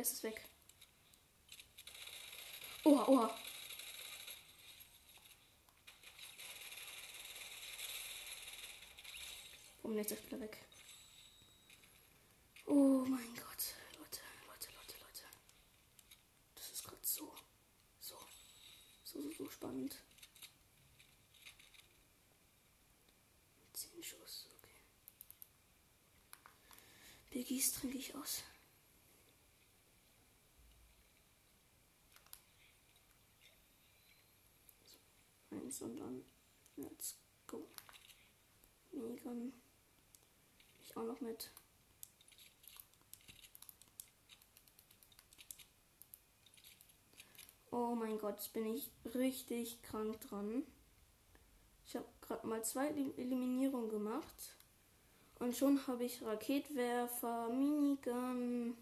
Der 0.06 0.12
ist 0.12 0.22
weg. 0.22 0.40
Oha, 2.84 3.08
oha. 3.08 3.40
Warum 9.82 9.98
ist 9.98 10.12
der 10.12 10.40
weg? 10.40 10.64
Oh 12.68 13.04
mein 13.08 13.34
Gott. 13.34 13.74
Leute, 13.98 14.22
Leute, 14.46 14.70
Leute, 14.74 15.00
Leute. 15.00 15.24
Das 16.54 16.70
ist 16.70 16.84
gerade 16.84 17.02
so, 17.02 17.34
so, 18.00 18.16
so, 19.04 19.22
so, 19.24 19.32
so 19.32 19.50
spannend. 19.50 20.04
Zehn 23.74 24.04
Schuss, 24.04 24.50
okay. 24.60 24.76
Biggies 27.32 27.74
trinke 27.74 27.98
ich 27.98 28.14
aus. 28.14 28.44
Dann 35.80 36.24
let's 36.78 37.18
go. 37.48 37.68
Minigun. 38.92 39.54
Ich 40.84 40.96
auch 40.96 41.04
noch 41.04 41.20
mit. 41.22 41.52
Oh 47.72 47.94
mein 47.96 48.18
Gott, 48.18 48.36
jetzt 48.36 48.54
bin 48.54 48.74
ich 48.74 48.90
richtig 49.14 49.82
krank 49.82 50.22
dran. 50.22 50.64
Ich 51.86 51.96
habe 51.96 52.08
gerade 52.22 52.48
mal 52.48 52.64
zwei 52.64 52.88
Eliminierungen 52.88 53.90
gemacht. 53.90 54.56
Und 55.40 55.56
schon 55.56 55.86
habe 55.86 56.06
ich 56.06 56.24
Raketwerfer, 56.24 57.50
Minigun. 57.50 58.78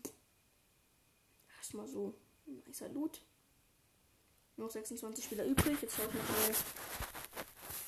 Erstmal 1.58 1.88
so. 1.88 2.14
Nicer 2.46 2.89
Loot. 2.89 3.22
Noch 4.58 4.70
26 4.70 5.26
Spieler 5.26 5.45
übrig. 5.45 5.78
Jetzt 5.82 5.95
schaue 5.95 6.06
ich 6.08 6.14
mal, 6.14 6.56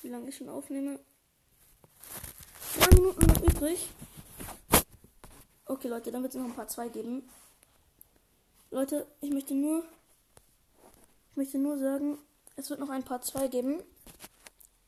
wie 0.02 0.08
lange 0.08 0.28
ich 0.28 0.36
schon 0.36 0.48
aufnehme. 0.48 0.98
9 2.80 2.88
Minuten 2.94 3.26
noch 3.26 3.42
übrig. 3.42 3.88
Okay, 5.66 5.88
Leute, 5.88 6.12
dann 6.12 6.22
wird 6.22 6.34
es 6.34 6.38
noch 6.38 6.46
ein 6.46 6.54
paar 6.54 6.68
2 6.68 6.88
geben. 6.88 7.28
Leute, 8.70 9.06
ich 9.20 9.30
möchte 9.30 9.54
nur. 9.54 9.84
Ich 11.30 11.36
möchte 11.36 11.58
nur 11.58 11.78
sagen, 11.78 12.18
es 12.56 12.70
wird 12.70 12.80
noch 12.80 12.90
ein 12.90 13.04
paar 13.04 13.20
2 13.20 13.48
geben. 13.48 13.82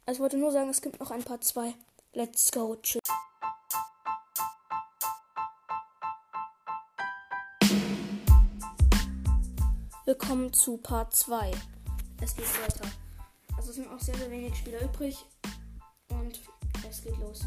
Also 0.06 0.18
ich 0.18 0.20
wollte 0.20 0.38
nur 0.38 0.52
sagen, 0.52 0.70
es 0.70 0.80
gibt 0.80 0.98
noch 0.98 1.10
ein 1.10 1.22
paar 1.22 1.40
2. 1.40 1.74
Let's 2.12 2.50
go. 2.50 2.76
Tschüss. 2.76 3.02
Willkommen 10.20 10.52
zu 10.52 10.78
Part 10.78 11.14
2. 11.14 11.52
Es 12.20 12.34
geht 12.34 12.62
weiter. 12.62 12.90
Also 13.56 13.70
es 13.70 13.76
sind 13.76 13.88
auch 13.88 14.00
sehr, 14.00 14.16
sehr 14.16 14.28
wenig 14.28 14.52
Spieler 14.56 14.82
übrig. 14.82 15.24
Und 16.08 16.40
es 16.90 17.02
geht 17.04 17.16
los. 17.18 17.46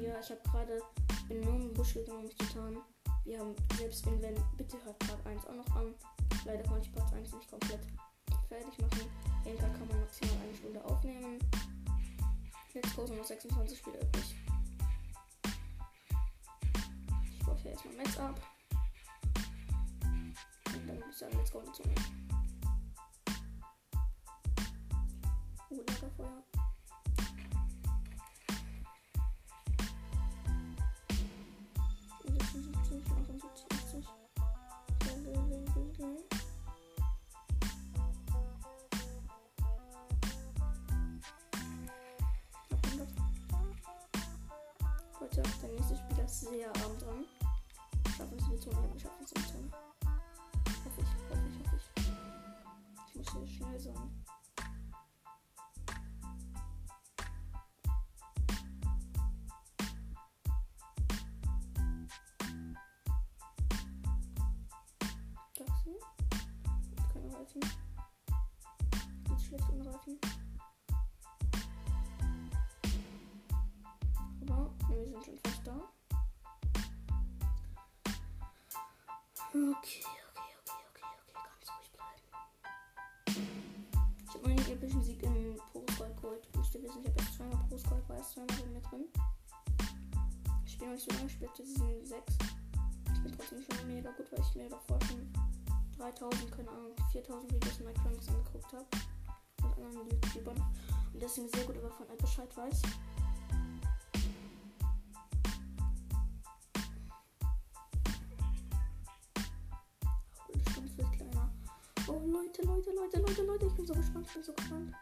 Ja, 0.00 0.18
ich 0.18 0.30
habe 0.30 0.40
gerade, 0.42 0.80
nur 1.28 1.54
im 1.54 1.74
Busch 1.74 1.92
gegangen, 1.92 2.20
um 2.20 2.24
mich 2.24 2.38
zu 2.38 2.46
tarnen. 2.46 2.78
Wir 3.24 3.38
haben 3.40 3.54
selbst 3.76 4.06
wenn, 4.06 4.22
wenn, 4.22 4.34
bitte 4.56 4.78
hört 4.82 4.98
Part 5.00 5.26
1 5.26 5.46
auch 5.46 5.54
noch 5.54 5.76
an. 5.76 5.94
Leider 6.46 6.62
konnte 6.62 6.88
ich 6.88 6.94
Part 6.94 7.12
1 7.12 7.30
nicht 7.30 7.50
komplett 7.50 7.80
fertig 8.48 8.78
machen. 8.78 9.10
Enker 9.44 9.68
kann 9.68 9.86
man 9.88 10.00
maximal 10.00 10.36
eine 10.42 10.56
Stunde 10.56 10.84
aufnehmen. 10.86 11.38
Jetzt 12.72 12.96
sind 12.96 13.16
noch 13.18 13.24
26 13.24 13.78
Spieler 13.78 14.00
übrig. 14.00 14.34
Ich 17.38 17.44
baue 17.44 17.56
hier 17.56 17.72
erstmal 17.72 17.96
Metz 17.96 18.18
ab 18.18 18.40
würde 20.86 21.04
ich 21.10 21.16
sagen, 21.16 21.36
let's 21.36 21.50
go 21.50 21.60
in 21.60 21.66
die 21.66 21.72
Zone. 21.72 21.94
Oh, 25.70 25.76
Lagerfeuer. 25.76 26.42
Leute, 45.20 45.42
der 45.62 45.70
nächste 45.70 45.96
Spieler 45.96 46.24
ist 46.24 46.40
sehr 46.40 46.68
arm 46.68 46.98
dran. 46.98 47.24
Schaffen 48.16 48.38
es 48.38 48.44
die 48.50 48.60
Zone, 48.60 48.92
wir 48.92 49.00
schaffen 49.00 49.24
es 49.24 49.32
in 49.32 49.42
die 49.42 49.91
Zone. 53.22 53.46
sehr 53.46 53.46
schnell 53.46 53.78
sein. 53.78 54.24
Taxi. 65.54 65.96
Keine 67.12 67.34
Reifen. 67.34 67.60
Geht 69.24 69.40
schlecht 69.40 69.70
ohne 69.70 69.94
Reifen. 69.94 70.18
Aber 74.42 74.74
wir 74.88 75.04
sind 75.04 75.24
schon 75.24 75.38
fast 75.38 75.66
da. 75.66 75.80
Okay. 79.54 80.21
Epischen 84.82 85.02
Sieg 85.02 85.22
in 85.22 85.56
Pro 85.72 85.80
Gold 85.96 86.16
geholt. 86.20 86.48
Müsst 86.56 86.74
ihr 86.74 86.82
wissen, 86.82 87.02
ich 87.02 87.08
habe 87.08 87.20
jetzt 87.20 87.34
zweimal 87.36 87.56
Pro 87.68 87.76
Gold, 87.88 88.08
war 88.08 88.16
erst 88.16 88.32
zweimal 88.32 88.56
mit 88.74 88.90
drin. 88.90 89.04
Ich 90.66 90.72
spiele 90.72 90.90
noch 90.90 90.94
nicht 90.94 91.04
so 91.08 91.14
lange, 91.14 91.26
ich 91.26 91.32
spiele 91.32 91.50
Season 91.54 92.06
6. 92.06 92.22
Ich 93.14 93.22
bin 93.22 93.32
trotzdem 93.38 93.62
schon 93.62 93.86
mega 93.86 94.10
gut, 94.10 94.26
weil 94.32 94.40
ich 94.40 94.54
mir 94.56 94.68
davor 94.68 94.98
schon 95.06 95.32
3000, 95.98 96.50
keine 96.50 96.70
Ahnung, 96.70 96.96
4000 97.12 97.52
Videos 97.52 97.78
in 97.78 97.84
Minecraft 97.84 98.28
angeguckt 98.28 98.72
habe. 98.72 98.86
Und 99.62 99.86
anderen 99.86 100.10
YouTubern. 100.10 100.56
Und 101.12 101.22
deswegen 101.22 101.48
sehr 101.48 101.64
gut 101.64 101.76
über 101.76 101.90
von 101.90 102.06
Bescheid 102.18 102.56
weiß. 102.56 102.82
Leute, 113.02 113.18
Leute, 113.18 113.42
Leute, 113.42 113.66
ich 113.66 113.74
bin 113.74 113.84
so 113.84 113.94
gespannt, 113.94 114.26
ich 114.28 114.34
bin 114.34 114.44
so 114.44 114.52
gespannt. 114.52 114.94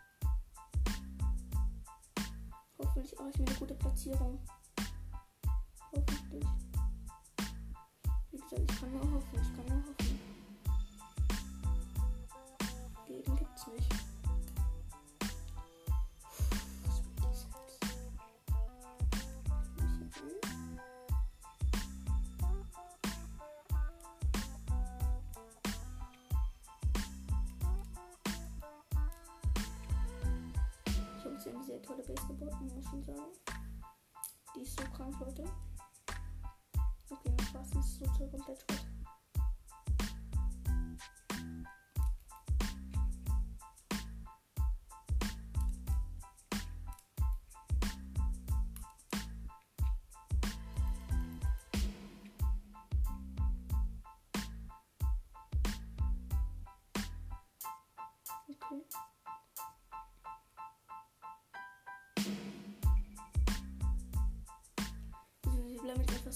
Hoffentlich 2.79 3.19
mache 3.19 3.29
ich 3.29 3.39
mir 3.39 3.47
eine 3.47 3.55
gute 3.57 3.75
Platzierung. 3.75 4.39
Hoffentlich. 5.93 6.47
Wie 8.31 8.39
gesagt, 8.39 8.71
ich 8.71 8.81
kann 8.81 8.93
nur 8.93 9.03
hoffen, 9.03 9.39
ich 9.43 9.55
kann 9.55 9.60
sehr 31.63 31.83
tolle 31.83 32.03
Base 32.03 32.27
gebaut, 32.27 32.61
muss 32.61 32.85
man 32.93 33.05
sagen. 33.05 33.33
Die 34.55 34.63
ist 34.63 34.79
so 34.79 34.85
krank, 34.97 35.15
Leute. 35.21 35.45
Okay, 37.11 37.35
das 37.37 37.55
war's, 37.55 37.75
ist 37.75 37.99
so 37.99 38.05
komplett 38.05 38.67
tot. 38.67 38.91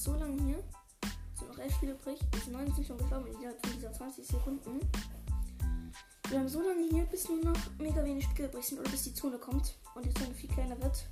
So 0.05 0.13
lange 0.15 0.43
hier. 0.43 0.63
Es 1.33 1.39
sind 1.39 1.49
noch 1.49 1.59
11 1.59 1.75
Spiele 1.75 1.93
übrig. 1.93 2.19
Es 2.37 2.45
sind 2.45 2.53
19 2.53 2.85
schon 2.85 2.99
gestorben 2.99 3.27
innerhalb 3.27 3.63
dieser 3.63 3.93
20 3.93 4.27
Sekunden. 4.27 4.81
bleiben 6.29 6.49
so 6.49 6.61
lange 6.61 6.89
hier, 6.91 7.05
bis 7.07 7.29
nur 7.29 7.43
noch 7.45 7.59
mega 7.79 8.05
wenig 8.05 8.25
Stücke 8.25 8.47
übrig 8.47 8.67
sind 8.67 8.81
oder 8.81 8.91
bis 8.91 9.05
die 9.05 9.15
Zone 9.15 9.39
kommt 9.39 9.79
und 9.95 10.05
die 10.05 10.13
Zone 10.13 10.35
viel 10.35 10.51
kleiner 10.51 10.81
wird. 10.83 11.07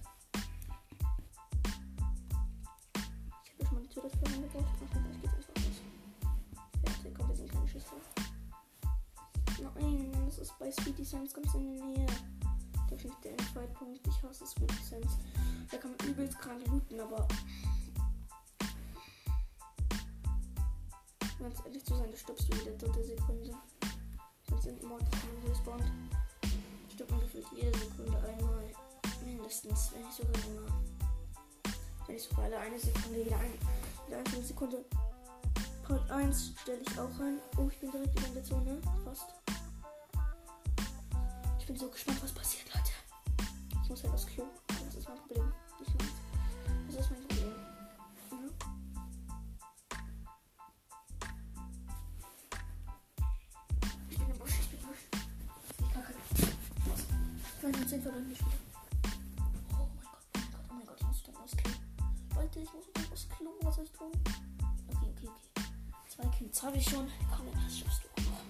Ich 3.45 3.53
habe 3.53 3.65
schon 3.65 3.75
mal 3.75 3.83
die 3.83 3.89
Tür 3.89 4.03
dafür 4.03 4.27
eingebaut. 4.29 4.65
Ach, 4.67 4.91
gleich 4.91 5.21
geht's 5.23 5.35
einfach 5.35 5.55
los. 5.57 5.81
Fertig, 6.85 7.15
kommt, 7.15 7.29
wir 7.29 7.37
sind 7.37 7.53
keine 7.53 7.69
Schüsse. 7.69 7.95
Nein, 9.63 10.13
das 10.27 10.39
ist 10.39 10.59
bei 10.59 10.71
Speedy 10.71 11.05
Sense 11.05 11.35
ganz 11.35 11.55
in 11.55 11.77
der 11.77 11.87
Nähe. 11.87 12.07
Definitiv 12.91 13.21
der 13.21 13.33
Endfight-Punkt. 13.33 14.07
Ich 14.07 14.23
hasse 14.23 14.47
Speedy 14.47 14.75
Sense. 14.85 15.19
Da 15.71 15.79
kann 15.79 15.95
man 15.97 16.09
übelst 16.09 16.39
krank 16.39 16.67
looten, 16.67 17.01
aber. 17.01 17.27
Ehrlich 21.73 21.85
zu 21.87 21.97
sein, 21.97 22.11
da 22.11 22.17
stirbst 22.19 22.53
du 22.53 22.57
jede 22.59 22.77
dritte 22.77 23.03
Sekunde. 23.03 23.51
Sonst 24.49 24.63
sind 24.65 24.83
Mords 24.83 25.07
gespawnt. 25.47 25.85
Stirbt 26.93 27.11
man 27.11 27.21
gefühlt 27.21 27.47
jede 27.57 27.79
Sekunde 27.79 28.19
einmal. 28.19 28.65
Mindestens, 29.25 29.91
wenn 29.93 30.03
nicht 30.03 30.13
sogar 30.13 30.33
länger. 30.43 30.67
Wenn 32.07 32.17
ich 32.17 32.23
sogar 32.23 32.45
alle 32.45 32.59
eine 32.59 32.79
Sekunde, 32.79 33.19
jede, 33.19 33.35
ein, 33.37 33.59
jede 34.07 34.19
einzelne 34.19 34.45
Sekunde. 34.45 34.85
Part 35.85 36.11
1 36.11 36.53
stelle 36.61 36.83
ich 36.83 37.01
auch 37.01 37.19
ein. 37.21 37.41
Oh, 37.57 37.69
ich 37.71 37.79
bin 37.81 37.91
direkt 37.91 38.19
über 38.19 38.29
in 38.29 38.35
der 38.35 38.45
Zone. 38.45 38.81
Fast. 39.05 39.35
Ich 41.59 41.67
bin 41.67 41.77
so 41.77 41.89
gespannt, 41.89 42.23
was 42.23 42.33
passiert, 42.33 42.67
Leute. 42.75 42.93
Ich 43.83 43.89
muss 43.89 44.03
halt 44.03 44.13
aufs 44.13 44.27
Klo. 44.27 44.45
Das 44.69 44.95
ist 44.95 45.09
mein 45.09 45.17
Problem. 45.17 45.53
Beim 58.33 58.37
Spiel. 58.37 58.53
Oh 59.73 59.89
mein 59.95 60.07
Gott, 60.07 60.23
oh 60.33 60.39
mein 60.39 60.51
Gott, 60.53 60.65
oh 60.69 60.75
mein 60.75 60.87
Gott, 60.87 60.97
ich 61.01 61.07
muss 61.07 61.23
dann 61.25 61.37
aufs 61.37 61.57
Klo. 61.57 61.71
Leute, 62.35 62.61
ich 62.61 62.73
muss 62.73 62.85
dann 62.95 63.13
aufs 63.13 63.29
Klo. 63.29 63.51
Was 63.63 63.77
soll 63.77 63.85
ich 63.85 63.93
tun? 63.93 64.13
Okay, 64.89 65.09
okay, 65.17 65.29
okay. 65.29 65.63
Zwei 66.09 66.27
Kills 66.37 66.63
habe 66.63 66.77
ich 66.77 66.85
schon. 66.85 67.11
Komm, 67.35 67.47
das 67.53 67.79
schaffst 67.79 68.03
du 68.05 68.09
auch 68.09 68.25
noch. 68.27 68.43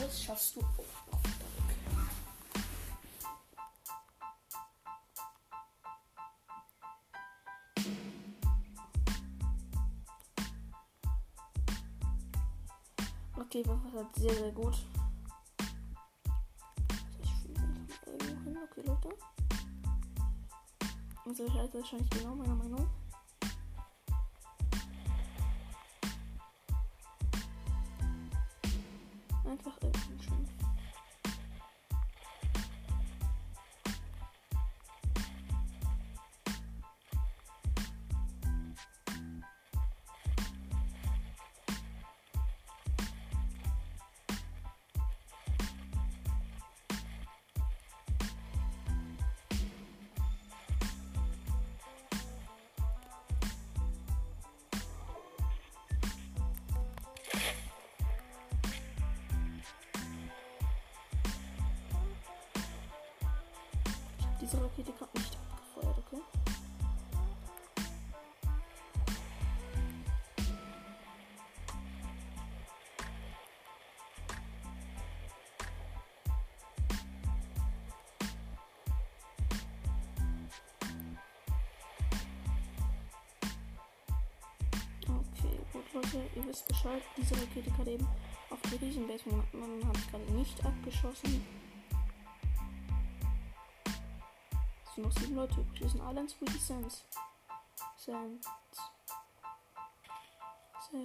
Das 0.00 0.22
schaffst 0.22 0.56
du 0.56 0.60
auch 0.60 0.64
noch. 0.64 1.18
Okay, 13.36 13.64
war 13.66 13.80
halt 13.94 14.14
sehr, 14.16 14.34
sehr 14.34 14.52
gut. 14.52 14.76
Leute. 19.08 19.22
Also 21.24 21.46
ich 21.46 21.54
halte 21.54 21.78
wahrscheinlich 21.78 22.10
genau 22.10 22.34
meiner 22.34 22.54
Meinung. 22.54 22.86
Leute, 85.98 86.30
ihr 86.36 86.46
wisst 86.46 86.68
Bescheid. 86.68 87.02
Diese 87.16 87.34
Rakete 87.34 87.70
gerade 87.72 87.90
eben 87.92 88.06
auf 88.50 88.58
die 88.70 88.76
Riesenbase 88.76 89.28
man 89.30 89.92
ich 89.92 90.10
gerade 90.10 90.32
nicht 90.32 90.64
abgeschossen. 90.64 91.44
Es 94.86 94.94
sind 94.94 95.04
noch 95.04 95.12
sieben 95.12 95.34
Leute 95.34 95.60
übrig. 95.60 95.80
Wir 95.80 95.88
sind 95.88 96.00
alle 96.00 96.20
in 96.20 96.28
Sweetie 96.28 96.58
Sense. 96.58 96.98
Sense. 97.96 98.48
Safe. 100.88 101.04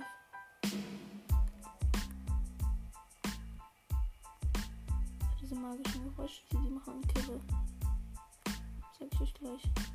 Diese 5.41 5.56
magischen 5.56 6.04
Geräusche, 6.04 6.44
die 6.52 6.58
die 6.58 6.70
machen, 6.70 7.02
Kirre. 7.08 7.41
Sag 9.00 9.12
ich 9.12 9.22
euch 9.22 9.34
gleich. 9.34 9.93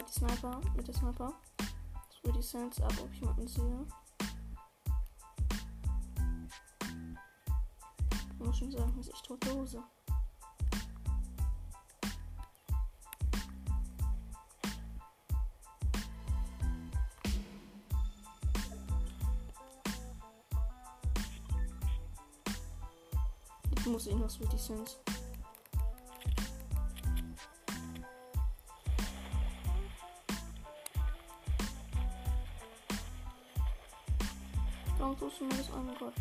Gerade 0.00 0.12
die 0.12 0.18
Sniper 0.18 0.60
mit 0.76 0.86
der 0.86 0.94
Sniper. 0.94 1.32
Das 1.58 2.24
würde 2.24 2.38
die 2.38 2.44
Sense 2.44 2.82
ab, 2.84 2.92
ob 3.02 3.12
ich 3.12 3.20
jemanden 3.20 3.46
sehe. 3.46 3.86
Ich 8.32 8.46
muss 8.46 8.58
schon 8.58 8.72
sagen, 8.72 8.92
das 8.96 9.06
ist 9.06 9.14
echt 9.14 9.26
tote 9.26 9.54
Hose. 9.54 9.82
Ich 23.72 23.86
muss 23.86 24.06
irgendwas 24.06 24.38
mit 24.38 24.52
die 24.52 24.58
Sense. 24.58 24.96
Mir 35.40 35.48
das 35.48 35.72
an, 35.72 35.90
Gott? 35.98 36.12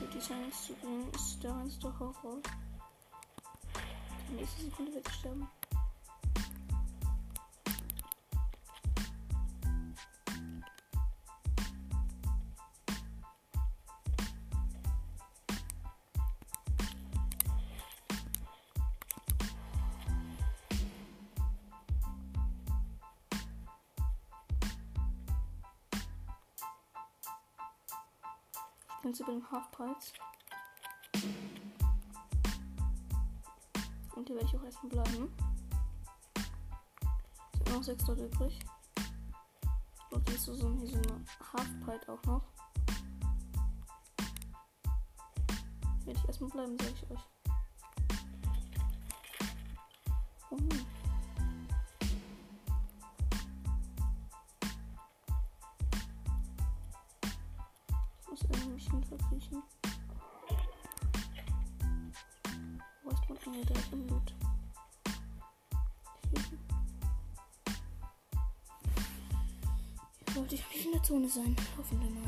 Wird 0.00 0.14
die 0.14 0.20
Science 0.20 0.64
zu 0.64 0.72
bringen, 0.76 1.10
ist 1.14 1.42
der 1.42 1.50
reinste 1.50 1.98
Horror. 1.98 2.40
Die 4.30 4.34
nächste 4.34 4.62
Sekunde 4.62 4.94
wird 4.94 5.08
sterben. 5.10 5.46
Jetzt 29.12 29.20
über 29.20 29.32
dem 29.32 29.50
Halfpreis. 29.50 30.14
Und 34.16 34.26
hier 34.26 34.36
werde 34.36 34.48
ich 34.48 34.56
auch 34.56 34.64
erstmal 34.64 34.90
bleiben. 34.90 35.30
Es 37.52 37.58
sind 37.58 37.72
noch 37.74 37.82
sechs 37.82 38.04
dort 38.06 38.20
übrig. 38.20 38.58
Hier 40.08 40.34
ist 40.34 40.44
so, 40.44 40.54
so, 40.54 40.74
hier 40.78 40.86
so 40.86 40.96
eine 40.96 41.24
Halfpipe 41.52 42.10
auch 42.10 42.22
noch. 42.22 42.42
Werde 46.06 46.18
ich 46.18 46.24
erstmal 46.24 46.48
bleiben, 46.48 46.78
sage 46.78 46.94
ich 46.94 47.10
euch. 47.10 47.28
Oh. 50.48 50.91
Zone 71.12 71.28
sein? 71.28 71.54
Hoffen 71.76 72.00
wir 72.00 72.08
mal. 72.08 72.22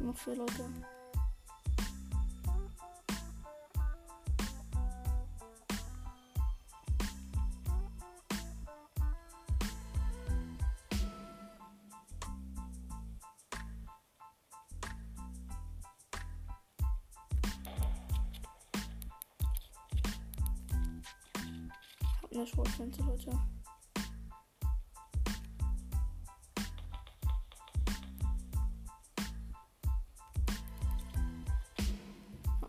Noch 0.00 0.14
vier 0.18 0.36
Leute. 0.36 0.97
Hab 22.48 22.60
eine 22.60 22.66
Schrotflinte, 22.66 23.02
Leute. 23.02 23.30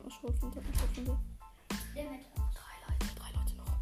Schrotflinte, 0.09 0.61
Drei 0.75 2.03
Leute, 2.03 3.05
drei 3.15 3.32
Leute 3.32 3.55
noch. 3.55 3.77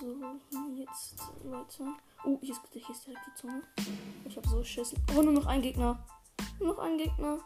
So, 0.00 0.68
jetzt 0.76 1.18
weiter. 1.44 1.96
Oh, 2.24 2.38
hier 2.42 2.52
ist, 2.52 2.60
hier 2.72 2.90
ist 2.90 3.06
direkt 3.06 3.26
die 3.26 3.34
Zunge. 3.40 3.62
Ich 4.26 4.36
habe 4.36 4.48
so 4.48 4.58
geschissen. 4.58 5.02
Oh, 5.16 5.22
nur 5.22 5.32
noch 5.32 5.46
ein 5.46 5.62
Gegner. 5.62 6.04
Nur 6.58 6.74
noch 6.74 6.78
ein 6.80 6.98
Gegner. 6.98 7.38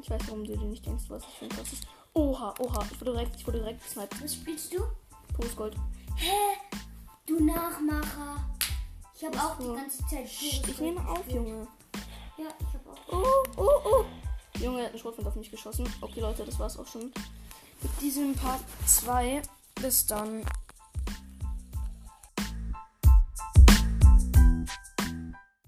Ich 0.00 0.10
weiß, 0.10 0.22
warum 0.26 0.44
du 0.44 0.56
dir 0.56 0.66
nicht 0.66 0.84
denkst, 0.84 1.04
was 1.08 1.22
ich 1.22 1.34
für 1.34 1.44
ein 1.44 1.50
krasses. 1.50 1.82
Oha, 2.14 2.54
oha. 2.60 2.86
Ich 2.92 3.00
wurde 3.00 3.12
direkt, 3.12 3.36
ich 3.36 3.46
wurde 3.46 3.58
direkt 3.58 3.82
gesniped. 3.82 4.22
Was 4.22 4.34
spielst 4.34 4.72
du? 4.72 4.84
Postgold. 5.32 5.74
Hä? 6.14 6.30
Du 7.26 7.44
Nachmacher. 7.44 8.48
Ich 9.16 9.24
habe 9.24 9.36
auch 9.36 9.58
die 9.58 9.74
ganze 9.74 9.98
Zeit 10.06 10.26
Psst, 10.26 10.68
ich 10.68 10.80
nehme 10.80 11.08
auf, 11.08 11.28
Junge. 11.28 11.66
Ja, 12.38 12.48
ich 12.60 12.74
habe 12.74 12.90
auch. 12.90 13.12
Oh, 13.12 13.62
oh, 13.62 13.80
oh. 13.84 14.04
Junge, 14.60 14.78
er 14.78 14.84
hat 14.84 14.92
einen 14.92 15.00
Schrotflinte 15.00 15.28
auf 15.28 15.36
mich 15.36 15.50
geschossen. 15.50 15.92
Okay, 16.00 16.20
Leute, 16.20 16.44
das 16.44 16.58
war's 16.58 16.78
auch 16.78 16.86
schon 16.86 17.12
mit 17.82 18.00
diesem 18.00 18.34
Part 18.34 18.60
2. 18.86 19.42
Bis 19.80 20.06
dann. 20.06 20.44